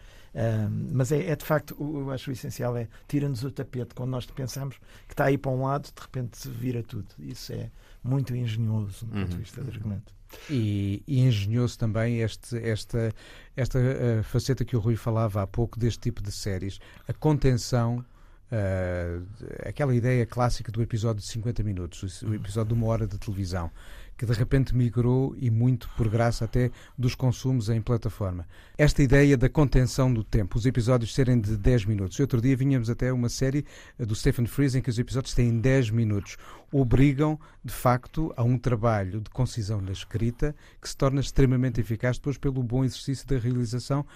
Mas 0.92 1.12
é, 1.12 1.30
é 1.30 1.36
de 1.36 1.44
facto, 1.44 1.74
o- 1.78 2.00
eu 2.00 2.10
acho 2.10 2.30
o 2.30 2.32
essencial 2.32 2.76
é 2.76 2.88
tira-nos 3.06 3.42
o 3.44 3.50
tapete 3.50 3.94
quando 3.94 4.10
nós 4.10 4.24
pensamos 4.26 4.76
que 5.06 5.12
está 5.12 5.26
aí 5.26 5.36
para 5.36 5.50
um 5.50 5.62
lado, 5.62 5.84
de 5.94 6.00
repente 6.00 6.38
se 6.38 6.48
vira 6.48 6.82
tudo. 6.82 7.08
Isso 7.18 7.52
é 7.52 7.70
muito 8.02 8.34
engenhoso 8.34 9.04
do 9.06 9.12
ponto 9.12 9.26
de 9.28 9.32
Uhum. 9.34 9.40
vista 9.40 9.62
de 9.62 9.70
argumento. 9.70 10.12
E, 10.48 11.02
e 11.06 11.20
engenhoso 11.20 11.78
também 11.78 12.20
este, 12.20 12.56
esta, 12.56 13.12
esta 13.54 13.78
eh, 13.78 14.22
faceta 14.22 14.64
que 14.64 14.74
o 14.74 14.80
Rui 14.80 14.96
falava 14.96 15.42
há 15.42 15.46
pouco 15.46 15.78
deste 15.78 16.00
tipo 16.00 16.22
de 16.22 16.32
séries, 16.32 16.78
a 17.06 17.12
contenção, 17.12 18.02
eh, 18.50 19.18
aquela 19.66 19.94
ideia 19.94 20.24
clássica 20.24 20.72
do 20.72 20.80
episódio 20.82 21.20
de 21.20 21.26
50 21.28 21.62
minutos, 21.62 22.22
o 22.22 22.34
episódio 22.34 22.74
de 22.74 22.80
uma 22.80 22.86
hora 22.86 23.06
de 23.06 23.18
televisão, 23.18 23.70
que 24.16 24.26
de 24.26 24.32
repente 24.32 24.74
migrou 24.74 25.34
e 25.36 25.50
muito 25.50 25.88
por 25.96 26.08
graça 26.08 26.44
até 26.44 26.70
dos 26.96 27.14
consumos 27.14 27.68
em 27.68 27.80
plataforma. 27.80 28.46
Esta 28.78 29.02
ideia 29.02 29.36
da 29.36 29.48
contenção 29.48 30.12
do 30.12 30.22
tempo, 30.22 30.56
os 30.58 30.64
episódios 30.66 31.12
serem 31.14 31.40
de 31.40 31.56
10 31.56 31.86
minutos. 31.86 32.20
Outro 32.20 32.40
dia 32.40 32.56
vinhamos 32.56 32.88
até 32.88 33.12
uma 33.12 33.28
série 33.28 33.64
eh, 33.98 34.06
do 34.06 34.14
Stephen 34.14 34.46
Frears 34.46 34.74
em 34.74 34.80
que 34.82 34.90
os 34.90 34.98
episódios 34.98 35.34
têm 35.34 35.58
10 35.58 35.90
minutos. 35.90 36.36
Obrigam, 36.70 37.38
de 37.64 37.72
facto, 37.72 38.32
a 38.36 38.42
um 38.44 38.56
trabalho 38.56 39.20
de 39.20 39.30
concisão 39.30 39.80
na 39.80 39.92
escrita 39.92 40.54
que 40.80 40.88
se 40.88 40.96
torna 40.96 41.20
extremamente 41.20 41.80
eficaz 41.80 42.16
depois 42.18 42.38
pelo 42.38 42.62
bom 42.62 42.84
exercício 42.84 43.26
da 43.26 43.38
realização. 43.38 44.06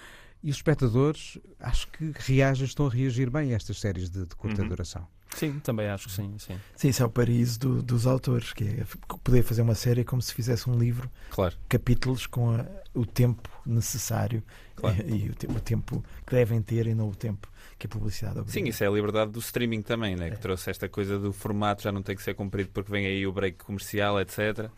E 0.43 0.49
os 0.51 0.57
espectadores, 0.57 1.37
acho 1.59 1.87
que 1.89 2.13
reagem, 2.15 2.65
estão 2.65 2.85
a 2.87 2.89
reagir 2.89 3.29
bem 3.29 3.51
a 3.51 3.55
estas 3.55 3.79
séries 3.79 4.09
de, 4.09 4.25
de 4.25 4.35
curta 4.35 4.61
Uhum. 4.61 4.67
duração. 4.69 5.07
Sim, 5.37 5.59
também 5.59 5.87
acho 5.87 6.07
que 6.07 6.11
sim. 6.13 6.33
sim. 6.37 6.57
Sim, 6.75 6.87
isso 6.89 7.03
é 7.03 7.05
o 7.05 7.09
paraíso 7.09 7.59
do- 7.59 7.81
dos 7.83 8.05
autores, 8.07 8.53
que 8.53 8.63
é 8.63 8.83
poder 9.23 9.43
fazer 9.43 9.61
uma 9.61 9.75
série 9.75 10.03
como 10.03 10.21
se 10.21 10.33
fizesse 10.33 10.69
um 10.69 10.77
livro, 10.77 11.09
Claro. 11.29 11.55
capítulos 11.69 12.25
com 12.25 12.51
a- 12.51 12.65
o 12.93 13.05
tempo 13.05 13.49
necessário 13.65 14.41
Claro. 14.75 14.97
e, 15.07 15.25
e 15.25 15.29
o, 15.29 15.33
te- 15.35 15.47
o 15.47 15.59
tempo 15.59 16.03
que 16.25 16.33
devem 16.35 16.61
ter 16.61 16.87
e 16.87 16.93
não 16.95 17.09
o 17.09 17.15
tempo 17.15 17.47
que 17.77 17.85
a 17.85 17.89
publicidade 17.89 18.39
obriga. 18.39 18.51
Sim, 18.59 18.67
isso 18.67 18.83
é 18.83 18.87
a 18.87 18.89
liberdade 18.89 19.31
do 19.31 19.39
streaming 19.39 19.81
também, 19.83 20.15
né? 20.15 20.31
que 20.31 20.39
trouxe 20.39 20.69
esta 20.71 20.89
coisa 20.89 21.19
do 21.19 21.31
formato 21.31 21.83
já 21.83 21.91
não 21.91 22.01
tem 22.01 22.15
que 22.15 22.23
ser 22.23 22.33
cumprido 22.33 22.69
porque 22.73 22.91
vem 22.91 23.05
aí 23.05 23.27
o 23.27 23.31
break 23.31 23.57
comercial, 23.63 24.19
etc. 24.19 24.69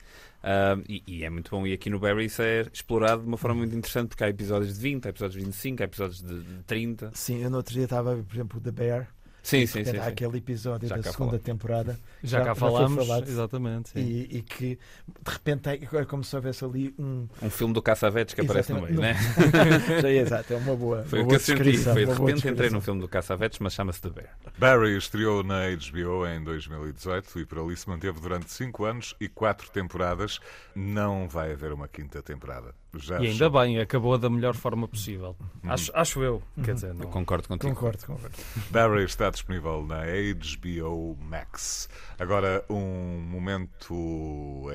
Ah, 0.44 0.78
e, 0.88 1.02
e 1.08 1.24
é 1.24 1.30
muito 1.30 1.50
bom. 1.52 1.66
E 1.66 1.72
aqui 1.74 1.90
no 1.90 2.00
Barry 2.00 2.26
isso 2.26 2.42
é 2.42 2.66
explorado 2.74 3.22
de 3.22 3.28
uma 3.28 3.38
forma 3.38 3.58
muito 3.60 3.76
interessante 3.76 4.10
porque 4.10 4.24
há 4.24 4.30
episódios 4.30 4.74
de 4.76 4.80
20, 4.82 5.06
há 5.06 5.10
episódios 5.10 5.40
de 5.40 5.46
25, 5.46 5.82
há 5.82 5.86
episódios 5.86 6.22
de, 6.22 6.42
de 6.44 6.64
30. 6.64 7.12
Sim, 7.14 7.42
eu 7.42 7.50
no 7.50 7.58
outro 7.58 7.74
dia 7.74 7.84
estava 7.86 8.12
a 8.12 8.16
ver, 8.16 8.24
por 8.24 8.36
exemplo, 8.36 8.58
o 8.58 8.62
The 8.62 8.72
Bear. 8.72 9.08
Sim, 9.42 9.66
sim, 9.66 9.84
sim. 9.84 9.98
há 9.98 10.04
sim. 10.04 10.10
aquele 10.10 10.38
episódio 10.38 10.88
Já 10.88 10.98
da 10.98 11.04
cá 11.04 11.12
segunda 11.12 11.32
falamos. 11.32 11.46
temporada 11.46 12.00
Já, 12.24 12.40
Já- 12.40 12.46
cá 12.46 12.56
falado. 12.56 13.24
exatamente. 13.28 13.90
sim. 13.90 14.00
e, 14.00 14.38
e 14.38 14.42
que 14.42 14.78
de 15.08 15.32
repente 15.32 15.70
é 15.70 15.80
é 16.00 16.06
como 16.06 16.24
se 16.24 16.36
houvesse 16.36 16.64
ali 16.64 16.94
um. 17.00 17.28
Um 17.42 17.50
filme 17.50 17.74
do 17.74 17.82
Caça-Vetes 17.82 18.34
que 18.34 18.42
aparece 18.42 18.74
no 18.74 18.82
meio, 18.82 19.00
né? 19.00 19.16
Exatamente. 19.38 20.02
Já 20.02 20.10
é 20.10 20.18
exato, 20.18 20.54
é 20.54 20.58
uma 20.58 20.76
boa. 20.76 21.04
Foi 21.10 21.20
uma 21.20 21.26
o 21.26 21.30
que 21.30 21.36
eu 21.36 21.40
senti. 21.40 21.78
Foi, 21.78 22.06
de 22.06 22.12
repente 22.12 22.48
entrei 22.48 22.70
no 22.70 22.82
filme 22.82 23.02
do 23.02 23.08
Caça-Vetes, 23.08 23.60
mas 23.60 23.74
chama-se 23.74 24.02
The 24.02 24.10
Bear. 24.10 24.36
Barry 24.58 24.98
estreou 24.98 25.44
na 25.44 25.62
HBO 25.70 26.28
em 26.28 26.44
2018 26.44 27.40
e 27.40 27.46
por 27.46 27.60
ali 27.60 27.76
se 27.76 27.88
manteve 27.88 28.20
durante 28.20 28.52
5 28.52 28.84
anos 28.86 29.16
e 29.20 29.28
4 29.30 29.70
temporadas. 29.72 30.40
Não 30.76 31.28
vai 31.28 31.52
haver 31.52 31.72
uma 31.74 31.88
quinta 31.88 32.22
temporada. 32.22 32.74
Já 32.96 33.20
E 33.22 33.28
ainda 33.28 33.50
bem, 33.50 33.80
acabou 33.80 34.18
da 34.18 34.30
melhor 34.30 34.56
forma 34.56 34.88
possível. 34.88 35.36
Acho, 35.64 35.92
acho 35.94 36.24
eu. 36.24 36.42
Quer 36.64 36.74
dizer, 36.74 36.88
Eu 36.88 36.96
não. 36.96 37.08
concordo 37.08 37.48
contigo. 37.48 37.74
Concordo, 37.74 38.06
concordo. 38.06 38.36
Barry 38.72 39.04
está 39.04 39.30
disponível 39.30 39.86
na 39.86 40.02
HBO 40.06 41.16
Max. 41.22 41.88
Agora, 42.18 42.66
um 42.70 43.20
momento 43.20 43.94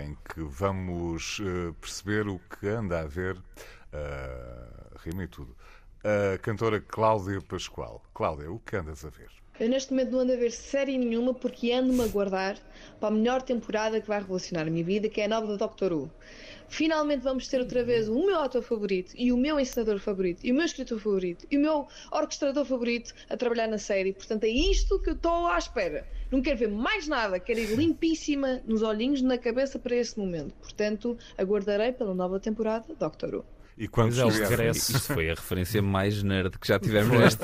em 0.01 0.17
que 0.33 0.43
vamos 0.43 1.41
eh, 1.45 1.73
perceber 1.81 2.29
o 2.29 2.39
que 2.39 2.69
anda 2.69 3.01
a 3.01 3.07
ver, 3.07 3.37
uh, 3.37 4.99
rima 5.05 5.25
e 5.25 5.29
tudo. 5.29 5.55
A 6.07 6.37
cantora 6.37 6.83
Cláudia 6.83 7.41
Pascoal. 7.41 8.03
Cláudia, 8.13 8.53
o 8.53 8.59
que 8.59 8.77
andas 8.77 9.07
a 9.07 9.09
ver? 9.09 9.31
Eu 9.59 9.71
neste 9.71 9.91
momento 9.91 10.13
não 10.13 10.19
ando 10.19 10.35
a 10.35 10.37
ver 10.37 10.51
série 10.53 10.99
nenhuma 10.99 11.33
porque 11.33 11.73
ando-me 11.73 12.03
a 12.03 12.07
guardar 12.09 12.59
para 13.01 13.09
a 13.09 13.11
melhor 13.11 13.41
temporada 13.41 13.99
que 13.99 14.07
vai 14.07 14.19
revolucionar 14.19 14.67
a 14.67 14.71
minha 14.71 14.85
vida, 14.85 15.09
que 15.09 15.23
é 15.23 15.25
a 15.25 15.29
nova 15.29 15.47
do 15.47 15.57
Doctor 15.57 15.95
Who. 15.95 16.11
Finalmente 16.69 17.23
vamos 17.23 17.49
ter 17.49 17.59
outra 17.59 17.83
vez 17.83 18.07
o 18.07 18.27
meu 18.27 18.37
autor 18.37 18.63
favorito 18.63 19.15
e 19.17 19.33
o 19.33 19.37
meu 19.39 19.59
ensinador 19.59 19.99
favorito 19.99 20.45
e 20.45 20.53
o 20.53 20.55
meu 20.55 20.67
escritor 20.67 21.01
favorito 21.01 21.47
e 21.51 21.57
o 21.57 21.61
meu 21.61 21.89
orquestrador 22.13 22.67
favorito 22.67 23.15
a 23.31 23.37
trabalhar 23.39 23.69
na 23.69 23.79
série. 23.79 24.13
Portanto, 24.13 24.45
é 24.45 24.49
isto 24.49 25.01
que 25.01 25.09
eu 25.09 25.15
estou 25.15 25.47
à 25.47 25.57
espera. 25.57 26.07
Não 26.31 26.43
quero 26.43 26.59
ver 26.59 26.69
mais 26.69 27.09
nada, 27.09 27.41
quero 27.41 27.61
ir 27.61 27.75
limpíssima 27.77 28.61
nos 28.67 28.83
olhinhos, 28.83 29.23
na 29.23 29.39
cabeça 29.39 29.79
para 29.79 29.97
esse 29.97 30.19
momento. 30.19 30.53
Portanto, 30.57 31.17
aguardarei 31.39 31.93
pela 31.93 32.15
nova 32.15 32.39
temporada 32.39 32.95
Doctor 32.95 33.37
Who. 33.37 33.54
E 33.77 33.89
quando 33.89 34.15
Pois 34.15 34.19
é, 34.19 34.25
o 34.25 34.29
regresso. 34.49 34.93
Isto 34.97 35.15
foi 35.15 35.31
a 35.31 35.35
referência 35.35 35.83
mais 35.83 36.23
nerd 36.23 36.57
que 36.61 36.69
já 36.69 36.79
tivemos 36.79 37.11
neste. 37.19 37.43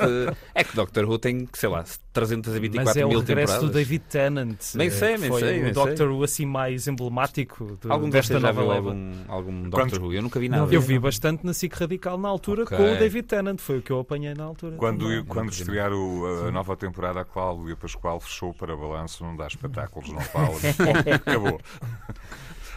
É 0.55 0.63
que 0.63 0.73
Doctor 0.75 1.03
Who 1.03 1.19
tem, 1.19 1.45
sei 1.53 1.67
lá, 1.67 1.83
324 2.13 2.85
Mas 2.85 2.95
é 2.95 3.05
o 3.05 3.09
mil 3.09 3.19
regresso 3.19 3.47
temporadas. 3.53 3.69
do 3.69 3.73
David 3.73 4.03
Tennant. 4.09 4.57
Bem 4.75 4.87
eh, 4.87 4.91
sei, 4.91 5.17
bem 5.17 5.29
foi 5.29 5.39
sei, 5.41 5.63
o 5.69 5.73
Doctor 5.73 5.97
sei. 5.97 6.07
Who 6.07 6.23
assim 6.23 6.45
mais 6.45 6.87
emblemático 6.87 7.77
de, 7.81 7.91
Algum 7.91 8.05
de 8.05 8.11
desta 8.11 8.39
nova 8.39 8.61
viu 8.61 8.69
leva. 8.71 8.89
algum, 8.89 9.11
algum 9.27 9.69
Quando- 9.69 9.89
Doctor 9.89 10.01
Who? 10.03 10.13
Eu 10.13 10.21
nunca 10.21 10.39
vi 10.39 10.47
nada. 10.47 10.65
Não 10.65 10.71
Eu 10.71 10.79
vi 10.81 10.97
bastante 10.97 11.45
na 11.45 11.53
SIC 11.53 11.73
Radical 11.73 12.17
na 12.17 12.29
altura 12.29 12.63
Ok. 12.63 12.77
com 12.77 12.83
o 12.83 12.97
David 12.97 13.23
Tennant, 13.27 13.59
foi 13.59 13.79
o 13.79 13.81
que 13.81 13.91
eu 13.91 13.99
apanhei 13.99 14.33
na 14.33 14.45
altura. 14.45 14.77
Quando, 14.77 15.05
quando 15.25 15.45
não 15.47 15.51
vi 15.51 15.59
estrear 15.61 15.91
o- 15.91 16.45
a 16.47 16.51
nova 16.51 16.77
temporada, 16.77 17.19
a 17.19 17.25
Cláudia 17.25 17.75
Pascoal 17.75 18.21
fechou 18.21 18.53
para 18.53 18.73
balanço, 18.77 19.21
não 19.23 19.35
dá 19.35 19.47
espetáculos, 19.47 20.09
não 20.09 20.21
fala. 20.21 20.55
Acabou. 21.13 21.59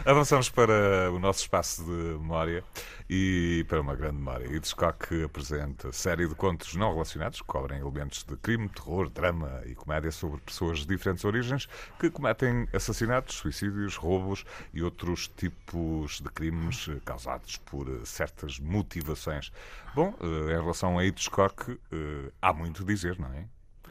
Avançamos 0.05 0.51
para 0.51 1.11
o 1.11 1.17
nosso 1.17 1.39
espaço 1.39 1.83
de 1.83 1.89
memória 1.89 2.63
e 3.09 3.65
para 3.67 3.81
uma 3.81 3.95
grande 3.95 4.17
memória. 4.17 4.45
Hitchcock 4.55 5.23
apresenta 5.23 5.91
série 5.91 6.27
de 6.27 6.35
contos 6.35 6.75
não 6.75 6.93
relacionados 6.93 7.41
que 7.41 7.47
cobrem 7.47 7.79
elementos 7.79 8.23
de 8.23 8.37
crime, 8.37 8.69
terror, 8.69 9.09
drama 9.09 9.63
e 9.65 9.73
comédia 9.73 10.11
sobre 10.11 10.39
pessoas 10.41 10.81
de 10.81 10.85
diferentes 10.85 11.25
origens 11.25 11.67
que 11.99 12.11
cometem 12.11 12.67
assassinatos, 12.71 13.37
suicídios, 13.37 13.95
roubos 13.95 14.45
e 14.71 14.83
outros 14.83 15.27
tipos 15.27 16.21
de 16.21 16.29
crimes 16.29 16.87
causados 17.03 17.57
por 17.57 17.87
certas 18.05 18.59
motivações. 18.59 19.51
Bom, 19.95 20.13
eh, 20.21 20.53
em 20.53 20.61
relação 20.61 20.99
a 20.99 21.03
Hitchcock, 21.03 21.71
eh, 21.71 22.31
há 22.39 22.53
muito 22.53 22.83
a 22.83 22.85
dizer, 22.85 23.17
não 23.17 23.33
é? 23.33 23.47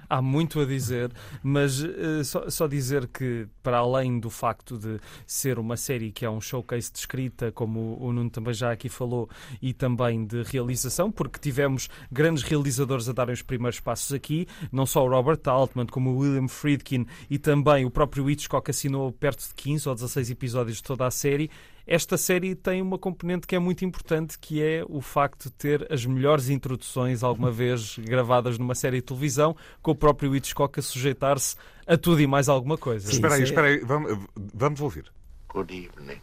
Há 0.08 0.20
muito 0.20 0.60
a 0.60 0.64
dizer, 0.64 1.12
mas 1.42 1.82
eh, 1.82 2.22
só, 2.24 2.48
só 2.48 2.66
dizer 2.66 3.08
que, 3.08 3.46
para 3.62 3.78
além 3.78 4.18
do 4.18 4.30
facto 4.30 4.78
de 4.78 4.98
ser 5.26 5.58
uma 5.58 5.76
série 5.76 6.12
que 6.12 6.24
é 6.24 6.30
um 6.30 6.40
showcase 6.40 6.92
de 6.92 6.98
escrita, 6.98 7.52
como 7.52 7.98
o 8.00 8.12
Nuno 8.12 8.30
também 8.30 8.54
já 8.54 8.72
aqui 8.72 8.88
falou, 8.88 9.28
e 9.60 9.72
também 9.72 10.24
de 10.24 10.42
realização, 10.42 11.10
porque 11.10 11.38
tivemos 11.38 11.88
grandes 12.10 12.42
realizadores 12.42 13.08
a 13.08 13.12
darem 13.12 13.34
os 13.34 13.42
primeiros 13.42 13.80
passos 13.80 14.12
aqui, 14.12 14.46
não 14.70 14.86
só 14.86 15.04
o 15.04 15.08
Robert 15.08 15.40
Altman, 15.46 15.86
como 15.86 16.10
o 16.10 16.18
William 16.18 16.48
Friedkin 16.48 17.06
e 17.30 17.38
também 17.38 17.84
o 17.84 17.90
próprio 17.90 18.28
Hitchcock 18.28 18.70
assinou 18.70 19.12
perto 19.12 19.46
de 19.48 19.54
15 19.54 19.88
ou 19.88 19.94
16 19.94 20.30
episódios 20.30 20.76
de 20.78 20.82
toda 20.82 21.06
a 21.06 21.10
série. 21.10 21.50
Esta 21.86 22.16
série 22.16 22.54
tem 22.54 22.80
uma 22.80 22.98
componente 22.98 23.46
que 23.46 23.54
é 23.54 23.58
muito 23.58 23.84
importante, 23.84 24.38
que 24.38 24.62
é 24.62 24.84
o 24.88 25.00
facto 25.00 25.44
de 25.44 25.52
ter 25.52 25.92
as 25.92 26.06
melhores 26.06 26.48
introduções 26.48 27.22
alguma 27.22 27.50
vez 27.52 27.98
gravadas 27.98 28.58
numa 28.58 28.74
série 28.74 28.96
de 28.96 29.02
televisão, 29.02 29.56
com 29.82 29.90
o 29.90 29.94
próprio 29.94 30.34
Hitchcock 30.34 30.78
a 30.78 30.82
sujeitar-se 30.82 31.56
a 31.86 31.96
tudo 31.96 32.20
e 32.20 32.26
mais 32.26 32.48
alguma 32.48 32.78
coisa. 32.78 33.08
Sim. 33.08 33.14
Espera 33.14 33.34
aí, 33.34 33.42
espera 33.42 33.66
aí, 33.66 33.78
vamos, 33.80 34.26
vamos 34.54 34.80
ouvir. 34.80 35.12
Good 35.48 35.72
evening. 35.72 36.20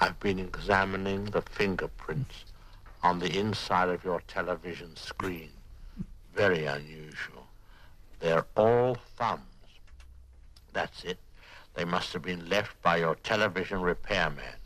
I've 0.00 0.18
been 0.20 0.38
examining 0.38 1.24
the 1.30 1.42
fingerprints 1.42 2.46
on 3.02 3.18
the 3.18 3.38
inside 3.38 3.88
of 3.88 4.04
your 4.04 4.22
television 4.26 4.96
screen. 4.96 5.50
Very 6.34 6.66
unusual. 6.66 7.46
They're 8.18 8.46
all 8.56 8.96
thumbs. 9.16 9.40
That's 10.72 11.04
it. 11.04 11.18
They 11.74 11.84
must 11.84 12.14
have 12.14 12.24
been 12.24 12.48
left 12.48 12.74
by 12.82 13.00
your 13.02 13.16
television 13.16 13.82
repairman. 13.82 14.62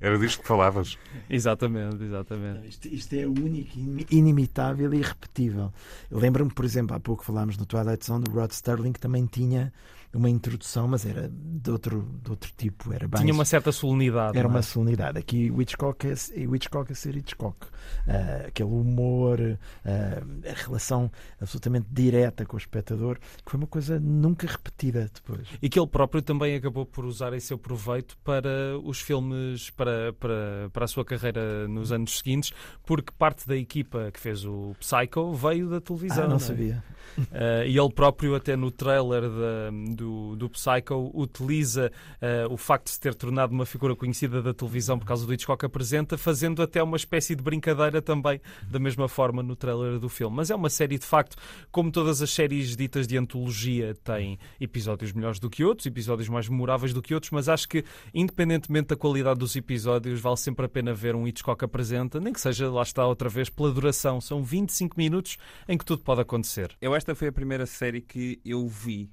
Era 0.00 0.18
disto 0.18 0.42
que 0.42 0.48
falavas. 0.48 0.98
Exatamente, 1.28 2.02
exatamente. 2.04 2.68
Isto, 2.68 2.88
isto 2.88 3.14
é 3.14 3.26
único, 3.26 3.78
in- 3.78 4.06
inimitável 4.10 4.92
e 4.92 4.98
irrepetível. 4.98 5.72
Eu 6.10 6.18
lembro-me, 6.18 6.52
por 6.52 6.64
exemplo, 6.66 6.94
há 6.94 7.00
pouco 7.00 7.24
falámos 7.24 7.56
no 7.56 7.64
Twilight 7.64 8.04
Zone 8.04 8.24
do 8.24 8.30
Rod 8.30 8.50
Sterling, 8.52 8.92
que 8.92 9.00
também 9.00 9.24
tinha 9.26 9.72
uma 10.16 10.30
introdução, 10.30 10.88
mas 10.88 11.04
era 11.06 11.28
de 11.30 11.70
outro, 11.70 12.08
de 12.22 12.30
outro 12.30 12.50
tipo. 12.56 12.92
Era 12.92 13.06
bem 13.06 13.20
Tinha 13.20 13.32
uma 13.32 13.44
certa 13.44 13.72
solenidade. 13.72 14.36
Era 14.36 14.48
não 14.48 14.54
é? 14.54 14.58
uma 14.58 14.62
solenidade. 14.62 15.18
Aqui 15.18 15.50
o 15.50 15.60
Hitchcock 15.60 16.06
é, 16.06 16.46
o 16.46 16.54
Hitchcock 16.56 16.92
a 16.92 16.94
ser 16.94 17.16
Hitchcock. 17.16 17.66
Ah, 18.06 18.46
aquele 18.48 18.68
humor, 18.70 19.38
ah, 19.84 20.22
a 20.50 20.54
relação 20.64 21.10
absolutamente 21.40 21.86
direta 21.90 22.44
com 22.44 22.56
o 22.56 22.58
espectador, 22.58 23.18
que 23.44 23.50
foi 23.50 23.58
uma 23.58 23.66
coisa 23.66 23.98
nunca 24.00 24.46
repetida 24.46 25.10
depois. 25.12 25.46
E 25.60 25.68
que 25.68 25.78
ele 25.78 25.86
próprio 25.88 26.22
também 26.22 26.54
acabou 26.54 26.84
por 26.84 27.04
usar 27.04 27.32
em 27.32 27.40
seu 27.40 27.58
proveito 27.58 28.16
para 28.24 28.78
os 28.84 29.00
filmes, 29.00 29.70
para, 29.70 30.12
para, 30.14 30.70
para 30.72 30.84
a 30.84 30.88
sua 30.88 31.04
carreira 31.04 31.68
nos 31.68 31.92
anos 31.92 32.18
seguintes, 32.18 32.52
porque 32.84 33.12
parte 33.16 33.46
da 33.46 33.56
equipa 33.56 34.10
que 34.12 34.20
fez 34.20 34.44
o 34.44 34.74
Psycho 34.80 35.32
veio 35.34 35.68
da 35.68 35.80
televisão. 35.80 36.24
Ah, 36.24 36.28
não 36.28 36.36
é? 36.36 36.40
sabia. 36.40 36.84
Uh, 37.18 37.64
e 37.66 37.78
ele 37.78 37.92
próprio, 37.92 38.34
até 38.34 38.56
no 38.56 38.70
trailer 38.70 39.22
da- 39.22 39.94
do, 39.94 40.05
do 40.06 40.48
Psycho, 40.50 41.10
utiliza 41.14 41.90
uh, 42.20 42.52
o 42.52 42.56
facto 42.56 42.86
de 42.86 42.92
se 42.92 43.00
ter 43.00 43.14
tornado 43.14 43.52
uma 43.52 43.66
figura 43.66 43.94
conhecida 43.94 44.42
da 44.42 44.54
televisão 44.54 44.98
por 44.98 45.06
causa 45.06 45.26
do 45.26 45.32
Hitchcock 45.32 45.64
apresenta, 45.64 46.16
fazendo 46.16 46.62
até 46.62 46.82
uma 46.82 46.96
espécie 46.96 47.34
de 47.34 47.42
brincadeira 47.42 48.00
também, 48.00 48.40
da 48.70 48.78
mesma 48.78 49.08
forma 49.08 49.42
no 49.42 49.56
trailer 49.56 49.98
do 49.98 50.08
filme. 50.08 50.36
Mas 50.36 50.50
é 50.50 50.54
uma 50.54 50.70
série, 50.70 50.98
de 50.98 51.06
facto, 51.06 51.36
como 51.70 51.90
todas 51.90 52.22
as 52.22 52.30
séries 52.30 52.76
ditas 52.76 53.06
de 53.06 53.16
antologia, 53.16 53.94
tem 54.04 54.38
episódios 54.60 55.12
melhores 55.12 55.38
do 55.38 55.50
que 55.50 55.64
outros, 55.64 55.86
episódios 55.86 56.28
mais 56.28 56.48
memoráveis 56.48 56.92
do 56.92 57.02
que 57.02 57.14
outros, 57.14 57.30
mas 57.30 57.48
acho 57.48 57.68
que, 57.68 57.84
independentemente 58.14 58.88
da 58.88 58.96
qualidade 58.96 59.38
dos 59.38 59.56
episódios, 59.56 60.20
vale 60.20 60.36
sempre 60.36 60.66
a 60.66 60.68
pena 60.68 60.94
ver 60.94 61.14
um 61.14 61.26
Hitchcock 61.26 61.64
apresenta, 61.64 62.20
nem 62.20 62.32
que 62.32 62.40
seja, 62.40 62.70
lá 62.70 62.82
está 62.82 63.06
outra 63.06 63.28
vez, 63.28 63.48
pela 63.48 63.70
duração. 63.70 64.20
São 64.20 64.42
25 64.42 64.96
minutos 64.96 65.36
em 65.68 65.76
que 65.76 65.84
tudo 65.84 66.02
pode 66.02 66.20
acontecer. 66.20 66.76
Eu 66.80 66.94
esta 66.94 67.14
foi 67.14 67.28
a 67.28 67.32
primeira 67.32 67.66
série 67.66 68.00
que 68.00 68.40
eu 68.44 68.66
vi. 68.68 69.10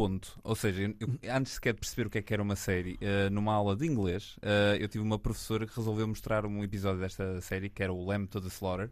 Ponto. 0.00 0.40
Ou 0.42 0.54
seja, 0.54 0.94
eu- 0.98 1.18
antes 1.34 1.52
sequer 1.52 1.74
de 1.74 1.80
perceber 1.80 2.06
o 2.06 2.10
que 2.10 2.18
é 2.18 2.22
que 2.22 2.32
era 2.32 2.42
uma 2.42 2.56
série, 2.56 2.96
eh, 3.00 3.28
numa 3.30 3.52
aula 3.52 3.76
de 3.76 3.86
inglês, 3.86 4.36
eh, 4.40 4.78
eu 4.80 4.88
tive 4.88 5.04
uma 5.04 5.18
professora 5.18 5.66
que 5.66 5.76
resolveu 5.76 6.08
mostrar 6.08 6.46
um 6.46 6.64
episódio 6.64 7.00
desta 7.00 7.40
série, 7.42 7.68
que 7.68 7.82
era 7.82 7.92
o 7.92 8.04
Lamb 8.06 8.26
to 8.28 8.40
the 8.40 8.48
Slaughter. 8.48 8.88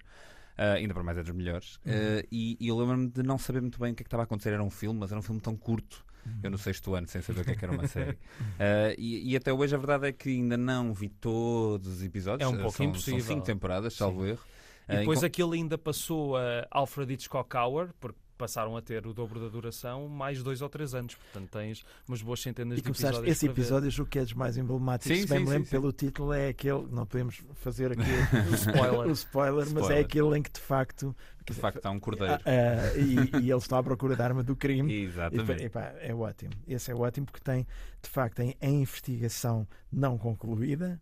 eh, 0.60 0.72
ainda 0.74 0.92
para 0.92 1.04
mais 1.04 1.16
é 1.16 1.22
dos 1.22 1.32
melhores. 1.32 1.78
Eh, 1.86 2.26
e, 2.32 2.56
e 2.58 2.66
eu 2.66 2.76
lembro-me 2.76 3.08
de 3.08 3.22
não 3.22 3.38
saber 3.38 3.60
muito 3.62 3.78
bem 3.78 3.92
o 3.92 3.94
que 3.94 4.02
é 4.02 4.04
que 4.04 4.08
estava 4.08 4.24
a 4.24 4.24
acontecer. 4.24 4.52
Era 4.52 4.62
um 4.62 4.70
filme, 4.70 4.98
mas 4.98 5.10
era 5.12 5.18
um 5.20 5.22
filme 5.22 5.40
tão 5.40 5.56
curto. 5.56 6.04
Eu 6.42 6.50
no 6.50 6.58
sexto 6.58 6.94
ano, 6.96 7.06
sem 7.06 7.22
saber 7.22 7.42
o 7.42 7.44
que 7.44 7.52
é 7.52 7.54
que 7.54 7.64
era 7.64 7.72
uma 7.72 7.86
série. 7.86 8.18
Eh, 8.58 8.96
e, 8.98 9.32
e 9.32 9.36
até 9.36 9.52
hoje 9.52 9.74
a 9.76 9.78
verdade 9.78 10.08
é 10.08 10.12
que 10.12 10.28
ainda 10.30 10.56
não 10.56 10.92
vi 10.92 11.08
todos 11.08 11.86
os 11.88 12.02
episódios. 12.02 12.50
É 12.50 12.52
um 12.52 12.60
pouco 12.60 12.76
são, 12.76 12.86
impossível. 12.86 13.20
São 13.20 13.34
cinco 13.36 13.46
temporadas, 13.46 13.94
salvo 13.94 14.26
erro. 14.26 14.40
E 14.88 14.96
depois 14.96 15.22
aquilo 15.22 15.52
ainda 15.52 15.78
passou 15.78 16.36
a 16.36 16.66
Alfred 16.72 17.12
Hitchcock 17.14 17.56
Hour, 17.56 17.90
porque 18.00 18.18
passaram 18.38 18.76
a 18.76 18.80
ter 18.80 19.06
o 19.06 19.12
dobro 19.12 19.40
da 19.40 19.48
duração, 19.48 20.08
mais 20.08 20.42
dois 20.42 20.62
ou 20.62 20.68
três 20.68 20.94
anos. 20.94 21.16
Portanto, 21.16 21.50
tens 21.50 21.84
umas 22.06 22.22
boas 22.22 22.40
centenas 22.40 22.78
E 22.78 22.82
de 22.82 22.88
episódios. 22.88 23.24
esse 23.26 23.46
episódio, 23.46 23.90
julgo 23.90 24.10
que 24.10 24.18
é 24.20 24.22
dos 24.22 24.32
mais 24.32 24.56
emblemáticos. 24.56 25.16
Sim, 25.18 25.22
Se 25.24 25.28
bem 25.28 25.38
sim, 25.40 25.44
me 25.44 25.50
lembro 25.50 25.64
sim, 25.66 25.70
pelo 25.72 25.92
título, 25.92 26.32
é 26.32 26.48
aquele. 26.48 26.86
Não 26.90 27.04
podemos 27.04 27.42
fazer 27.56 27.92
aqui 27.92 28.00
O 28.50 28.54
spoiler. 28.54 29.06
o 29.08 29.12
spoiler, 29.12 29.64
mas 29.66 29.66
é 29.66 29.80
Spoiler. 29.80 30.04
aquele 30.04 30.38
em 30.38 30.42
que 30.42 30.52
de 30.52 30.60
facto. 30.60 31.16
de 31.46 31.52
facto 31.54 31.84
há 31.84 31.90
um 31.90 31.98
cordeiro. 31.98 32.34
Ah, 32.34 32.40
ah, 32.46 32.96
e, 32.96 33.44
e 33.44 33.50
eles 33.50 33.64
estão 33.64 33.78
à 33.78 33.82
procura 33.82 34.14
da 34.14 34.24
arma 34.24 34.42
do 34.42 34.54
crime. 34.56 34.88
E, 34.98 35.02
Exatamente. 35.04 35.64
epá, 35.64 35.92
é 35.98 36.14
ótimo. 36.14 36.52
Esse 36.66 36.90
é 36.90 36.94
ótimo 36.94 37.26
porque 37.26 37.40
tem, 37.40 37.66
de 38.02 38.08
facto, 38.08 38.36
tem 38.36 38.54
a 38.60 38.66
investigação 38.66 39.66
não 39.92 40.16
concluída 40.16 41.00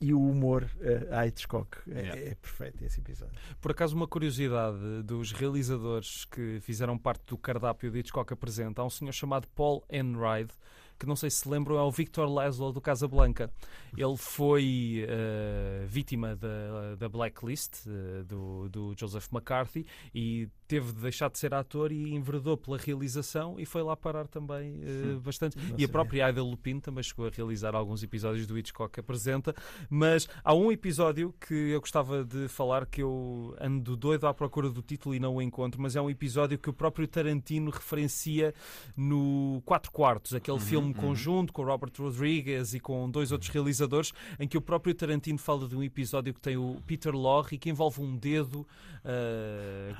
e 0.00 0.12
o 0.12 0.20
humor 0.20 0.64
uh, 0.76 1.14
a 1.14 1.26
Hitchcock. 1.26 1.78
É, 1.90 2.06
Yeah. 2.06 2.20
é 2.30 2.34
perfeito 2.34 2.84
esse 2.84 3.00
episódio. 3.00 3.34
Por 3.60 3.70
acaso, 3.70 3.96
uma 3.96 4.06
curiosidade 4.06 5.02
dos 5.02 5.32
realizadores 5.32 6.24
que 6.24 6.60
fizeram 6.60 6.96
parte 6.98 7.24
do 7.26 7.38
cardápio 7.38 7.90
de 7.90 7.98
Hitchcock 8.00 8.32
apresenta, 8.32 8.82
há 8.82 8.84
um 8.84 8.90
senhor 8.90 9.12
chamado 9.12 9.48
Paul 9.54 9.84
Enright, 9.90 10.52
que 10.98 11.04
não 11.06 11.14
sei 11.16 11.28
se 11.28 11.46
lembram, 11.48 11.76
é 11.76 11.82
o 11.82 11.90
Victor 11.90 12.26
Laszlo 12.26 12.72
do 12.72 12.80
Casablanca. 12.80 13.50
Ele 13.96 14.16
foi 14.16 15.04
eh, 15.06 15.84
vítima 15.86 16.34
da, 16.34 16.94
da 16.98 17.06
blacklist 17.08 17.86
eh, 17.86 18.22
do, 18.22 18.66
do 18.70 18.94
Joseph 18.98 19.28
McCarthy 19.30 19.86
e 20.14 20.48
teve 20.66 20.92
de 20.92 21.00
deixar 21.00 21.30
de 21.30 21.38
ser 21.38 21.54
ator 21.54 21.92
e 21.92 22.14
enveredou 22.14 22.56
pela 22.56 22.76
realização 22.76 23.58
e 23.58 23.64
foi 23.64 23.82
lá 23.82 23.96
parar 23.96 24.26
também 24.26 24.80
eh, 24.82 25.18
bastante. 25.22 25.56
Não 25.56 25.78
E 25.78 25.84
a 25.84 25.88
própria 25.88 26.28
Ida 26.28 26.42
Lupino 26.42 26.80
também 26.80 27.02
chegou 27.02 27.26
a 27.26 27.30
realizar 27.30 27.74
alguns 27.74 28.02
episódios 28.02 28.46
do 28.46 28.58
Hitchcock 28.58 28.92
que 28.92 29.00
apresenta, 29.00 29.54
mas 29.88 30.28
há 30.42 30.54
um 30.54 30.72
episódio 30.72 31.34
que 31.40 31.54
eu 31.54 31.80
gostava 31.80 32.24
de 32.24 32.48
falar 32.48 32.86
que 32.86 33.02
eu 33.02 33.56
ando 33.60 33.96
doido 33.96 34.26
à 34.26 34.34
procura 34.34 34.68
do 34.68 34.82
título 34.82 35.14
e 35.14 35.20
não 35.20 35.36
o 35.36 35.42
encontro, 35.42 35.80
mas 35.80 35.96
é 35.96 36.00
um 36.00 36.10
episódio 36.10 36.58
que 36.58 36.68
o 36.68 36.72
próprio 36.72 37.06
Tarantino 37.06 37.70
referencia 37.70 38.54
no 38.96 39.62
Quatro 39.64 39.92
Quartos, 39.92 40.34
aquele 40.34 40.60
filme 40.60 40.92
conjunto 40.94 41.52
com 41.52 41.62
Robert 41.62 41.92
Rodriguez 41.98 42.74
e 42.74 42.80
com 42.80 43.08
dois 43.10 43.32
outros 43.32 43.50
realizadores, 43.50 44.12
em 44.38 44.48
que 44.48 44.58
o 44.58 44.60
próprio 44.60 44.94
Tarantino 44.94 45.38
fala 45.38 45.68
de 45.68 45.76
um 45.76 45.82
episódio 45.82 46.34
que 46.34 46.40
tem 46.40 46.56
o 46.56 46.76
Peter 46.86 47.14
Lorre 47.14 47.56
e 47.56 47.58
que 47.58 47.70
envolve 47.70 48.00
um 48.00 48.16
dedo 48.16 48.66
ah, 49.04 49.94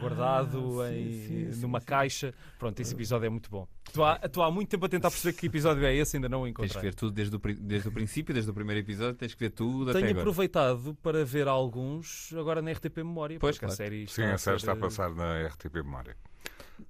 guardado 0.63 0.95
sim, 0.95 0.95
em- 1.01 1.13
sim, 1.27 1.53
sim, 1.53 1.61
numa 1.61 1.81
sim. 1.81 1.87
caixa. 1.87 2.35
Pronto, 2.59 2.81
esse 2.81 2.95
episódio 2.95 3.27
é 3.27 3.31
muito 3.31 3.51
bom. 3.51 3.67
Estou 3.87 4.05
há, 4.05 4.21
estou 4.23 4.43
há 4.43 4.51
muito 4.51 4.69
tempo 4.69 4.85
a 4.85 4.89
tentar 4.89 5.11
perceber 5.11 5.35
que 5.39 5.47
episódio 5.47 5.85
é 5.87 5.95
esse, 5.95 6.17
ainda 6.17 6.29
não 6.29 6.43
o 6.43 6.45
Tens 6.45 6.55
que 6.57 6.63
encontrei. 6.65 6.83
ver 6.83 6.95
tudo 6.95 7.13
desde 7.13 7.35
o, 7.37 7.41
pri- 7.41 7.55
desde 7.55 7.89
o 7.89 7.93
princípio, 7.93 8.35
desde 8.35 8.51
o 8.51 8.55
primeiro 8.55 8.81
episódio, 8.81 9.15
tens 9.15 9.33
que 9.33 9.41
ver 9.41 9.51
tudo 9.51 9.91
até 9.91 10.01
Tenho 10.01 10.11
agora. 10.11 10.21
aproveitado 10.23 10.97
para 11.03 11.25
ver 11.25 11.49
alguns 11.49 12.33
agora 12.37 12.61
na 12.61 12.73
RTP 12.73 12.99
Memória, 12.99 13.39
Pois, 13.41 13.57
porque 13.57 13.65
a 13.65 13.69
claro. 13.69 13.77
série 13.77 14.07
Sim, 14.07 14.23
está 14.23 14.35
a 14.35 14.39
série 14.39 14.57
está 14.59 14.73
a 14.73 14.77
passar 14.77 15.15
na 15.15 15.47
RTP 15.47 15.75
Memória. 15.77 16.15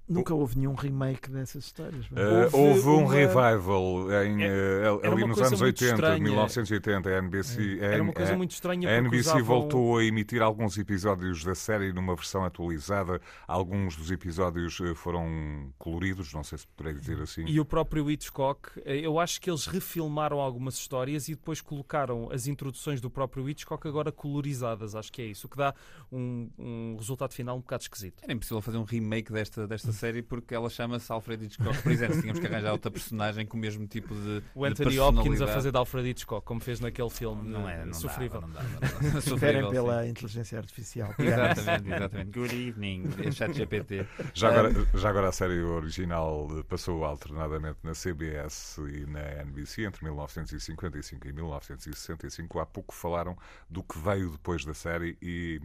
Nunca 0.09 0.33
houve 0.33 0.57
nenhum 0.57 0.73
remake 0.73 1.29
dessas 1.29 1.63
histórias. 1.63 2.09
não 2.11 2.21
é? 2.21 2.25
Eh, 2.25 2.49
Houve 2.51 2.57
houve 2.57 2.89
um 2.89 2.97
uma- 3.05 3.13
revival 3.13 4.11
em, 4.25 4.43
É- 4.43 4.47
eh, 4.47 4.79
era 4.81 4.89
ali 5.13 5.23
uma 5.23 5.27
nos 5.27 5.37
coisa 5.37 5.47
anos 5.47 5.61
muito 5.61 5.81
80, 5.81 5.93
estranha. 5.93 6.23
1980. 6.23 7.09
A 7.09 7.17
NBC, 7.19 7.77
Era 7.79 8.03
uma 8.03 8.11
coisa 8.13 8.33
a- 8.33 8.37
muito 8.37 8.51
estranha 8.51 8.89
A 8.89 8.91
porque 9.01 9.07
NBC 9.15 9.29
usavam- 9.29 9.45
voltou 9.45 9.97
a 9.97 10.03
emitir 10.03 10.41
alguns 10.41 10.77
episódios 10.77 11.41
da 11.45 11.55
série 11.55 11.93
numa 11.93 12.15
versão 12.15 12.43
atualizada. 12.43 13.21
Alguns 13.47 13.95
dos 13.95 14.11
episódios 14.11 14.77
eh, 14.81 14.93
foram 14.93 15.71
coloridos, 15.77 16.33
não 16.33 16.43
sei 16.43 16.57
se 16.57 16.67
poderei 16.87 16.99
dizer 16.99 17.21
assim. 17.21 17.45
E 17.45 17.59
o 17.59 17.65
próprio 17.65 18.09
Hitchcock, 18.09 18.69
eh, 18.85 18.99
eu 18.99 19.19
acho 19.19 19.41
que 19.41 19.49
eles 19.49 19.65
refilmaram 19.65 20.39
algumas 20.39 20.75
histórias 20.75 21.27
e 21.27 21.35
depois 21.35 21.61
colocaram 21.61 22.29
as 22.31 22.47
introduções 22.47 23.01
do 23.01 23.09
próprio 23.09 23.47
Hitchcock 23.49 23.87
agora 23.87 24.11
colorizadas, 24.11 24.95
acho 24.95 25.11
que 25.11 25.21
é 25.21 25.25
isso, 25.25 25.47
o 25.47 25.49
que 25.49 25.57
dá 25.57 25.73
um, 26.11 26.49
um 26.57 26.95
resultado 26.97 27.33
final 27.33 27.57
um 27.57 27.61
bocado 27.61 27.83
esquisito. 27.83 28.23
Era 28.23 28.33
impossível 28.33 28.61
fazer 28.61 28.77
um 28.77 28.83
remake 28.83 29.31
desta, 29.31 29.67
desta 29.67 29.91
série 29.91 30.21
porque 30.21 30.53
ela 30.53 30.69
chama-se 30.69 31.11
Alfred 31.11 31.45
Hitchcock 31.45 31.81
Presents. 31.81 32.21
Tínhamos 32.21 32.39
que 32.39 32.47
arranjar 32.47 32.71
outra 32.71 32.91
personagem 32.91 33.45
com 33.45 33.57
o 33.57 33.59
mesmo 33.59 33.85
tipo 33.87 34.13
de. 34.13 34.43
O 34.55 34.65
de 34.65 34.71
Anthony 34.71 34.99
Hopkins 34.99 35.41
a 35.41 35.47
fazer 35.47 35.71
de 35.71 35.77
Alfred 35.77 36.09
Hitchcock, 36.09 36.45
como 36.45 36.59
fez 36.59 36.79
naquele 36.79 37.09
filme 37.09 37.49
Não 37.49 37.67
é, 37.67 37.85
não 37.85 37.93
sofrível. 37.93 38.41
Dava, 38.41 38.47
não 38.47 38.79
dava, 38.79 38.93
não 39.01 39.09
dava. 39.09 39.21
Sofrível, 39.27 39.69
pela 39.69 40.03
sim. 40.03 40.09
inteligência 40.09 40.57
artificial. 40.57 41.13
Exatamente, 41.19 41.93
exatamente. 41.93 42.31
Good 42.31 42.67
evening, 42.67 43.31
chat 43.31 43.53
GPT. 43.53 44.05
Já 44.33 44.49
agora, 44.49 44.87
já 44.93 45.09
agora 45.09 45.29
a 45.29 45.31
série 45.31 45.61
original 45.61 46.47
passou 46.77 47.03
alternadamente 47.03 47.79
na 47.81 47.93
CBS 47.93 48.77
e 48.77 49.07
na 49.07 49.41
NBC 49.41 49.85
entre 49.85 50.03
1955 50.03 51.27
e 51.27 51.33
1965. 51.33 52.59
Há 52.59 52.67
pouco 52.67 52.93
falaram 52.93 53.35
do 53.67 53.81
que 53.81 53.97
veio 53.97 54.29
depois 54.29 54.63
da 54.63 54.75
série 54.75 55.17
e, 55.19 55.59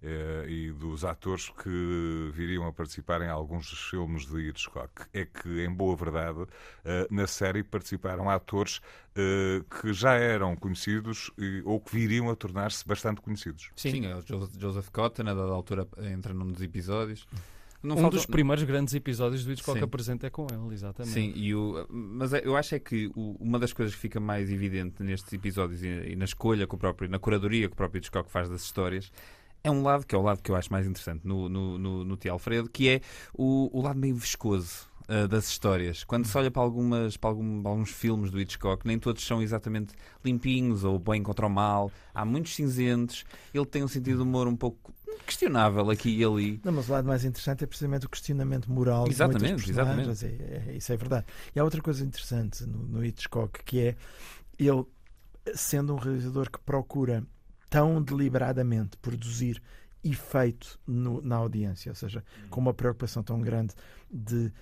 eh, 0.00 0.46
e 0.48 0.70
dos 0.70 1.04
atores 1.04 1.50
que 1.50 2.30
viriam 2.32 2.64
a 2.68 2.72
participar 2.72 3.20
em 3.22 3.28
alguns 3.28 3.68
dos 3.68 3.80
filmes 3.80 4.26
de 4.26 4.48
Hitchcock. 4.48 5.06
É 5.12 5.24
que, 5.24 5.64
em 5.64 5.72
boa 5.72 5.96
verdade, 5.96 6.46
eh, 6.84 7.08
na 7.10 7.26
série 7.26 7.64
participaram 7.64 8.30
atores 8.30 8.80
eh, 9.16 9.60
que 9.80 9.92
já 9.92 10.14
eram 10.14 10.54
conhecidos 10.54 11.32
ou 11.64 11.80
que 11.80 11.92
viriam 11.92 12.30
a 12.30 12.36
tornar-se 12.36 12.86
bastante 12.86 13.20
conhecidos. 13.20 13.72
Sim. 13.74 13.90
Sim, 13.90 14.06
é 14.06 14.20
Joseph, 14.24 14.56
Joseph 14.56 14.88
Cotton, 14.90 15.22
a 15.22 15.34
dada 15.34 15.50
altura 15.50 15.88
entra 15.98 16.32
num 16.32 16.52
dos 16.52 16.62
episódios. 16.62 17.26
Não 17.84 17.96
um 17.96 18.08
dos 18.08 18.24
primeiros 18.26 18.64
grandes 18.64 18.94
episódios 18.94 19.44
do 19.44 19.52
Hitchcock 19.52 19.78
Sim. 19.78 19.84
apresenta 19.84 20.26
é 20.26 20.30
com 20.30 20.46
ele, 20.50 20.72
exatamente. 20.74 21.12
Sim, 21.12 21.32
e 21.36 21.54
o, 21.54 21.86
mas 21.90 22.32
é- 22.32 22.42
eu 22.44 22.56
acho 22.56 22.74
é 22.74 22.78
que 22.78 23.08
o- 23.14 23.36
uma 23.38 23.58
das 23.58 23.72
coisas 23.72 23.94
que 23.94 24.00
fica 24.00 24.18
mais 24.18 24.50
evidente 24.50 25.02
nestes 25.02 25.32
episódios 25.32 25.82
e, 25.82 25.88
e 25.88 26.16
na 26.16 26.24
escolha 26.24 26.66
que 26.66 26.74
o 26.74 26.78
próprio, 26.78 27.10
na 27.10 27.18
curadoria 27.18 27.68
que 27.68 27.74
o 27.74 27.76
próprio 27.76 27.98
Hitchcock 27.98 28.30
faz 28.30 28.48
das 28.48 28.62
histórias 28.62 29.12
é 29.62 29.70
um 29.70 29.82
lado 29.82 30.06
que 30.06 30.14
é 30.14 30.18
o 30.18 30.22
lado 30.22 30.42
que 30.42 30.50
eu 30.50 30.56
acho 30.56 30.70
mais 30.72 30.86
interessante 30.86 31.26
no, 31.26 31.48
no, 31.48 31.78
no, 31.78 32.04
no 32.04 32.16
Tio 32.16 32.32
Alfredo, 32.32 32.68
que 32.68 32.88
é 32.88 33.00
o, 33.32 33.70
o 33.72 33.82
lado 33.82 33.98
meio 33.98 34.14
viscoso 34.14 34.86
ah, 35.08 35.26
das 35.26 35.48
histórias. 35.48 36.04
Quando 36.04 36.26
se 36.26 36.36
olha 36.38 36.50
para, 36.50 36.62
algumas, 36.62 37.16
para, 37.16 37.30
algum- 37.30 37.66
alguns 37.66 37.90
filmes 37.90 38.30
do 38.30 38.40
Hitchcock, 38.40 38.86
nem 38.86 38.98
todos 38.98 39.24
são 39.26 39.42
exatamente 39.42 39.94
limpinhos 40.24 40.84
ou 40.84 40.98
bem 40.98 41.22
contra 41.22 41.46
o 41.46 41.50
mal. 41.50 41.90
Há 42.14 42.24
muitos 42.24 42.54
cinzentos. 42.54 43.24
Ele 43.52 43.66
tem 43.66 43.82
um 43.84 43.88
sentido 43.88 44.16
de 44.16 44.22
humor 44.22 44.46
um 44.48 44.56
pouco 44.56 44.92
questionável 45.26 45.88
aqui 45.90 46.10
e 46.18 46.24
ali. 46.24 46.60
Não, 46.64 46.72
mas 46.72 46.88
o 46.88 46.92
lado 46.92 47.06
mais 47.08 47.24
interessante 47.24 47.64
é 47.64 47.66
precisamente 47.66 48.04
o 48.04 48.08
questionamento 48.10 48.70
moral 48.70 49.06
Exatamente, 49.08 49.64
personagens. 49.64 50.22
É, 50.22 50.26
é- 50.68 50.74
isso 50.76 50.92
é 50.92 50.96
verdade. 50.96 51.26
E 51.54 51.58
há 51.60 51.64
outra 51.64 51.80
coisa 51.80 52.04
interessante 52.04 52.64
no, 52.66 52.78
no 52.78 53.04
Hitchcock 53.04 53.62
que 53.64 53.80
é 53.80 53.96
ele, 54.58 54.84
sendo 55.54 55.94
um 55.94 55.96
realizador 55.96 56.50
que 56.50 56.58
procura 56.60 57.24
tão 57.70 58.02
deliberadamente 58.02 58.96
produzir 58.98 59.62
efeito 60.02 60.78
no- 60.86 61.22
na 61.22 61.36
audiência, 61.36 61.90
ou 61.90 61.96
seja, 61.96 62.22
com 62.50 62.60
uma 62.60 62.74
preocupação 62.74 63.22
tão 63.22 63.40
grande 63.40 63.74
de 64.10 64.52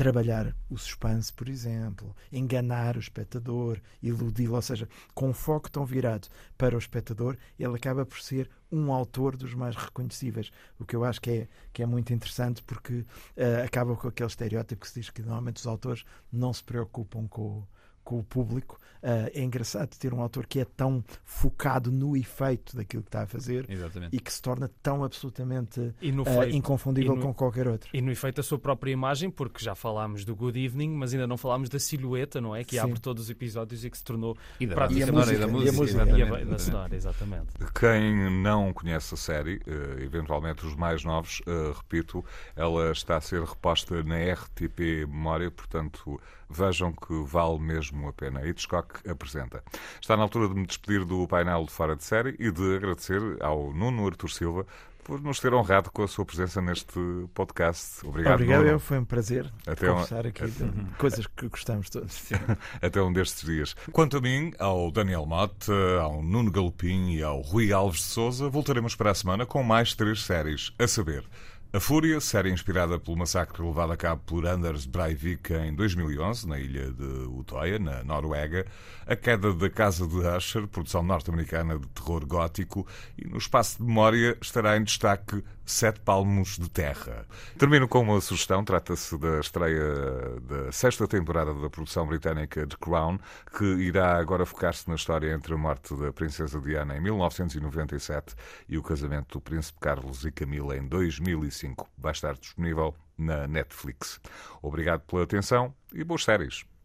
trabalhar 0.00 0.56
o 0.70 0.78
suspense, 0.78 1.30
por 1.30 1.46
exemplo, 1.46 2.16
enganar 2.32 2.96
o 2.96 3.00
espectador, 3.00 3.78
iludi-lo, 4.02 4.54
ou 4.54 4.62
seja, 4.62 4.88
com 5.14 5.28
um 5.28 5.34
foco 5.34 5.70
tão 5.70 5.84
virado 5.84 6.28
para 6.56 6.74
o 6.74 6.78
espectador, 6.78 7.36
ele 7.58 7.76
acaba 7.76 8.06
por 8.06 8.18
ser 8.20 8.48
um 8.72 8.92
autor 8.92 9.36
dos 9.36 9.52
mais 9.52 9.76
reconhecíveis, 9.76 10.50
o 10.78 10.86
que 10.86 10.96
eu 10.96 11.04
acho 11.04 11.20
que 11.20 11.30
é, 11.30 11.48
que 11.72 11.82
é 11.82 11.86
muito 11.86 12.14
interessante 12.14 12.62
porque 12.62 13.04
eh, 13.36 13.62
acaba 13.62 13.94
com 13.94 14.08
aquele 14.08 14.28
estereótipo 14.28 14.80
que 14.80 14.88
se 14.88 15.00
diz 15.00 15.10
que 15.10 15.20
normalmente 15.20 15.58
os 15.58 15.66
autores 15.66 16.04
não 16.32 16.52
se 16.52 16.64
preocupam 16.64 17.26
com 17.28 17.42
o, 17.42 17.68
com 18.10 18.18
o 18.18 18.24
público. 18.24 18.76
Eh, 19.02 19.32
é 19.36 19.42
engraçado 19.42 19.96
ter 19.96 20.12
um 20.12 20.20
autor 20.20 20.46
que 20.46 20.60
é 20.60 20.64
tão 20.66 21.02
focado 21.24 21.90
no 21.90 22.14
efeito 22.14 22.76
daquilo 22.76 23.02
que 23.02 23.08
está 23.08 23.22
a 23.22 23.26
fazer 23.26 23.64
Exatamente. 23.70 24.14
e 24.14 24.20
que 24.20 24.30
se 24.30 24.42
torna 24.42 24.70
tão 24.82 25.02
absolutamente 25.02 25.94
E 26.02 26.12
no 26.12 26.22
eh, 26.26 26.26
feito- 26.42 26.56
inconfundível 26.56 27.14
e 27.14 27.16
no- 27.16 27.22
com 27.22 27.32
qualquer 27.32 27.66
outro. 27.66 27.88
E 27.94 28.00
no 28.02 28.10
efeito 28.12 28.40
a 28.40 28.44
sua 28.44 28.58
própria 28.58 28.90
imagem, 28.92 29.30
porque 29.30 29.64
já 29.64 29.74
falámos 29.74 30.22
do 30.26 30.36
Good 30.36 30.62
Evening, 30.62 30.90
mas 30.90 31.14
ainda 31.14 31.26
não 31.26 31.38
falámos 31.38 31.70
da 31.70 31.78
silhueta, 31.78 32.42
não 32.42 32.54
é? 32.54 32.62
Que 32.62 32.72
Sim. 32.76 32.80
abre 32.82 33.00
todos 33.00 33.22
os 33.24 33.30
episódios 33.30 33.84
e 33.86 33.88
que 33.90 33.96
se 33.96 34.04
tornou 34.04 34.36
E 34.58 34.66
da 34.66 34.74
prática- 34.74 35.06
banda 35.06 35.24
sonora 35.24 35.32
e 35.34 35.38
da 35.38 35.46
e 35.46 35.48
a 35.48 35.52
música. 35.52 35.72
música. 35.72 35.96
e 35.96 36.00
a, 36.00 36.04
exatamente, 36.04 36.28
na 36.30 36.36
exatamente. 36.56 36.62
sonora, 36.62 36.96
exatamente. 36.96 37.46
Quem 37.78 38.42
não 38.42 38.72
conhece 38.74 39.14
a 39.14 39.16
série, 39.16 39.60
eh, 39.66 40.02
eventualmente 40.04 40.66
os 40.66 40.74
mais 40.76 41.04
novos, 41.04 41.40
eh, 41.46 41.72
repito, 41.74 42.22
ela 42.54 42.92
está 42.92 43.16
a 43.16 43.20
ser 43.22 43.42
reposta 43.44 44.02
na 44.02 44.16
RTP 44.34 45.06
Memória, 45.06 45.50
portanto 45.50 46.20
vejam 46.52 46.92
que 46.92 47.14
vale 47.24 47.60
mesmo 47.60 47.99
a 48.08 48.12
pena. 48.12 48.46
Hitchcock 48.46 49.08
apresenta. 49.08 49.62
Está 50.00 50.16
na 50.16 50.22
altura 50.22 50.48
de 50.48 50.54
me 50.54 50.66
despedir 50.66 51.04
do 51.04 51.26
painel 51.28 51.64
de 51.64 51.70
Fora 51.70 51.96
de 51.96 52.04
Série 52.04 52.36
e 52.38 52.50
de 52.50 52.76
agradecer 52.76 53.20
ao 53.40 53.72
Nuno 53.72 54.06
Artur 54.06 54.30
Silva 54.30 54.66
por 55.02 55.20
nos 55.20 55.40
ter 55.40 55.52
honrado 55.54 55.90
com 55.90 56.02
a 56.02 56.08
sua 56.08 56.24
presença 56.24 56.60
neste 56.60 57.00
podcast. 57.34 58.06
Obrigado, 58.06 58.34
Obrigado, 58.34 58.64
Nuno. 58.64 58.78
Foi 58.78 58.98
um 58.98 59.04
prazer 59.04 59.50
Até 59.66 59.90
um- 59.90 59.94
conversar 59.94 60.26
aqui 60.26 60.46
de 60.46 60.70
coisas 60.98 61.26
que 61.26 61.48
gostamos 61.48 61.88
todos. 61.90 62.28
Até 62.80 63.02
um 63.02 63.12
destes 63.12 63.44
dias. 63.44 63.74
Quanto 63.92 64.18
a 64.18 64.20
mim, 64.20 64.52
ao 64.58 64.90
Daniel 64.90 65.26
Mota, 65.26 65.72
ao 66.00 66.22
Nuno 66.22 66.50
Galopim 66.50 67.12
e 67.14 67.22
ao 67.22 67.40
Rui 67.40 67.72
Alves 67.72 68.00
de 68.00 68.06
Souza, 68.06 68.48
voltaremos 68.48 68.94
para 68.94 69.10
a 69.10 69.14
semana 69.14 69.44
com 69.46 69.62
mais 69.62 69.94
três 69.94 70.22
séries, 70.22 70.72
a 70.78 70.86
saber... 70.86 71.24
A 71.72 71.78
Fúria, 71.78 72.20
série 72.20 72.50
inspirada 72.50 72.98
pelo 72.98 73.16
massacre 73.16 73.62
levado 73.62 73.92
a 73.92 73.96
cabo 73.96 74.20
por 74.26 74.44
Anders 74.44 74.86
Breivik 74.86 75.52
em 75.52 75.72
2011, 75.72 76.48
na 76.48 76.58
ilha 76.58 76.90
de 76.90 77.28
Utoya, 77.28 77.78
na 77.78 78.02
Noruega. 78.02 78.66
A 79.06 79.14
queda 79.14 79.54
da 79.54 79.70
Casa 79.70 80.04
de 80.04 80.16
Usher, 80.16 80.66
produção 80.66 81.04
norte-americana 81.04 81.78
de 81.78 81.86
terror 81.86 82.26
gótico. 82.26 82.84
E 83.16 83.24
no 83.24 83.38
espaço 83.38 83.78
de 83.78 83.84
memória 83.84 84.36
estará 84.42 84.76
em 84.76 84.82
destaque 84.82 85.44
Sete 85.64 86.00
Palmos 86.00 86.58
de 86.58 86.68
Terra. 86.68 87.24
Termino 87.56 87.86
com 87.86 88.00
uma 88.00 88.20
sugestão. 88.20 88.64
Trata-se 88.64 89.16
da 89.16 89.38
estreia 89.38 90.40
da 90.42 90.72
sexta 90.72 91.06
temporada 91.06 91.54
da 91.54 91.70
produção 91.70 92.04
britânica 92.04 92.66
The 92.66 92.76
Crown, 92.80 93.20
que 93.56 93.64
irá 93.64 94.18
agora 94.18 94.44
focar-se 94.44 94.88
na 94.88 94.96
história 94.96 95.32
entre 95.32 95.54
a 95.54 95.56
morte 95.56 95.94
da 95.94 96.12
Princesa 96.12 96.60
Diana 96.60 96.96
em 96.96 97.00
1997 97.00 98.34
e 98.68 98.76
o 98.76 98.82
casamento 98.82 99.38
do 99.38 99.40
Príncipe 99.40 99.78
Carlos 99.78 100.24
e 100.24 100.32
Camila 100.32 100.76
em 100.76 100.88
2005. 100.88 101.59
Vai 101.98 102.12
estar 102.12 102.34
disponível 102.34 102.94
na 103.16 103.46
Netflix. 103.46 104.20
Obrigado 104.62 105.02
pela 105.02 105.24
atenção 105.24 105.74
e 105.92 106.02
boas 106.02 106.24
séries. 106.24 106.64